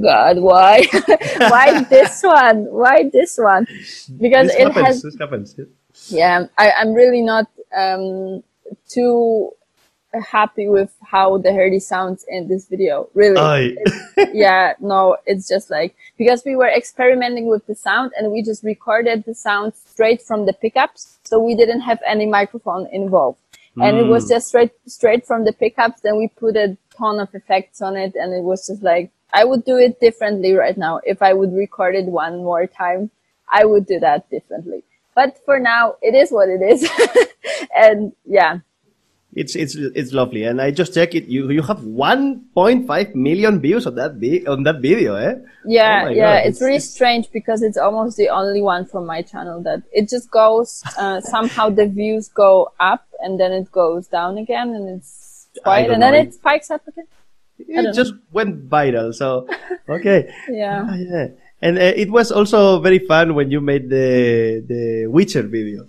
God, 0.00 0.38
why, 0.38 0.84
why 1.36 1.84
this 1.84 2.22
one? 2.22 2.64
Why 2.70 3.08
this 3.12 3.38
one? 3.38 3.66
Because 4.20 4.48
This 4.48 4.56
it 4.56 4.68
happens. 4.68 4.86
has 4.86 5.02
This 5.02 5.18
happens. 5.18 5.54
yeah 6.10 6.46
I, 6.58 6.72
i'm 6.72 6.92
really 6.92 7.22
not 7.22 7.46
um 7.76 8.42
too 8.88 9.50
happy 10.30 10.68
with 10.68 10.92
how 11.02 11.38
the 11.38 11.52
hurdy 11.52 11.80
sounds 11.80 12.24
in 12.28 12.46
this 12.48 12.66
video 12.68 13.08
really 13.14 13.56
yeah 14.32 14.74
no 14.80 15.16
it's 15.26 15.48
just 15.48 15.70
like 15.70 15.94
because 16.16 16.42
we 16.44 16.54
were 16.54 16.68
experimenting 16.68 17.46
with 17.48 17.66
the 17.66 17.74
sound 17.74 18.12
and 18.16 18.30
we 18.30 18.42
just 18.42 18.62
recorded 18.62 19.24
the 19.24 19.34
sound 19.34 19.72
straight 19.74 20.22
from 20.22 20.46
the 20.46 20.52
pickups 20.52 21.18
so 21.24 21.38
we 21.40 21.54
didn't 21.56 21.80
have 21.80 22.00
any 22.06 22.26
microphone 22.26 22.86
involved 22.92 23.38
and 23.82 23.96
it 23.96 24.06
was 24.06 24.26
mm. 24.26 24.28
just 24.30 24.48
straight 24.48 24.72
straight 24.86 25.26
from 25.26 25.44
the 25.44 25.52
pickups 25.52 26.00
then 26.02 26.16
we 26.16 26.28
put 26.28 26.56
a 26.56 26.76
ton 26.96 27.18
of 27.18 27.34
effects 27.34 27.82
on 27.82 27.96
it 27.96 28.14
and 28.14 28.32
it 28.32 28.42
was 28.42 28.66
just 28.66 28.82
like 28.82 29.10
i 29.32 29.44
would 29.44 29.64
do 29.64 29.76
it 29.76 30.00
differently 30.00 30.52
right 30.52 30.76
now. 30.76 31.00
If 31.04 31.22
i 31.22 31.32
would 31.32 31.52
record 31.52 31.94
it 31.94 32.06
one 32.06 32.44
more 32.44 32.66
time 32.66 33.10
i 33.50 33.64
would 33.64 33.86
do 33.86 33.98
that 34.00 34.30
differently. 34.30 34.84
But 35.14 35.38
for 35.44 35.60
now 35.60 35.96
it 36.02 36.14
is 36.14 36.30
what 36.30 36.48
it 36.48 36.62
is. 36.62 36.88
And 37.76 38.12
yeah 38.24 38.60
it's 39.34 39.56
it's 39.56 39.74
it's 39.74 40.12
lovely, 40.12 40.44
and 40.44 40.60
I 40.60 40.70
just 40.70 40.94
check 40.94 41.14
it. 41.14 41.26
You 41.26 41.50
you 41.50 41.62
have 41.62 41.80
1.5 41.80 43.14
million 43.14 43.60
views 43.60 43.86
on 43.86 43.96
that 43.96 44.14
vi- 44.14 44.46
on 44.46 44.62
that 44.62 44.80
video, 44.80 45.16
eh? 45.16 45.34
Yeah, 45.66 46.04
Oh 46.06 46.08
yeah, 46.10 46.38
God, 46.38 46.46
it's, 46.46 46.60
really 46.60 46.78
strange 46.78 47.30
because 47.32 47.62
it's 47.62 47.76
almost 47.76 48.16
the 48.16 48.28
only 48.28 48.62
one 48.62 48.86
from 48.86 49.06
my 49.06 49.22
channel 49.22 49.62
that 49.62 49.82
it 49.92 50.08
just 50.08 50.30
goes 50.30 50.82
uh, 50.98 51.20
somehow 51.20 51.70
the 51.70 51.86
views 51.86 52.28
go 52.28 52.72
up 52.78 53.06
and 53.20 53.40
then 53.40 53.52
it 53.52 53.72
goes 53.72 54.06
down 54.06 54.38
again 54.38 54.74
and 54.74 54.88
it's 54.88 55.48
quiet 55.62 55.90
and 55.90 56.02
then 56.02 56.14
it 56.14 56.34
spikes 56.34 56.70
up 56.70 56.86
again. 56.86 57.06
It 57.58 57.94
just 57.94 58.14
went 58.32 58.68
viral, 58.68 59.14
so 59.14 59.48
okay. 59.88 60.30
Yeah. 60.48 60.86
Ah, 60.88 60.94
yeah. 60.94 61.26
And 61.62 61.78
uh, 61.78 61.96
it 61.96 62.10
was 62.10 62.30
also 62.30 62.78
very 62.80 62.98
fun 62.98 63.34
when 63.34 63.50
you 63.50 63.60
made 63.60 63.90
the 63.90 64.62
the 64.62 65.06
Witcher 65.08 65.42
video. 65.42 65.88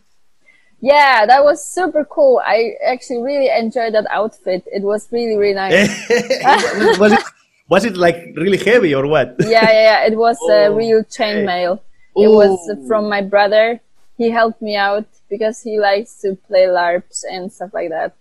Yeah, 0.94 1.26
that 1.26 1.42
was 1.44 1.66
super 1.66 2.04
cool. 2.06 2.36
I 2.46 2.58
actually 2.94 3.22
really 3.30 3.50
enjoyed 3.50 3.94
that 3.98 4.06
outfit. 4.20 4.62
It 4.78 4.84
was 4.92 5.02
really, 5.12 5.36
really 5.36 5.56
nice. 5.64 5.90
was 7.00 7.12
it 7.18 7.24
was 7.74 7.84
it 7.90 7.96
like 7.98 8.18
really 8.36 8.58
heavy 8.70 8.94
or 8.94 9.06
what? 9.08 9.36
yeah, 9.40 9.66
yeah, 9.78 9.86
yeah. 9.90 10.00
It 10.10 10.16
was 10.26 10.38
a 10.50 10.66
Oh, 10.68 10.76
real 10.76 11.00
okay. 11.00 11.10
chainmail. 11.18 11.80
It 12.16 12.30
was 12.30 12.60
from 12.88 13.10
my 13.10 13.22
brother. 13.34 13.82
He 14.18 14.30
helped 14.30 14.62
me 14.62 14.76
out 14.76 15.08
because 15.30 15.62
he 15.68 15.80
likes 15.80 16.12
to 16.22 16.36
play 16.48 16.66
LARPs 16.78 17.24
and 17.34 17.52
stuff 17.52 17.72
like 17.74 17.90
that. 17.90 18.14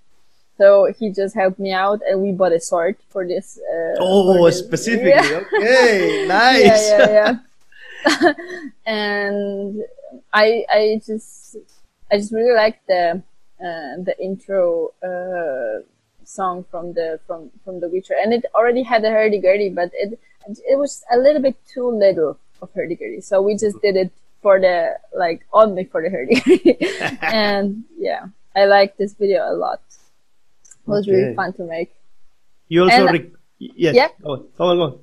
So 0.56 0.66
he 0.98 1.10
just 1.10 1.34
helped 1.34 1.58
me 1.58 1.72
out, 1.72 2.00
and 2.08 2.22
we 2.22 2.30
bought 2.32 2.52
a 2.52 2.60
sword 2.60 2.96
for 3.12 3.26
this. 3.26 3.58
Uh, 3.58 3.96
Oh, 4.00 4.34
for 4.38 4.48
this- 4.50 4.58
specifically. 4.60 5.10
Yeah. 5.10 5.42
Okay, 5.58 6.24
nice. 6.40 6.82
yeah, 6.88 6.98
yeah, 6.98 7.34
yeah. 8.06 8.32
and 8.86 9.82
I, 10.32 10.64
I 10.70 11.00
just, 11.06 11.56
I 12.10 12.18
just 12.18 12.32
really 12.32 12.54
like 12.54 12.80
the, 12.86 13.22
uh, 13.60 14.02
the 14.02 14.14
intro 14.20 14.92
uh, 15.02 15.82
song 16.24 16.64
from 16.70 16.92
the 16.94 17.18
from 17.26 17.50
from 17.64 17.80
The 17.80 17.88
Witcher, 17.88 18.14
and 18.20 18.32
it 18.32 18.44
already 18.54 18.82
had 18.82 19.04
a 19.04 19.10
hurdy 19.10 19.38
gurdy, 19.38 19.68
but 19.70 19.90
it 19.94 20.18
it 20.46 20.78
was 20.78 21.02
a 21.12 21.18
little 21.18 21.42
bit 21.42 21.56
too 21.66 21.88
little 21.88 22.38
of 22.62 22.70
hurdy 22.74 22.94
gurdy, 22.94 23.20
so 23.20 23.40
we 23.42 23.56
just 23.56 23.80
did 23.82 23.96
it 23.96 24.12
for 24.42 24.60
the 24.60 24.98
like 25.16 25.44
only 25.52 25.84
for 25.84 26.02
the 26.02 26.10
hurdy 26.10 26.36
gurdy, 26.40 26.78
and 27.22 27.84
yeah, 27.98 28.26
I 28.54 28.64
like 28.66 28.96
this 28.96 29.14
video 29.14 29.50
a 29.50 29.54
lot. 29.56 29.80
It 30.86 30.88
was 30.88 31.08
Okay. 31.08 31.16
really 31.16 31.34
fun 31.34 31.52
to 31.54 31.64
make. 31.64 31.94
You 32.68 32.84
also 32.84 33.06
And- 33.06 33.32
yes. 33.58 33.94
Yeah. 33.94 34.08
Go 34.22 34.30
on, 34.32 34.44
go 34.58 34.64
on, 34.64 34.76
go 34.76 34.82
on. 34.82 34.98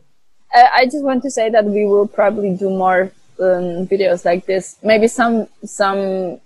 Uh, 0.54 0.68
I 0.74 0.86
just 0.86 1.04
want 1.04 1.24
to 1.24 1.32
say 1.32 1.50
that 1.50 1.66
we 1.66 1.86
will 1.86 2.08
probably 2.08 2.54
do 2.56 2.70
more 2.70 3.12
um, 3.42 3.88
videos 3.88 4.26
like 4.26 4.46
this. 4.46 4.78
Maybe 4.84 5.08
some 5.08 5.48
some 5.66 6.40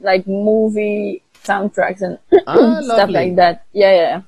like 0.00 0.26
movie 0.26 1.22
soundtracks 1.44 2.02
and 2.02 2.18
Ah, 2.46 2.80
stuff 2.82 3.10
like 3.10 3.36
that. 3.36 3.64
Yeah, 3.72 3.92
yeah, 3.94 4.08
yeah. 4.08 4.22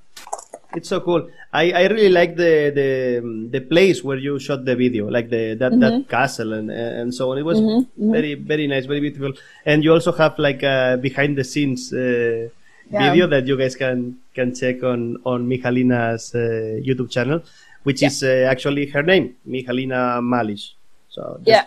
It's 0.74 0.88
so 0.88 1.00
cool. 1.00 1.30
I, 1.52 1.70
I 1.70 1.86
really 1.86 2.08
like 2.08 2.34
the 2.34 2.72
the 2.74 3.18
um, 3.22 3.50
the 3.50 3.60
place 3.60 4.02
where 4.02 4.18
you 4.18 4.38
shot 4.40 4.64
the 4.64 4.74
video, 4.74 5.08
like 5.08 5.30
the 5.30 5.54
that, 5.54 5.70
Mm-hmm. 5.72 5.80
that 5.80 6.08
castle 6.08 6.52
and 6.52 6.70
and 6.70 7.14
so 7.14 7.30
on. 7.30 7.38
It 7.38 7.44
was 7.44 7.60
very 7.96 8.34
very 8.34 8.66
nice, 8.66 8.86
very 8.86 9.00
beautiful. 9.00 9.32
And 9.64 9.84
you 9.84 9.92
also 9.92 10.10
have 10.12 10.36
like 10.38 10.62
a 10.64 10.98
behind 11.00 11.38
the 11.38 11.44
scenes 11.44 11.92
uh, 11.92 12.48
Yeah. 12.90 13.00
video 13.10 13.26
that 13.28 13.46
you 13.46 13.56
guys 13.56 13.76
can 13.76 14.18
can 14.34 14.52
check 14.54 14.82
on 14.82 15.16
on 15.24 15.46
Michalina's 15.48 16.34
uh, 16.34 16.76
YouTube 16.84 17.08
channel, 17.08 17.40
which 17.84 18.02
is 18.02 18.22
uh, 18.22 18.50
actually 18.50 18.86
her 18.90 19.02
name, 19.02 19.36
Michalina 19.48 20.20
Malisz. 20.20 20.74
So 21.08 21.38
just 21.38 21.48
Yeah. 21.48 21.64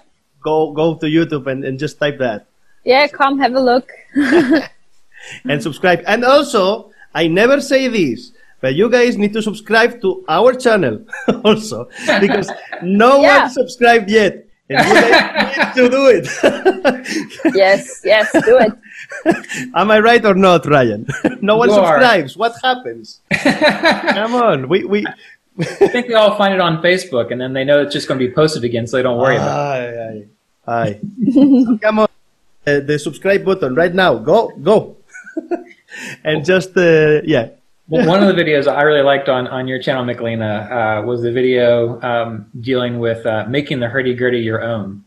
Go 0.48 0.72
go 0.72 0.96
to 1.02 1.06
YouTube 1.18 1.46
and, 1.52 1.64
and 1.68 1.76
just 1.80 2.00
type 2.00 2.18
that. 2.24 2.48
Yeah, 2.88 3.08
come 3.12 3.36
have 3.44 3.54
a 3.54 3.60
look. 3.60 3.92
and 5.50 5.60
subscribe. 5.62 6.02
And 6.08 6.24
also, 6.24 6.92
I 7.14 7.28
never 7.28 7.60
say 7.62 7.88
this, 7.92 8.32
but 8.62 8.76
you 8.76 8.90
guys 8.90 9.18
need 9.18 9.34
to 9.34 9.42
subscribe 9.42 10.00
to 10.02 10.24
our 10.30 10.54
channel 10.56 11.04
also 11.44 11.90
because 12.24 12.48
no 12.82 13.22
Yeah. 13.26 13.42
one 13.44 13.50
subscribed 13.52 14.10
yet. 14.10 14.44
And 14.70 14.84
you 14.84 14.94
guys 15.00 15.58
need 15.58 15.72
to 15.80 15.86
do 15.90 16.04
it. 16.12 16.26
yes, 17.56 18.02
yes, 18.04 18.28
do 18.44 18.60
it. 18.60 18.74
Am 19.76 19.88
I 19.92 20.00
right 20.00 20.24
or 20.26 20.36
not, 20.36 20.66
Ryan? 20.68 21.08
no 21.40 21.56
one 21.56 21.70
You 21.70 21.76
are. 21.80 21.96
subscribes. 21.96 22.36
What 22.36 22.54
happens? 22.64 23.22
Come 23.32 24.36
on. 24.36 24.68
We, 24.68 24.84
we, 24.84 25.06
I 25.60 25.88
think 25.88 26.08
they 26.12 26.20
all 26.20 26.36
find 26.36 26.54
it 26.54 26.60
on 26.60 26.84
Facebook, 26.84 27.32
and 27.32 27.40
then 27.40 27.54
they 27.56 27.64
know 27.64 27.80
it's 27.82 27.94
just 27.96 28.08
going 28.12 28.20
to 28.20 28.28
be 28.28 28.34
posted 28.34 28.64
again, 28.68 28.86
so 28.88 28.98
they 28.98 29.04
don't 29.08 29.18
worry 29.18 29.38
about 29.40 29.82
it. 29.82 29.96
Aye, 29.96 30.28
aye, 30.68 31.00
aye. 31.00 31.00
Come 31.82 32.00
on. 32.00 32.08
Uh, 32.66 32.80
the 32.82 33.00
subscribe 33.00 33.46
button 33.46 33.76
right 33.76 33.94
now. 33.94 34.16
Go, 34.16 34.50
go. 34.62 34.98
and 36.24 36.44
just, 36.44 36.76
uh, 36.76 37.22
yeah. 37.24 37.50
Well, 37.90 38.06
one 38.06 38.22
of 38.22 38.36
the 38.36 38.42
videos 38.42 38.68
I 38.68 38.82
really 38.82 39.02
liked 39.02 39.30
on, 39.30 39.48
on 39.48 39.68
your 39.68 39.80
channel, 39.82 40.04
Michalina, 40.04 41.00
uh, 41.04 41.06
was 41.06 41.22
the 41.22 41.32
video 41.32 42.02
um, 42.02 42.48
dealing 42.60 43.00
with 43.00 43.26
uh, 43.26 43.46
making 43.48 43.80
the 43.80 43.88
hurdy-gurdy 43.88 44.40
your 44.40 44.62
own. 44.62 45.06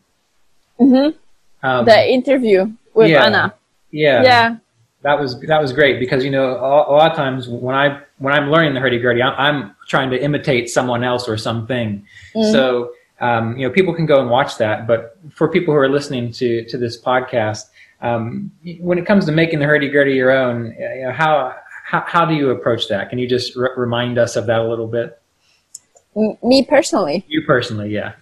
Mhm. 0.79 1.13
Um, 1.61 1.85
The 1.85 2.09
interview 2.09 2.71
with 2.95 3.11
yeah. 3.11 3.25
Anna. 3.25 3.53
yeah, 3.91 4.23
Yeah, 4.23 4.55
that 5.03 5.19
was 5.19 5.39
that 5.41 5.61
was 5.61 5.73
great 5.73 5.99
because 5.99 6.25
you 6.25 6.31
know 6.31 6.55
a, 6.55 6.91
a 6.91 6.93
lot 6.93 7.11
of 7.11 7.15
times 7.15 7.47
when 7.47 7.75
I 7.75 8.01
when 8.17 8.33
I'm 8.33 8.49
learning 8.49 8.73
the 8.73 8.79
hurdy-gurdy, 8.79 9.21
I'm, 9.21 9.35
I'm 9.37 9.75
trying 9.87 10.09
to 10.09 10.17
imitate 10.23 10.69
someone 10.69 11.03
else 11.03 11.29
or 11.29 11.37
something. 11.37 12.03
So 12.51 12.93
um, 13.21 13.55
you 13.57 13.67
know 13.67 13.73
people 13.73 13.93
can 13.93 14.05
go 14.05 14.19
and 14.19 14.29
watch 14.29 14.57
that, 14.57 14.87
but 14.87 15.17
for 15.31 15.47
people 15.47 15.73
who 15.73 15.79
are 15.79 15.89
listening 15.89 16.31
to 16.33 16.65
to 16.65 16.77
this 16.77 17.01
podcast, 17.01 17.69
um, 18.01 18.51
when 18.79 18.97
it 18.97 19.05
comes 19.05 19.25
to 19.25 19.31
making 19.31 19.59
the 19.59 19.65
hurdy-gurdy 19.65 20.13
your 20.13 20.31
own, 20.31 20.75
you 20.77 21.03
know, 21.03 21.11
how 21.11 21.55
how, 21.85 22.03
how 22.07 22.25
do 22.25 22.33
you 22.33 22.49
approach 22.49 22.87
that? 22.87 23.09
Can 23.09 23.19
you 23.19 23.27
just 23.27 23.57
r- 23.57 23.73
remind 23.77 24.17
us 24.17 24.35
of 24.35 24.45
that 24.47 24.59
a 24.59 24.67
little 24.67 24.87
bit? 24.87 25.21
Me 26.43 26.65
personally. 26.67 27.25
You 27.27 27.43
personally, 27.45 27.89
yeah. 27.89 28.13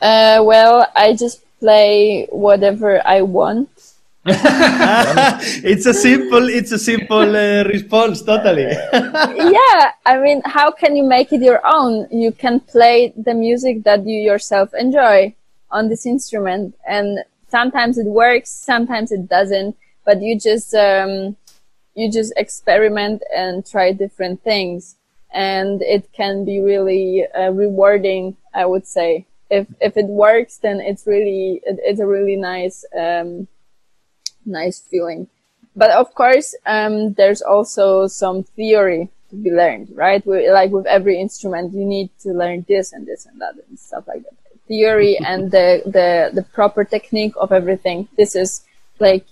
Uh, 0.00 0.42
well, 0.42 0.86
I 0.96 1.14
just 1.14 1.44
play 1.60 2.26
whatever 2.30 3.06
I 3.06 3.22
want. 3.22 3.68
it's 4.26 5.86
a 5.86 5.94
simple, 5.94 6.46
it's 6.50 6.72
a 6.72 6.78
simple 6.78 7.34
uh, 7.34 7.64
response, 7.64 8.20
totally. 8.20 8.64
yeah, 8.92 9.92
I 10.04 10.18
mean, 10.22 10.42
how 10.44 10.70
can 10.70 10.94
you 10.94 11.04
make 11.04 11.32
it 11.32 11.40
your 11.40 11.62
own? 11.64 12.06
You 12.10 12.30
can 12.30 12.60
play 12.60 13.14
the 13.16 13.32
music 13.32 13.84
that 13.84 14.06
you 14.06 14.20
yourself 14.20 14.74
enjoy 14.74 15.34
on 15.70 15.88
this 15.88 16.04
instrument, 16.04 16.74
and 16.86 17.20
sometimes 17.48 17.96
it 17.96 18.06
works, 18.06 18.50
sometimes 18.50 19.10
it 19.10 19.26
doesn't. 19.26 19.74
But 20.04 20.20
you 20.20 20.38
just 20.38 20.74
um, 20.74 21.36
you 21.94 22.12
just 22.12 22.34
experiment 22.36 23.22
and 23.34 23.64
try 23.64 23.92
different 23.92 24.42
things, 24.42 24.96
and 25.32 25.80
it 25.80 26.12
can 26.12 26.44
be 26.44 26.60
really 26.60 27.26
uh, 27.34 27.52
rewarding. 27.52 28.36
I 28.52 28.66
would 28.66 28.86
say 28.86 29.24
if 29.48 29.66
if 29.80 29.96
it 29.96 30.06
works, 30.06 30.58
then 30.58 30.80
it's 30.80 31.06
really 31.06 31.62
it, 31.64 31.78
it's 31.82 32.00
a 32.00 32.06
really 32.06 32.36
nice 32.36 32.84
um, 32.94 33.48
nice 34.44 34.80
feeling. 34.80 35.28
But 35.76 35.90
of 35.90 36.14
course, 36.14 36.54
um, 36.66 37.14
there's 37.14 37.42
also 37.42 38.06
some 38.06 38.42
theory 38.42 39.08
to 39.30 39.36
be 39.36 39.50
learned, 39.50 39.88
right? 39.94 40.24
We, 40.26 40.50
like 40.50 40.70
with 40.70 40.86
every 40.86 41.20
instrument, 41.20 41.72
you 41.72 41.84
need 41.84 42.10
to 42.20 42.32
learn 42.32 42.64
this 42.68 42.92
and 42.92 43.06
this 43.06 43.26
and 43.26 43.40
that 43.40 43.54
and 43.68 43.78
stuff 43.78 44.06
like 44.08 44.22
that. 44.24 44.34
Theory 44.66 45.18
and 45.24 45.50
the, 45.50 45.82
the, 45.86 46.30
the 46.34 46.42
proper 46.42 46.84
technique 46.84 47.34
of 47.36 47.52
everything. 47.52 48.08
This 48.16 48.34
is 48.34 48.62
like, 48.98 49.24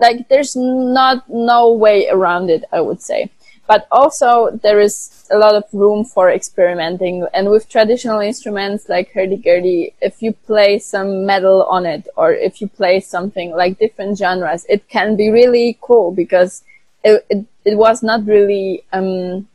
like 0.00 0.28
there's 0.28 0.56
not 0.56 1.28
no 1.28 1.72
way 1.72 2.08
around 2.08 2.48
it, 2.48 2.64
I 2.72 2.80
would 2.80 3.02
say. 3.02 3.30
But 3.72 3.86
also 3.90 4.50
there 4.62 4.80
is 4.80 5.26
a 5.30 5.38
lot 5.38 5.54
of 5.54 5.64
room 5.72 6.04
for 6.04 6.30
experimenting. 6.30 7.26
And 7.32 7.48
with 7.48 7.70
traditional 7.70 8.20
instruments 8.20 8.90
like 8.94 9.12
hurdy-gurdy, 9.12 9.94
if 10.02 10.20
you 10.20 10.34
play 10.34 10.78
some 10.78 11.24
metal 11.24 11.62
on 11.76 11.86
it 11.86 12.06
or 12.14 12.34
if 12.34 12.60
you 12.60 12.68
play 12.68 13.00
something 13.00 13.48
like 13.56 13.78
different 13.78 14.18
genres, 14.18 14.66
it 14.68 14.90
can 14.90 15.16
be 15.16 15.30
really 15.30 15.78
cool 15.80 16.12
because 16.12 16.64
it, 17.02 17.24
it, 17.30 17.46
it 17.64 17.76
was 17.78 18.02
not 18.02 18.26
really 18.26 18.84
um, 18.92 19.48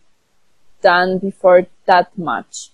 done 0.82 1.20
before 1.20 1.68
that 1.86 2.18
much. 2.18 2.72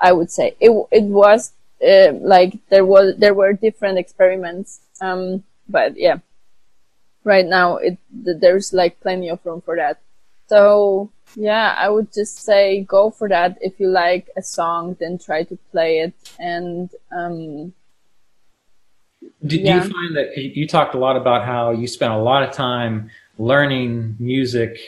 I 0.00 0.10
would 0.10 0.30
say 0.38 0.56
it 0.58 0.72
it 0.90 1.04
was 1.04 1.52
uh, 1.80 2.14
like 2.34 2.58
there 2.68 2.84
was 2.84 3.14
there 3.16 3.34
were 3.34 3.52
different 3.52 3.96
experiments, 3.98 4.80
um, 5.00 5.44
but 5.68 5.96
yeah, 5.96 6.18
right 7.22 7.46
now 7.46 7.76
it 7.76 7.98
there's 8.10 8.72
like 8.72 8.98
plenty 9.00 9.28
of 9.30 9.38
room 9.46 9.60
for 9.60 9.76
that. 9.76 10.00
So 10.48 11.10
yeah, 11.36 11.74
I 11.78 11.88
would 11.88 12.12
just 12.12 12.42
say 12.42 12.82
go 12.82 13.10
for 13.10 13.28
that. 13.28 13.58
If 13.60 13.78
you 13.78 13.88
like 13.88 14.28
a 14.36 14.42
song, 14.42 14.96
then 14.98 15.18
try 15.18 15.44
to 15.44 15.56
play 15.70 15.98
it 16.00 16.14
and 16.38 16.90
um, 17.12 17.74
Do, 19.42 19.56
do 19.56 19.56
Yeah. 19.56 19.76
you 19.76 19.90
find 19.90 20.16
that 20.16 20.36
you 20.36 20.66
talked 20.66 20.94
a 20.94 20.98
lot 20.98 21.16
about 21.16 21.44
how 21.44 21.70
you 21.70 21.86
spent 21.86 22.12
a 22.12 22.18
lot 22.18 22.42
of 22.42 22.52
time 22.52 23.10
learning 23.38 24.16
music, 24.18 24.78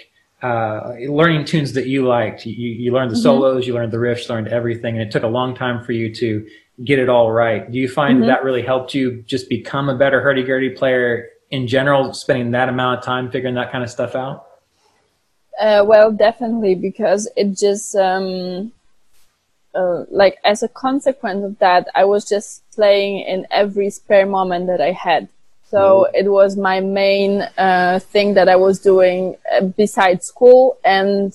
uh, 0.43 0.95
learning 1.09 1.45
tunes 1.45 1.73
that 1.75 1.87
you 1.87 2.07
liked? 2.07 2.47
You, 2.47 2.69
you 2.85 2.93
learned 2.93 3.11
the 3.11 3.17
solos, 3.17 3.67
you 3.67 3.75
learned 3.75 3.93
the 3.93 3.99
riffs, 3.99 4.29
learned 4.29 4.49
everything, 4.49 4.95
and 4.97 5.03
it 5.07 5.11
took 5.11 5.23
a 5.25 5.29
long 5.29 5.55
time 5.55 5.85
for 5.85 5.93
you 5.93 6.13
to 6.15 6.47
get 6.85 6.99
it 6.99 7.09
all 7.09 7.31
right. 7.31 7.71
Do 7.71 7.79
you 7.79 7.89
find 7.89 8.23
that 8.23 8.27
that 8.27 8.45
really 8.45 8.63
helped 8.63 8.95
you 8.95 9.23
just 9.27 9.49
become 9.49 9.89
a 9.89 9.97
better 9.97 10.21
hurdy-gurdy 10.23 10.71
player 10.71 11.29
in 11.51 11.67
general, 11.67 12.15
spending 12.15 12.53
that 12.53 12.69
amount 12.69 12.99
of 12.99 13.05
time 13.05 13.31
figuring 13.31 13.57
that 13.57 13.71
kind 13.71 13.85
of 13.85 13.91
stuff 13.91 14.15
out? 14.15 14.47
Uh, 15.61 15.85
well, 15.87 16.11
definitely 16.11 16.75
because 16.75 17.29
it 17.37 17.57
just 17.57 17.95
um, 17.95 18.73
uh, 19.75 20.05
like 20.11 20.39
as 20.43 20.63
a 20.63 20.69
consequence 20.69 21.45
of 21.45 21.59
that, 21.59 21.87
I 21.95 22.05
was 22.05 22.27
just 22.27 22.63
playing 22.73 23.21
in 23.21 23.47
every 23.51 23.91
spare 23.91 24.27
moment 24.27 24.69
that 24.69 24.81
I 24.81 24.93
had. 24.93 25.29
So 25.71 26.07
it 26.13 26.29
was 26.29 26.57
my 26.57 26.81
main 26.81 27.43
uh, 27.57 28.01
thing 28.01 28.35
that 28.35 28.49
I 28.49 28.57
was 28.57 28.81
doing 28.81 29.37
uh, 29.53 29.67
besides 29.67 30.27
school 30.27 30.79
and 30.85 31.33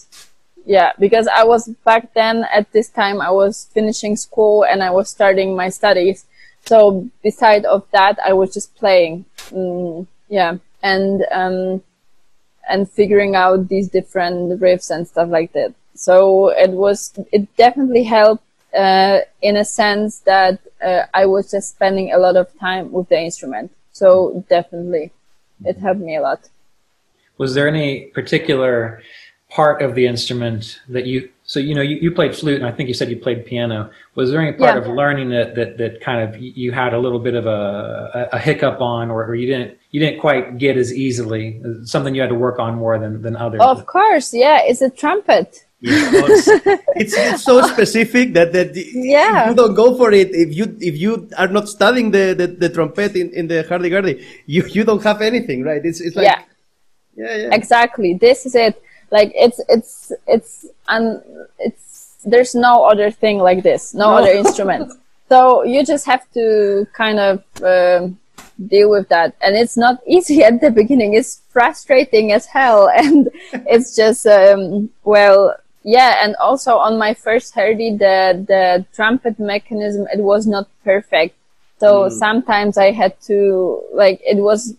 yeah, 0.66 0.92
because 1.00 1.28
I 1.28 1.46
was 1.46 1.70
back 1.86 2.14
then 2.14 2.46
at 2.54 2.70
this 2.74 2.90
time 2.90 3.22
I 3.22 3.32
was 3.32 3.70
finishing 3.74 4.18
school 4.18 4.66
and 4.66 4.84
I 4.84 4.90
was 4.92 5.10
starting 5.10 5.56
my 5.56 5.70
studies. 5.70 6.26
So 6.66 7.08
beside 7.24 7.64
of 7.64 7.86
that, 7.92 8.20
I 8.26 8.34
was 8.34 8.54
just 8.54 8.76
playing. 8.76 9.24
Mm, 9.52 10.08
yeah, 10.28 10.58
and 10.84 11.24
um, 11.32 11.84
and 12.70 12.90
figuring 12.90 13.36
out 13.36 13.70
these 13.70 13.88
different 13.88 14.60
riffs 14.60 14.90
and 14.90 15.08
stuff 15.08 15.30
like 15.30 15.54
that. 15.54 15.74
So 15.96 16.50
it 16.50 16.72
was 16.72 17.14
it 17.32 17.56
definitely 17.56 18.04
helped 18.04 18.44
uh, 18.78 19.20
in 19.42 19.56
a 19.56 19.66
sense 19.66 20.20
that 20.20 20.60
uh, 20.84 21.04
I 21.14 21.26
was 21.26 21.52
just 21.52 21.70
spending 21.70 22.12
a 22.12 22.18
lot 22.18 22.36
of 22.36 22.48
time 22.60 22.92
with 22.92 23.10
the 23.10 23.20
instrument. 23.20 23.72
So 23.92 24.44
definitely, 24.50 25.12
it 25.64 25.78
helped 25.78 26.02
me 26.02 26.18
a 26.18 26.22
lot. 26.22 26.50
Was 27.38 27.54
there 27.54 27.68
any 27.68 28.08
particular 28.08 29.02
part 29.50 29.82
of 29.82 29.96
the 29.96 30.06
instrument 30.06 30.82
that 30.90 31.06
you 31.06 31.30
so 31.48 31.60
you 31.60 31.76
know 31.76 31.82
you, 31.82 31.98
you 31.98 32.12
played 32.12 32.36
flute 32.36 32.58
and 32.58 32.66
I 32.66 32.72
think 32.72 32.88
you 32.88 32.96
said 32.96 33.10
you 33.10 33.18
played 33.18 33.46
piano. 33.46 33.92
Was 34.16 34.32
there 34.32 34.42
any 34.42 34.54
part 34.58 34.76
Yeah. 34.76 34.82
of 34.82 34.88
learning 35.02 35.30
that, 35.30 35.56
that 35.56 35.78
that 35.78 36.02
kind 36.02 36.20
of 36.28 36.42
you 36.42 36.72
had 36.72 36.94
a 36.94 37.00
little 37.00 37.20
bit 37.20 37.36
of 37.36 37.46
a, 37.46 38.30
a, 38.32 38.38
a 38.38 38.40
hiccup 38.40 38.82
on 38.82 39.12
or, 39.12 39.26
or 39.26 39.36
you 39.36 39.48
didn't 39.48 39.78
you 39.92 40.00
didn't 40.00 40.20
quite 40.20 40.58
get 40.58 40.76
as 40.76 40.92
easily 40.94 41.62
uh, 41.64 41.86
something 41.86 42.16
you 42.16 42.22
had 42.22 42.30
to 42.30 42.36
work 42.48 42.58
on 42.60 42.76
more 42.76 42.98
than, 42.98 43.22
than 43.22 43.36
others? 43.36 43.62
Of 43.62 43.86
course, 43.86 44.34
yeah, 44.34 44.60
it's 44.64 44.82
a 44.82 44.90
trumpet. 44.90 45.66
Because 45.82 46.48
it's, 47.02 47.14
it's 47.16 47.44
so 47.44 47.62
specific 47.62 48.34
that 48.34 48.52
that 48.54 48.70
Yeah. 48.96 49.44
if 49.44 49.50
you 49.50 49.56
don't 49.56 49.76
go 49.76 49.96
for 49.96 50.12
it 50.14 50.30
if 50.34 50.56
you 50.58 50.76
if 50.80 50.98
you 50.98 51.30
are 51.38 51.48
not 51.50 51.70
studying 51.70 52.10
the 52.10 52.34
the, 52.34 52.48
the 52.48 52.70
trumpet 52.70 53.16
in, 53.16 53.30
in 53.40 53.48
the 53.48 53.62
hurdy-gurdy 53.70 54.26
you 54.48 54.64
you 54.76 54.84
don't 54.84 55.04
have 55.04 55.22
anything 55.22 55.64
right 55.64 55.86
it's 55.86 56.02
it's 56.02 56.16
like 56.16 56.26
yeah, 56.26 56.42
yeah 57.16 57.36
yeah 57.42 57.54
exactly. 57.54 58.16
This 58.20 58.46
is 58.48 58.56
it. 58.56 58.82
Like 59.12 59.32
it's 59.36 59.60
it's 59.70 60.12
it's 60.28 60.66
and 60.88 61.22
it's 61.60 62.18
there's 62.26 62.56
no 62.56 62.84
other 62.86 63.12
thing 63.12 63.38
like 63.40 63.64
this, 63.64 63.94
no, 63.94 64.10
No. 64.12 64.18
other 64.18 64.32
instrument. 64.32 64.92
So 65.28 65.64
you 65.64 65.84
just 65.84 66.06
have 66.06 66.22
to 66.36 66.86
kind 66.94 67.20
of 67.20 67.44
um, 67.64 68.20
deal 68.68 68.92
with 68.92 69.10
that, 69.10 69.34
and 69.42 69.56
it's 69.58 69.76
not 69.76 70.00
easy 70.08 70.44
at 70.44 70.62
the 70.62 70.70
beginning. 70.70 71.16
It's 71.16 71.42
frustrating 71.50 72.32
as 72.32 72.46
hell, 72.46 72.90
and 72.96 73.30
it's 73.66 73.96
just 73.96 74.28
um, 74.28 74.90
well. 75.04 75.56
Yeah, 75.88 76.24
and 76.24 76.36
also 76.38 76.78
on 76.78 76.98
my 77.00 77.14
first 77.16 77.56
hurdy, 77.56 77.92
the 77.98 78.46
the 78.48 78.86
trumpet 78.94 79.40
mechanism 79.40 80.06
it 80.14 80.20
was 80.20 80.46
not 80.46 80.68
perfect, 80.84 81.36
so 81.80 82.10
sometimes 82.10 82.78
I 82.78 82.92
had 82.92 83.20
to 83.30 83.82
like 83.94 84.22
it 84.26 84.38
was 84.38 84.76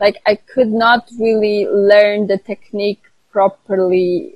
like 0.00 0.16
I 0.26 0.34
could 0.36 0.70
not 0.72 1.08
really 1.18 1.66
learn 1.66 2.26
the 2.26 2.38
technique 2.38 3.02
properly. 3.38 4.34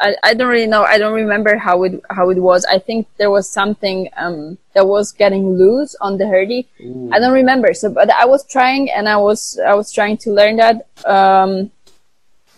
I, 0.00 0.16
I 0.24 0.34
don't 0.34 0.48
really 0.48 0.66
know. 0.66 0.82
I 0.82 0.98
don't 0.98 1.14
remember 1.14 1.56
how 1.56 1.84
it 1.84 1.94
how 2.10 2.26
it 2.34 2.40
was. 2.48 2.64
I 2.64 2.78
think 2.78 3.06
there 3.20 3.30
was 3.30 3.46
something 3.48 4.10
um, 4.16 4.58
that 4.74 4.86
was 4.94 5.12
getting 5.12 5.44
loose 5.62 5.94
on 6.00 6.18
the 6.18 6.26
hurdy. 6.26 6.66
I 7.14 7.20
don't 7.20 7.38
remember. 7.42 7.72
So, 7.72 7.86
but 7.88 8.10
I 8.10 8.26
was 8.26 8.42
trying, 8.56 8.90
and 8.90 9.08
I 9.08 9.16
was 9.16 9.60
I 9.64 9.74
was 9.74 9.92
trying 9.92 10.16
to 10.24 10.28
learn 10.38 10.56
that, 10.56 10.76
um, 11.06 11.70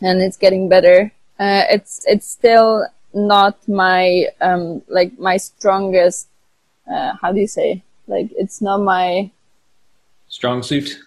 and 0.01 0.23
it's 0.27 0.39
getting 0.39 0.71
better. 0.75 1.13
Uh, 1.39 1.65
it's 1.77 1.95
it's 2.07 2.29
still 2.39 2.87
not 3.13 3.55
my 3.69 4.29
um, 4.41 4.81
like 4.89 5.19
my 5.19 5.37
strongest. 5.37 6.29
Uh, 6.91 7.13
how 7.21 7.31
do 7.33 7.41
you 7.41 7.51
say? 7.59 7.83
Like 8.09 8.29
it's 8.43 8.63
not 8.63 8.81
my 8.81 9.31
Strong 10.29 10.65
suit. 10.65 10.99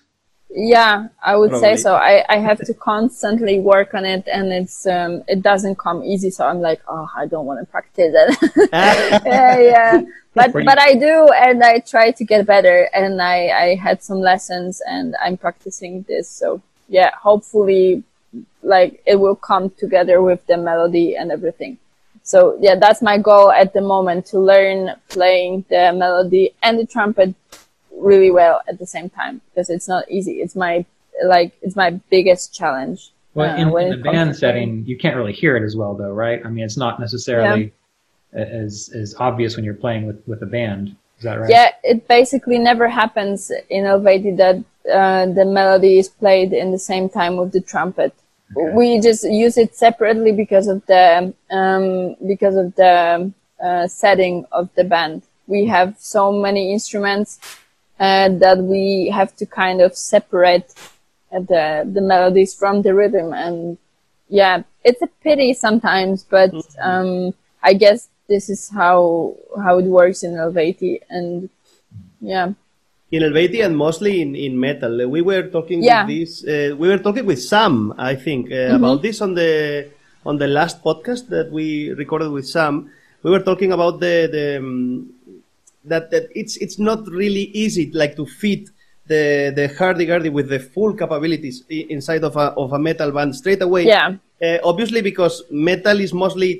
Yeah, 0.49 1.09
I 1.21 1.35
would 1.35 1.55
say 1.57 1.75
so. 1.75 1.95
I, 1.95 2.23
I 2.29 2.37
have 2.37 2.59
to 2.59 2.73
constantly 2.73 3.59
work 3.59 3.93
on 3.93 4.05
it 4.05 4.27
and 4.27 4.51
it's 4.51 4.87
um 4.87 5.23
it 5.27 5.41
doesn't 5.41 5.77
come 5.77 6.03
easy 6.03 6.29
so 6.29 6.45
I'm 6.45 6.61
like, 6.61 6.81
oh 6.87 7.09
I 7.15 7.25
don't 7.25 7.45
want 7.45 7.59
to 7.59 7.65
practice 7.65 8.13
it. 8.15 8.69
yeah, 9.25 9.59
yeah. 9.59 10.01
But 10.33 10.53
but 10.53 10.79
I 10.79 10.95
do 10.95 11.27
and 11.35 11.63
I 11.63 11.79
try 11.79 12.11
to 12.11 12.23
get 12.23 12.45
better 12.45 12.89
and 12.93 13.21
I, 13.21 13.47
I 13.49 13.75
had 13.75 14.01
some 14.01 14.19
lessons 14.19 14.81
and 14.87 15.15
I'm 15.21 15.35
practicing 15.35 16.03
this 16.07 16.29
so 16.29 16.61
yeah, 16.87 17.11
hopefully 17.15 18.03
like 18.63 19.01
it 19.05 19.15
will 19.15 19.35
come 19.35 19.69
together 19.71 20.21
with 20.21 20.45
the 20.47 20.57
melody 20.57 21.17
and 21.17 21.31
everything. 21.31 21.77
So 22.23 22.57
yeah, 22.61 22.75
that's 22.75 23.01
my 23.01 23.17
goal 23.17 23.51
at 23.51 23.73
the 23.73 23.81
moment 23.81 24.27
to 24.27 24.39
learn 24.39 24.95
playing 25.09 25.65
the 25.69 25.91
melody 25.93 26.53
and 26.63 26.79
the 26.79 26.85
trumpet 26.85 27.35
really 27.97 28.31
well 28.31 28.61
at 28.67 28.79
the 28.79 28.85
same 28.85 29.09
time 29.09 29.41
because 29.49 29.69
it's 29.69 29.87
not 29.87 30.09
easy. 30.09 30.33
It's 30.33 30.55
my 30.55 30.85
like 31.23 31.57
it's 31.61 31.75
my 31.75 31.91
biggest 32.09 32.53
challenge. 32.53 33.11
Well, 33.33 33.51
uh, 33.51 33.57
in, 33.57 33.69
when 33.71 33.93
in 33.93 34.01
the 34.01 34.11
band 34.11 34.35
setting, 34.35 34.85
you 34.85 34.97
can't 34.97 35.15
really 35.15 35.33
hear 35.33 35.55
it 35.57 35.63
as 35.63 35.75
well, 35.75 35.95
though, 35.95 36.11
right? 36.11 36.41
I 36.45 36.49
mean, 36.49 36.63
it's 36.63 36.77
not 36.77 36.99
necessarily 36.99 37.73
as 38.33 38.89
as 38.95 39.15
obvious 39.19 39.55
when 39.55 39.65
you're 39.65 39.73
playing 39.73 40.05
with 40.05 40.21
with 40.27 40.41
a 40.41 40.45
band. 40.45 40.95
Is 41.17 41.23
that 41.23 41.39
right? 41.39 41.49
Yeah, 41.49 41.71
it 41.83 42.07
basically 42.07 42.59
never 42.59 42.87
happens 42.87 43.51
in 43.69 43.85
Eluveitie 43.85 44.37
that 44.37 44.57
uh, 44.91 45.25
the 45.33 45.45
melody 45.45 45.99
is 45.99 46.09
played 46.09 46.53
in 46.53 46.71
the 46.71 46.79
same 46.79 47.09
time 47.09 47.37
with 47.37 47.51
the 47.51 47.61
trumpet. 47.61 48.13
Okay. 48.55 48.73
We 48.73 48.99
just 49.01 49.23
use 49.23 49.57
it 49.57 49.75
separately 49.75 50.31
because 50.31 50.67
of 50.67 50.85
the 50.85 51.33
um, 51.51 52.15
because 52.27 52.55
of 52.55 52.75
the 52.75 53.31
uh, 53.63 53.87
setting 53.87 54.45
of 54.51 54.69
the 54.75 54.83
band. 54.83 55.23
We 55.47 55.65
have 55.65 55.95
so 55.97 56.31
many 56.31 56.73
instruments 56.73 57.39
uh, 57.99 58.29
that 58.29 58.57
we 58.59 59.09
have 59.13 59.35
to 59.37 59.45
kind 59.45 59.81
of 59.81 59.95
separate 59.97 60.73
uh, 61.31 61.39
the 61.39 61.89
the 61.93 62.01
melodies 62.01 62.53
from 62.55 62.81
the 62.81 62.93
rhythm, 62.93 63.33
and 63.33 63.77
yeah, 64.29 64.63
it's 64.83 65.01
a 65.01 65.07
pity 65.23 65.53
sometimes, 65.53 66.23
but 66.23 66.53
um, 66.81 67.33
I 67.63 67.73
guess 67.73 68.09
this 68.27 68.49
is 68.49 68.69
how 68.69 69.35
how 69.63 69.79
it 69.79 69.85
works 69.85 70.23
in 70.23 70.33
Eluveitie, 70.33 70.99
and 71.09 71.49
yeah, 72.21 72.51
in 73.11 73.21
Eluveitie 73.23 73.63
and 73.65 73.75
mostly 73.77 74.21
in, 74.21 74.35
in 74.35 74.59
metal. 74.59 75.01
Uh, 75.01 75.07
We 75.07 75.21
were 75.21 75.43
talking 75.49 75.81
Yeah. 75.83 76.05
with 76.05 76.15
this. 76.15 76.43
Uh, 76.43 76.75
we 76.75 76.87
were 76.87 76.97
talking 76.99 77.25
with 77.25 77.41
Sam, 77.41 77.93
I 77.97 78.15
think, 78.15 78.51
uh, 78.51 78.55
Mm-hmm. 78.55 78.75
about 78.75 79.01
this 79.01 79.21
on 79.21 79.33
the 79.33 79.89
on 80.25 80.37
the 80.37 80.47
last 80.47 80.83
podcast 80.83 81.29
that 81.29 81.51
we 81.51 81.91
recorded 81.91 82.31
with 82.31 82.45
Sam. 82.47 82.89
We 83.23 83.31
were 83.31 83.43
talking 83.43 83.71
about 83.71 83.99
the 83.99 84.27
the 84.31 84.57
um, 84.59 85.09
that 85.87 86.11
that 86.11 86.25
it's 86.35 86.57
it's 86.57 86.77
not 86.79 86.99
really 87.07 87.45
easy 87.63 87.91
like 87.93 88.15
to 88.15 88.25
fit 88.25 88.69
the 89.07 89.51
the 89.55 89.67
hurdy-gurdy 89.79 90.29
with 90.29 90.49
the 90.49 90.59
full 90.59 90.93
capabilities 90.93 91.63
inside 91.69 92.23
of 92.23 92.35
a 92.35 92.47
of 92.63 92.73
a 92.73 92.79
metal 92.79 93.11
band 93.11 93.35
straight 93.35 93.61
away. 93.61 93.85
yeah, 93.85 94.15
Uh, 94.41 94.59
obviously, 94.63 95.01
because 95.01 95.43
metal 95.49 95.99
is 95.99 96.13
mostly 96.13 96.51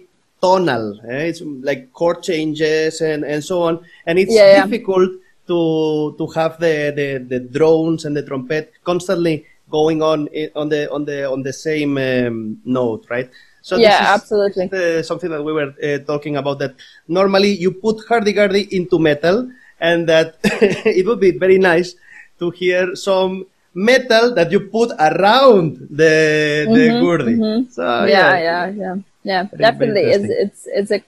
tonal, 0.41 0.99
eh? 1.09 1.29
it's 1.29 1.41
like 1.69 1.91
chord 1.93 2.23
changes 2.23 3.01
and, 3.01 3.23
and 3.23 3.43
so 3.43 3.61
on, 3.67 3.73
and 4.07 4.17
it's 4.17 4.33
Yeah, 4.33 4.47
yeah. 4.49 4.63
difficult 4.65 5.09
to 5.47 6.15
to 6.17 6.25
have 6.39 6.53
the, 6.59 6.75
the, 6.99 7.07
the 7.33 7.39
drones 7.39 8.05
and 8.05 8.15
the 8.17 8.23
trumpet 8.23 8.73
constantly 8.83 9.45
going 9.69 10.01
on 10.01 10.27
on 10.55 10.69
the 10.69 10.81
on 10.91 11.05
the 11.05 11.29
on 11.29 11.43
the 11.43 11.53
same 11.53 11.97
um, 11.97 12.57
note, 12.65 13.05
right? 13.09 13.29
So 13.67 13.75
Yeah, 13.75 13.89
this 13.89 13.99
is 13.99 14.13
absolutely. 14.15 14.65
uh, 14.71 15.03
something 15.03 15.29
that 15.29 15.43
we 15.43 15.51
were 15.51 15.75
uh, 15.83 15.99
talking 16.07 16.37
about. 16.37 16.59
That 16.59 16.75
normally 17.05 17.51
you 17.51 17.71
put 17.71 17.99
hurdy-gurdy 18.07 18.63
into 18.71 18.97
metal, 18.97 19.51
and 19.77 20.07
that 20.07 20.39
it 20.87 21.05
would 21.05 21.19
be 21.19 21.31
very 21.37 21.57
nice 21.57 21.95
to 22.39 22.49
hear 22.51 22.95
some 22.95 23.45
metal 23.73 24.33
that 24.35 24.53
you 24.55 24.61
put 24.71 24.95
around 24.95 25.83
the 25.91 26.63
the 26.63 26.85
gurdy. 27.03 27.35
Mm-hmm, 27.35 28.07
yeah, 28.07 28.39
yeah, 28.39 28.67
yeah, 28.71 28.95
yeah. 29.23 29.43
Very, 29.51 29.59
Definitely, 29.59 30.03
very 30.07 30.15
it's 30.15 30.29
it's 30.31 30.61
it's 30.79 30.91
a 30.95 30.99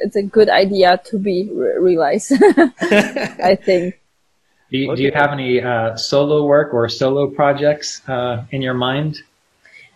it's 0.00 0.16
a 0.16 0.22
good 0.22 0.48
idea 0.48 0.96
to 1.12 1.18
be 1.18 1.50
re- 1.52 1.76
realized. 1.76 2.32
I 2.40 3.52
think. 3.68 4.00
Do 4.70 4.78
you, 4.78 4.96
do 4.96 5.02
you 5.02 5.12
have 5.12 5.32
any 5.32 5.60
uh, 5.60 5.96
solo 5.96 6.44
work 6.44 6.72
or 6.72 6.88
solo 6.88 7.28
projects 7.28 8.00
uh, 8.08 8.44
in 8.50 8.60
your 8.64 8.74
mind? 8.74 9.20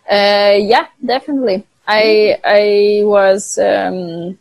Uh, 0.05 0.61
yeah, 0.61 0.87
definitely. 1.03 1.65
I 1.87 2.37
I 2.43 3.01
was 3.05 3.57
um, 3.57 4.37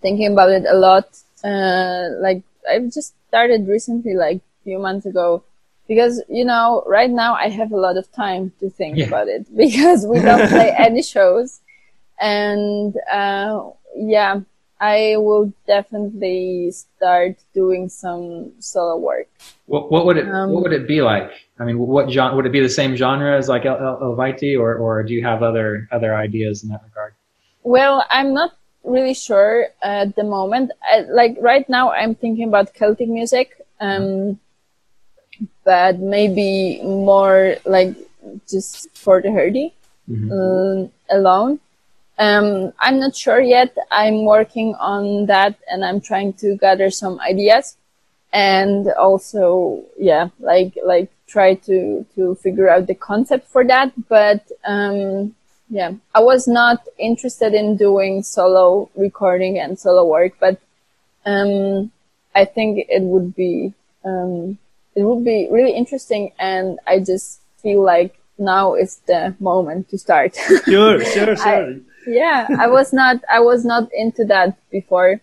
thinking 0.00 0.32
about 0.32 0.50
it 0.50 0.64
a 0.68 0.74
lot. 0.74 1.08
Uh, 1.44 2.08
like 2.20 2.42
I've 2.68 2.92
just 2.92 3.14
started 3.28 3.68
recently, 3.68 4.14
like 4.14 4.38
a 4.38 4.64
few 4.64 4.78
months 4.78 5.06
ago, 5.06 5.42
because 5.86 6.22
you 6.28 6.44
know, 6.44 6.82
right 6.86 7.10
now 7.10 7.34
I 7.34 7.48
have 7.48 7.72
a 7.72 7.76
lot 7.76 7.96
of 7.96 8.10
time 8.12 8.52
to 8.60 8.70
think 8.70 8.98
Yeah. 8.98 9.06
about 9.06 9.28
it 9.28 9.46
because 9.56 10.06
we 10.06 10.20
don't 10.20 10.48
play 10.56 10.72
any 10.76 11.02
shows, 11.02 11.60
and 12.20 12.94
uh, 13.10 13.70
yeah, 13.96 14.40
I 14.80 15.16
will 15.18 15.52
definitely 15.66 16.70
start 16.72 17.36
doing 17.54 17.88
some 17.88 18.52
solo 18.60 18.96
work. 18.96 19.28
What, 19.68 19.92
what 19.92 20.06
would 20.06 20.16
it 20.16 20.26
Um, 20.28 20.52
What 20.52 20.62
would 20.64 20.72
it 20.72 20.88
be 20.88 21.00
like? 21.02 21.30
I 21.60 21.64
mean, 21.64 21.78
what 21.78 22.10
genre 22.10 22.34
would 22.36 22.46
it 22.46 22.52
be? 22.52 22.60
The 22.60 22.76
same 22.82 22.96
genre 22.96 23.36
as 23.36 23.48
like 23.48 23.64
El, 23.66 23.76
El, 23.76 23.96
Eluveitie, 24.04 24.58
or 24.58 24.70
or 24.76 25.02
do 25.02 25.12
you 25.12 25.22
have 25.30 25.42
other 25.42 25.86
other 25.92 26.16
ideas 26.16 26.62
in 26.62 26.70
that 26.70 26.82
regard? 26.88 27.12
Well, 27.64 28.04
I'm 28.08 28.32
not 28.32 28.52
really 28.82 29.12
sure 29.14 29.68
at 29.82 30.16
the 30.16 30.24
moment. 30.24 30.72
I, 30.90 31.00
like 31.20 31.36
right 31.40 31.68
now, 31.68 31.90
I'm 31.92 32.14
thinking 32.14 32.48
about 32.48 32.72
Celtic 32.74 33.08
music, 33.08 33.60
um, 33.80 34.38
but 35.64 35.98
maybe 35.98 36.80
more 36.82 37.56
like 37.66 37.94
just 38.48 38.88
for 38.96 39.20
the 39.20 39.30
hurdy 39.30 39.74
Mhm. 40.08 40.28
um, 40.32 40.90
alone. 41.10 41.60
Um, 42.18 42.72
I'm 42.80 42.98
not 42.98 43.14
sure 43.14 43.40
yet. 43.40 43.76
I'm 43.90 44.24
working 44.24 44.74
on 44.80 45.26
that, 45.26 45.54
and 45.70 45.84
I'm 45.84 46.00
trying 46.00 46.32
to 46.42 46.56
gather 46.56 46.90
some 46.90 47.20
ideas, 47.20 47.76
and 48.32 48.88
also, 48.92 49.84
yeah, 49.98 50.28
like 50.40 50.76
like 50.84 51.10
try 51.26 51.54
to 51.54 52.04
to 52.14 52.34
figure 52.36 52.68
out 52.68 52.86
the 52.86 52.94
concept 52.94 53.48
for 53.48 53.64
that. 53.64 53.92
But 54.08 54.50
um, 54.64 55.34
yeah, 55.70 55.92
I 56.14 56.20
was 56.20 56.48
not 56.48 56.86
interested 56.98 57.54
in 57.54 57.76
doing 57.76 58.22
solo 58.22 58.90
recording 58.96 59.58
and 59.58 59.78
solo 59.78 60.04
work, 60.04 60.34
but 60.40 60.60
um, 61.24 61.90
I 62.34 62.44
think 62.44 62.86
it 62.88 63.02
would 63.02 63.34
be 63.34 63.74
um, 64.04 64.58
it 64.94 65.02
would 65.02 65.24
be 65.24 65.48
really 65.50 65.72
interesting, 65.72 66.32
and 66.38 66.78
I 66.86 67.00
just 67.00 67.40
feel 67.62 67.82
like 67.82 68.18
now 68.38 68.74
is 68.74 68.96
the 69.06 69.34
moment 69.40 69.88
to 69.90 69.98
start. 69.98 70.36
Sure, 70.64 71.04
sure, 71.04 71.36
sure. 71.36 71.76
yeah, 72.06 72.46
I 72.58 72.66
was 72.66 72.92
not 72.92 73.16
I 73.30 73.40
was 73.40 73.64
not 73.64 73.88
into 73.92 74.24
that 74.26 74.56
before. 74.70 75.20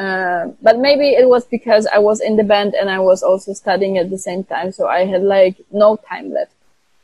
Uh, 0.00 0.50
but 0.62 0.78
maybe 0.78 1.08
it 1.10 1.28
was 1.28 1.44
because 1.44 1.86
I 1.86 1.98
was 1.98 2.22
in 2.22 2.36
the 2.36 2.42
band 2.42 2.72
and 2.74 2.88
I 2.88 3.00
was 3.00 3.22
also 3.22 3.52
studying 3.52 3.98
at 3.98 4.08
the 4.08 4.16
same 4.16 4.44
time, 4.44 4.72
so 4.72 4.88
I 4.88 5.04
had 5.04 5.22
like 5.22 5.56
no 5.70 5.96
time 6.08 6.32
left. 6.32 6.54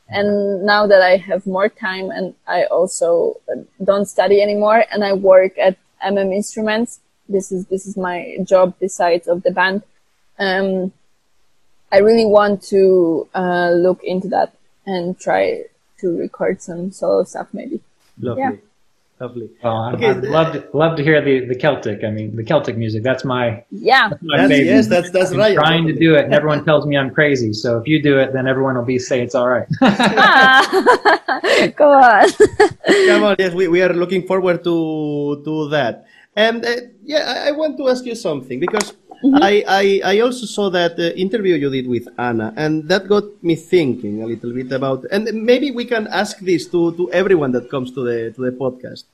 And 0.09 0.64
now 0.64 0.86
that 0.86 1.03
I 1.03 1.18
have 1.18 1.47
more 1.47 1.68
time 1.68 2.11
and 2.11 2.34
I 2.47 2.64
also 2.64 3.38
don't 3.84 4.07
study 4.07 4.40
anymore 4.40 4.84
and 4.90 5.05
I 5.05 5.12
work 5.12 5.59
at 5.59 5.76
MM 6.03 6.32
Instruments, 6.34 7.01
this 7.28 7.53
is 7.53 7.66
this 7.66 7.86
is 7.86 7.99
my 7.99 8.38
job 8.44 8.74
besides 8.80 9.28
of 9.28 9.42
the 9.42 9.51
band. 9.51 9.82
Um, 10.38 10.92
I 11.92 11.99
really 11.99 12.24
want 12.24 12.62
to 12.74 13.28
uh, 13.34 13.72
look 13.72 14.03
into 14.05 14.28
that 14.28 14.55
and 14.86 15.18
try 15.18 15.64
to 15.99 16.18
record 16.18 16.62
some 16.62 16.92
solo 16.92 17.24
stuff 17.24 17.49
maybe. 17.53 17.80
Lovely. 18.18 18.42
Yeah. 18.42 18.53
Lovely. 19.19 19.49
Well, 19.64 19.77
I'd, 19.77 19.95
Okay, 19.95 20.11
I'd 20.11 20.25
love 20.25 20.53
to 20.53 20.69
love 20.77 20.97
to 20.99 21.03
hear 21.03 21.23
the, 21.25 21.47
the 21.47 21.55
Celtic. 21.55 22.05
I 22.05 22.11
mean, 22.11 22.37
the 22.37 22.45
Celtic 22.45 22.77
music. 22.77 23.03
That's 23.03 23.25
my, 23.25 23.64
Yeah. 23.71 24.11
That's 24.11 24.23
my 24.23 24.37
That's, 24.37 24.51
favorite. 24.51 24.67
yes, 24.75 24.87
that's 24.89 25.11
that's 25.11 25.31
I'm 25.33 25.39
right. 25.39 25.55
trying 25.57 25.87
to 25.87 25.95
do 25.95 26.14
it, 26.17 26.27
and 26.27 26.35
everyone 26.35 26.64
tells 26.67 26.85
me 26.85 26.99
I'm 26.99 27.09
crazy. 27.11 27.55
So 27.55 27.79
if 27.79 27.87
you 27.89 28.03
do 28.03 28.19
it, 28.19 28.35
then 28.35 28.47
everyone 28.47 28.77
will 28.77 28.85
be 28.85 28.99
say 28.99 29.23
it's 29.23 29.35
all 29.35 29.49
right. 29.49 29.67
Ah, 29.81 30.61
Go 31.77 31.93
on. 31.93 32.29
Come 33.09 33.25
on, 33.25 33.37
yes, 33.39 33.55
we, 33.55 33.69
we 33.69 33.81
are 33.83 33.93
looking 33.93 34.27
forward 34.27 34.62
to 34.64 35.41
to 35.45 35.69
that. 35.71 36.07
And 36.37 36.64
uh, 36.64 36.77
yeah, 37.03 37.25
I, 37.45 37.49
I 37.49 37.51
want 37.53 37.79
to 37.79 37.89
ask 37.89 38.05
you 38.05 38.14
something 38.14 38.61
because 38.61 38.93
I, 39.25 39.64
I 39.67 40.01
I 40.05 40.21
also 40.21 40.47
saw 40.47 40.71
that 40.71 40.99
uh, 40.99 41.14
interview 41.17 41.55
you 41.55 41.71
did 41.71 41.89
with 41.89 42.09
Anna, 42.19 42.53
and 42.57 42.89
that 42.89 43.09
got 43.09 43.25
me 43.43 43.57
thinking 43.57 44.23
a 44.23 44.27
little 44.27 44.53
bit 44.53 44.71
about. 44.73 45.05
And 45.11 45.29
maybe 45.33 45.71
we 45.71 45.85
can 45.85 46.07
ask 46.09 46.39
this 46.39 46.67
to 46.69 46.93
to 46.97 47.11
everyone 47.12 47.53
that 47.53 47.71
comes 47.71 47.93
to 47.93 48.03
the 48.05 48.33
to 48.33 48.41
the 48.43 48.53
podcast. 48.53 49.05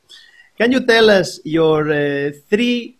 Can 0.58 0.72
you 0.72 0.80
tell 0.80 1.10
us 1.10 1.40
your 1.44 1.90
uh, 1.90 2.30
three? 2.50 2.96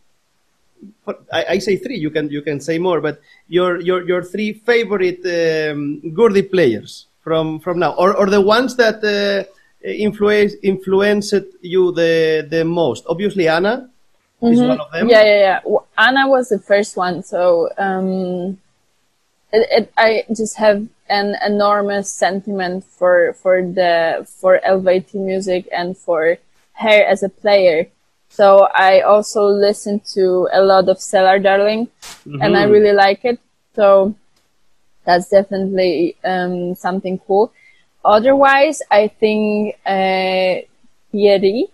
I, 1.32 1.44
I 1.50 1.59
say 1.59 1.76
three. 1.76 1.98
You 1.98 2.11
can 2.11 2.30
you 2.30 2.42
can 2.42 2.61
say 2.61 2.78
more, 2.78 3.00
but 3.00 3.20
your 3.48 3.80
your 3.80 4.07
your 4.07 4.22
three 4.22 4.53
favorite 4.53 5.22
um, 5.26 6.00
Gurdy 6.14 6.42
players 6.42 7.07
from 7.22 7.61
from 7.61 7.78
now, 7.78 7.92
or 7.92 8.16
or 8.16 8.26
the 8.26 8.40
ones 8.40 8.76
that 8.76 9.03
uh, 9.05 9.44
influence 9.84 10.55
influenced 10.62 11.46
you 11.61 11.92
the 11.92 12.46
the 12.48 12.64
most. 12.64 13.05
Obviously, 13.09 13.48
Anna 13.48 13.90
is 14.42 14.61
one 14.61 14.80
of 14.80 14.90
them. 14.90 15.09
Yeah, 15.09 15.22
yeah, 15.22 15.61
yeah. 15.66 15.81
Anna 15.99 16.28
was 16.28 16.49
the 16.49 16.59
first 16.59 16.97
one, 16.97 17.22
so 17.22 17.68
um, 17.78 18.59
it, 19.53 19.68
it, 19.70 19.93
I 19.97 20.24
just 20.34 20.57
have 20.57 20.86
an 21.09 21.36
enormous 21.45 22.12
sentiment 22.12 22.84
for 22.84 23.34
for 23.34 23.62
the 23.62 24.26
for 24.40 24.61
Eluveitie 24.66 25.14
music 25.20 25.68
and 25.72 25.97
for 25.97 26.38
her 26.74 26.99
as 27.05 27.22
a 27.22 27.28
player. 27.28 27.88
So 28.30 28.66
I 28.74 29.01
also 29.03 29.45
listen 29.47 30.01
to 30.14 30.49
a 30.53 30.62
lot 30.62 30.88
of 30.88 31.01
Cellar 31.01 31.38
Darling, 31.38 31.88
and 32.40 32.57
I 32.57 32.64
really 32.64 32.93
like 32.93 33.24
it. 33.24 33.38
So 33.76 34.14
that's 35.05 35.28
definitely 35.28 36.16
um, 36.24 36.74
something 36.74 37.18
cool. 37.18 37.53
Otherwise, 38.05 38.80
I 38.90 39.09
think 39.09 39.76
uh, 39.84 40.64
Thierry. 41.12 41.68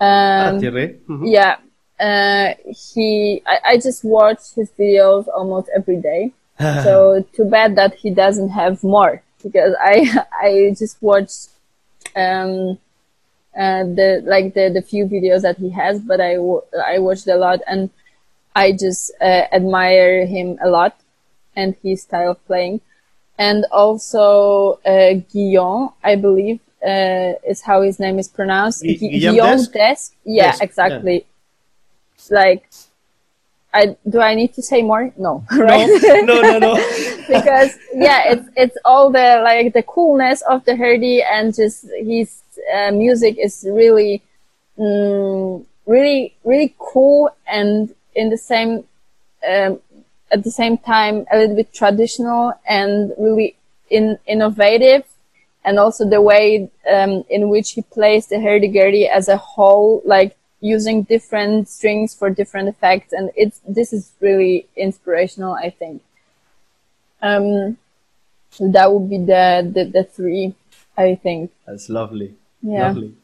Ah, 0.00 0.48
Um, 0.50 0.60
Thierry. 0.60 0.98
Mhm. 1.08 1.26
yeah, 1.26 1.56
uh, 2.02 2.54
he. 2.66 3.42
I, 3.46 3.58
I 3.70 3.76
just 3.76 4.04
watch 4.04 4.54
his 4.56 4.70
videos 4.78 5.26
almost 5.28 5.68
every 5.74 5.96
day. 5.96 6.32
so 6.84 7.24
too 7.34 7.44
bad 7.44 7.76
that 7.76 7.94
he 7.94 8.10
doesn't 8.10 8.50
have 8.50 8.84
more 8.84 9.22
because 9.42 9.74
I 9.80 10.24
I 10.42 10.74
just 10.78 11.02
watched 11.02 11.48
um 12.14 12.78
uh, 13.56 13.84
the 13.84 14.22
like 14.24 14.54
the 14.54 14.70
the 14.70 14.82
few 14.82 15.06
videos 15.06 15.42
that 15.42 15.58
he 15.58 15.70
has, 15.70 16.00
but 16.00 16.20
I 16.20 16.36
I 16.94 16.98
watched 16.98 17.26
a 17.28 17.36
lot 17.36 17.60
and 17.66 17.90
I 18.54 18.72
just 18.72 19.12
uh, 19.20 19.44
admire 19.52 20.26
him 20.26 20.58
a 20.62 20.68
lot 20.68 20.96
and 21.56 21.74
his 21.82 22.02
style 22.02 22.32
of 22.32 22.46
playing. 22.46 22.80
And 23.38 23.64
also 23.72 24.78
uh, 24.84 25.14
Guillaume, 25.32 25.92
I 26.04 26.16
believe, 26.16 26.60
uh, 26.86 27.32
is 27.48 27.62
how 27.62 27.82
his 27.82 27.98
name 27.98 28.18
is 28.18 28.28
pronounced. 28.28 28.82
Gui- 28.82 28.94
Guillaume 28.96 29.34
Guillaume 29.34 29.58
Desq? 29.58 29.72
Desq. 29.72 30.10
Yeah, 30.24 30.52
Desq, 30.52 30.62
exactly. 30.62 31.26
It's 32.22 32.30
like, 32.30 32.68
I 33.74 33.96
do 34.08 34.20
I 34.20 34.34
need 34.34 34.54
to 34.54 34.62
say 34.62 34.82
more? 34.82 35.12
No, 35.16 35.44
right? 35.50 35.88
No, 36.24 36.40
no, 36.40 36.58
no. 36.58 36.74
because 37.28 37.76
yeah, 37.94 38.30
it's 38.30 38.48
it's 38.56 38.76
all 38.84 39.10
the 39.10 39.40
like 39.42 39.72
the 39.72 39.82
coolness 39.82 40.42
of 40.42 40.64
the 40.64 40.76
Hurdy 40.76 41.22
and 41.22 41.52
just 41.54 41.86
his 41.98 42.42
uh, 42.72 42.92
music 42.92 43.38
is 43.38 43.66
really, 43.68 44.22
mm, 44.78 45.64
really, 45.86 46.34
really 46.44 46.74
cool 46.78 47.34
and 47.46 47.92
in 48.14 48.30
the 48.30 48.38
same, 48.38 48.84
um, 49.48 49.80
at 50.30 50.44
the 50.44 50.50
same 50.50 50.78
time 50.78 51.26
a 51.32 51.38
little 51.38 51.56
bit 51.56 51.72
traditional 51.72 52.52
and 52.68 53.12
really 53.18 53.56
in, 53.90 54.18
innovative. 54.26 55.04
And 55.64 55.78
also 55.78 56.08
the 56.08 56.20
way 56.20 56.70
um, 56.92 57.24
in 57.30 57.48
which 57.48 57.72
he 57.72 57.82
plays 57.82 58.26
the 58.26 58.40
hurdy-gurdy 58.40 59.08
as 59.08 59.28
a 59.28 59.36
whole, 59.36 60.02
like 60.04 60.36
using 60.62 61.02
different 61.02 61.68
strings 61.68 62.14
for 62.14 62.30
different 62.30 62.68
effects, 62.68 63.12
and 63.12 63.30
it's 63.36 63.60
this 63.68 63.92
is 63.92 64.12
really 64.20 64.68
inspirational, 64.76 65.52
I 65.52 65.70
think. 65.70 66.02
Um, 67.20 67.76
so 68.50 68.70
that 68.70 68.92
would 68.92 69.10
be 69.10 69.18
the, 69.18 69.70
the, 69.74 69.84
the 69.84 70.04
three, 70.04 70.54
I 70.96 71.16
think. 71.16 71.50
That's 71.66 71.88
lovely. 71.88 72.34
Yeah. 72.62 72.88
Lovely. 72.88 73.14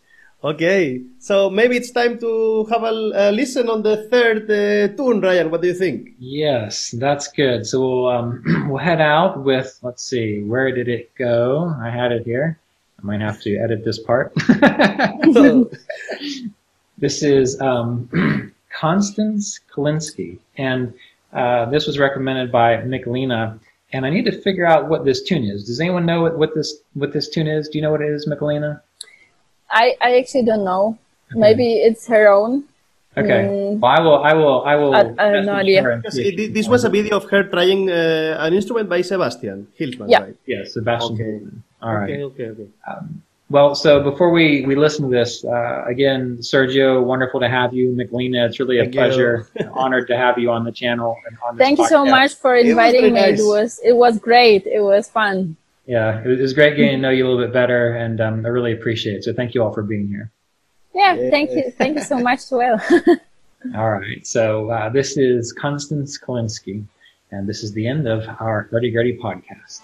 Okay, 0.43 1.03
so 1.18 1.51
maybe 1.51 1.76
it's 1.76 1.91
time 1.91 2.16
to 2.20 2.64
have 2.70 2.84
a, 2.84 3.11
a 3.14 3.32
listen 3.32 3.68
on 3.68 3.82
the 3.82 4.09
third 4.09 4.49
uh, 4.49 4.97
tune, 4.97 5.20
Ryan. 5.20 5.51
What 5.51 5.62
do 5.62 5.66
you 5.66 5.74
think? 5.74 6.11
Yes, 6.20 6.93
that's 6.93 7.26
good. 7.26 7.66
So 7.66 7.80
we'll 7.80 8.07
um, 8.07 8.45
we'll 8.68 8.78
head 8.78 9.01
out 9.01 9.43
with 9.43 9.76
let's 9.82 10.05
see, 10.05 10.45
where 10.45 10.72
did 10.72 10.86
it 10.86 11.12
go? 11.16 11.74
I 11.82 11.91
had 11.91 12.12
it 12.12 12.24
here. 12.24 12.57
I 13.01 13.07
might 13.07 13.20
have 13.20 13.41
to 13.43 13.59
edit 13.59 13.84
this 13.84 13.99
part. 13.99 14.32
this 16.99 17.22
is 17.22 17.61
um, 17.61 18.09
Konstanze 18.78 19.61
Kulinsky, 19.72 20.38
and 20.57 20.92
uh, 21.32 21.66
this 21.66 21.86
was 21.86 21.99
recommended 21.99 22.53
by 22.53 22.76
Michalina. 22.78 23.59
And 23.90 24.05
I 24.05 24.11
need 24.11 24.26
to 24.26 24.32
figure 24.42 24.66
out 24.66 24.88
what 24.90 25.07
this 25.07 25.22
tune 25.22 25.44
is. 25.44 25.64
Does 25.64 25.80
anyone 25.80 26.05
know 26.05 26.20
what, 26.20 26.36
what 26.36 26.55
this 26.55 26.74
what 26.92 27.14
this 27.14 27.26
tune 27.30 27.46
is? 27.46 27.68
Do 27.70 27.78
you 27.78 27.82
know 27.82 27.90
what 27.90 28.03
it 28.03 28.11
is, 28.11 28.28
Michalina? 28.28 28.82
I, 29.70 29.96
I 30.01 30.18
actually 30.18 30.44
don't 30.44 30.64
know. 30.64 30.99
Maybe 31.32 31.74
it's 31.76 32.07
her 32.09 32.28
own. 32.28 32.64
Okay. 33.16 33.49
Mm. 33.49 33.80
Well, 33.80 33.90
I 33.92 34.01
will. 34.01 34.22
I 34.22 34.34
will. 34.34 34.62
I 34.64 34.74
will. 34.76 34.94
I- 34.94 35.14
I 35.18 35.26
have 35.36 35.44
no 35.44 35.53
idea. 35.55 35.82
her 35.82 35.90
and 35.92 36.03
Because 36.03 36.16
see 36.16 36.28
if 36.28 36.38
it, 36.38 36.55
this 36.55 36.68
was 36.68 36.84
a 36.84 36.88
video 36.90 37.16
of 37.16 37.28
her 37.30 37.42
trying 37.44 37.90
uh, 37.90 38.36
an 38.40 38.53
instrument 38.55 38.88
by 38.88 39.01
Sebastian 39.03 39.66
Hilsmann, 39.78 40.09
Yeah. 40.11 40.20
right? 40.22 40.36
Yeah, 40.46 40.64
Sebastian. 40.64 41.14
Okay. 41.14 41.24
Hilton. 41.24 41.62
All 41.82 41.94
right. 41.94 42.11
Okay, 42.11 42.44
okay, 42.44 42.46
okay. 42.53 42.68
Well, 43.51 43.74
so 43.74 44.03
before 44.03 44.30
we, 44.30 44.66
we 44.66 44.76
listen 44.76 45.09
to 45.09 45.11
this, 45.11 45.42
uh, 45.42 45.82
again, 45.86 46.36
Sergio, 46.40 47.03
wonderful 47.03 47.40
to 47.40 47.49
have 47.49 47.72
you. 47.72 47.90
Michalina, 47.92 48.46
it's 48.46 48.61
really 48.61 48.78
a 48.78 48.82
Thank 48.82 48.94
pleasure, 48.94 49.49
honored 49.72 50.07
to 50.09 50.16
have 50.18 50.38
you 50.38 50.51
on 50.51 50.64
the 50.64 50.72
channel 50.72 51.16
and 51.26 51.38
on 51.46 51.57
this 51.57 51.64
Thank 51.64 51.78
you 51.78 51.88
so 51.88 52.05
much 52.05 52.34
for 52.34 52.57
inviting 52.57 53.01
very 53.01 53.11
me. 53.12 53.20
nice. 53.20 53.40
It 53.40 53.44
was 53.46 53.80
it 53.82 53.96
was 53.96 54.18
great. 54.18 54.66
It 54.66 54.80
was 54.82 55.09
fun. 55.09 55.57
Yeah, 55.86 56.22
it 56.22 56.38
was, 56.38 56.53
great 56.53 56.76
getting 56.76 56.96
to 56.96 56.99
know 56.99 57.09
you 57.09 57.26
a 57.26 57.28
little 57.28 57.42
bit 57.42 57.55
better, 57.55 57.96
and 57.96 58.20
um, 58.20 58.44
I 58.44 58.51
really 58.51 58.72
appreciate 58.72 59.16
it. 59.16 59.24
So 59.24 59.32
thank 59.32 59.55
you 59.55 59.62
all 59.62 59.72
for 59.72 59.82
being 59.82 60.07
here. 60.09 60.30
Yeah, 60.94 61.14
Yeah. 61.14 61.30
thank 61.30 61.51
you. 61.53 61.70
Thank 61.78 61.96
you 61.96 62.03
so 62.05 62.18
much 62.28 62.40
as 62.40 62.51
well. 62.51 62.78
All 63.74 63.90
right. 63.90 64.24
So 64.26 64.70
uh, 64.70 64.90
this 64.90 65.16
is 65.16 65.55
Konstanze 65.55 66.22
Kulinsky, 66.22 66.84
and 67.32 67.49
this 67.49 67.62
is 67.64 67.72
the 67.72 67.88
end 67.88 68.07
of 68.07 68.28
our 68.40 68.68
Hurdy 68.70 68.90
Gurdy 68.90 69.16
podcast. 69.18 69.80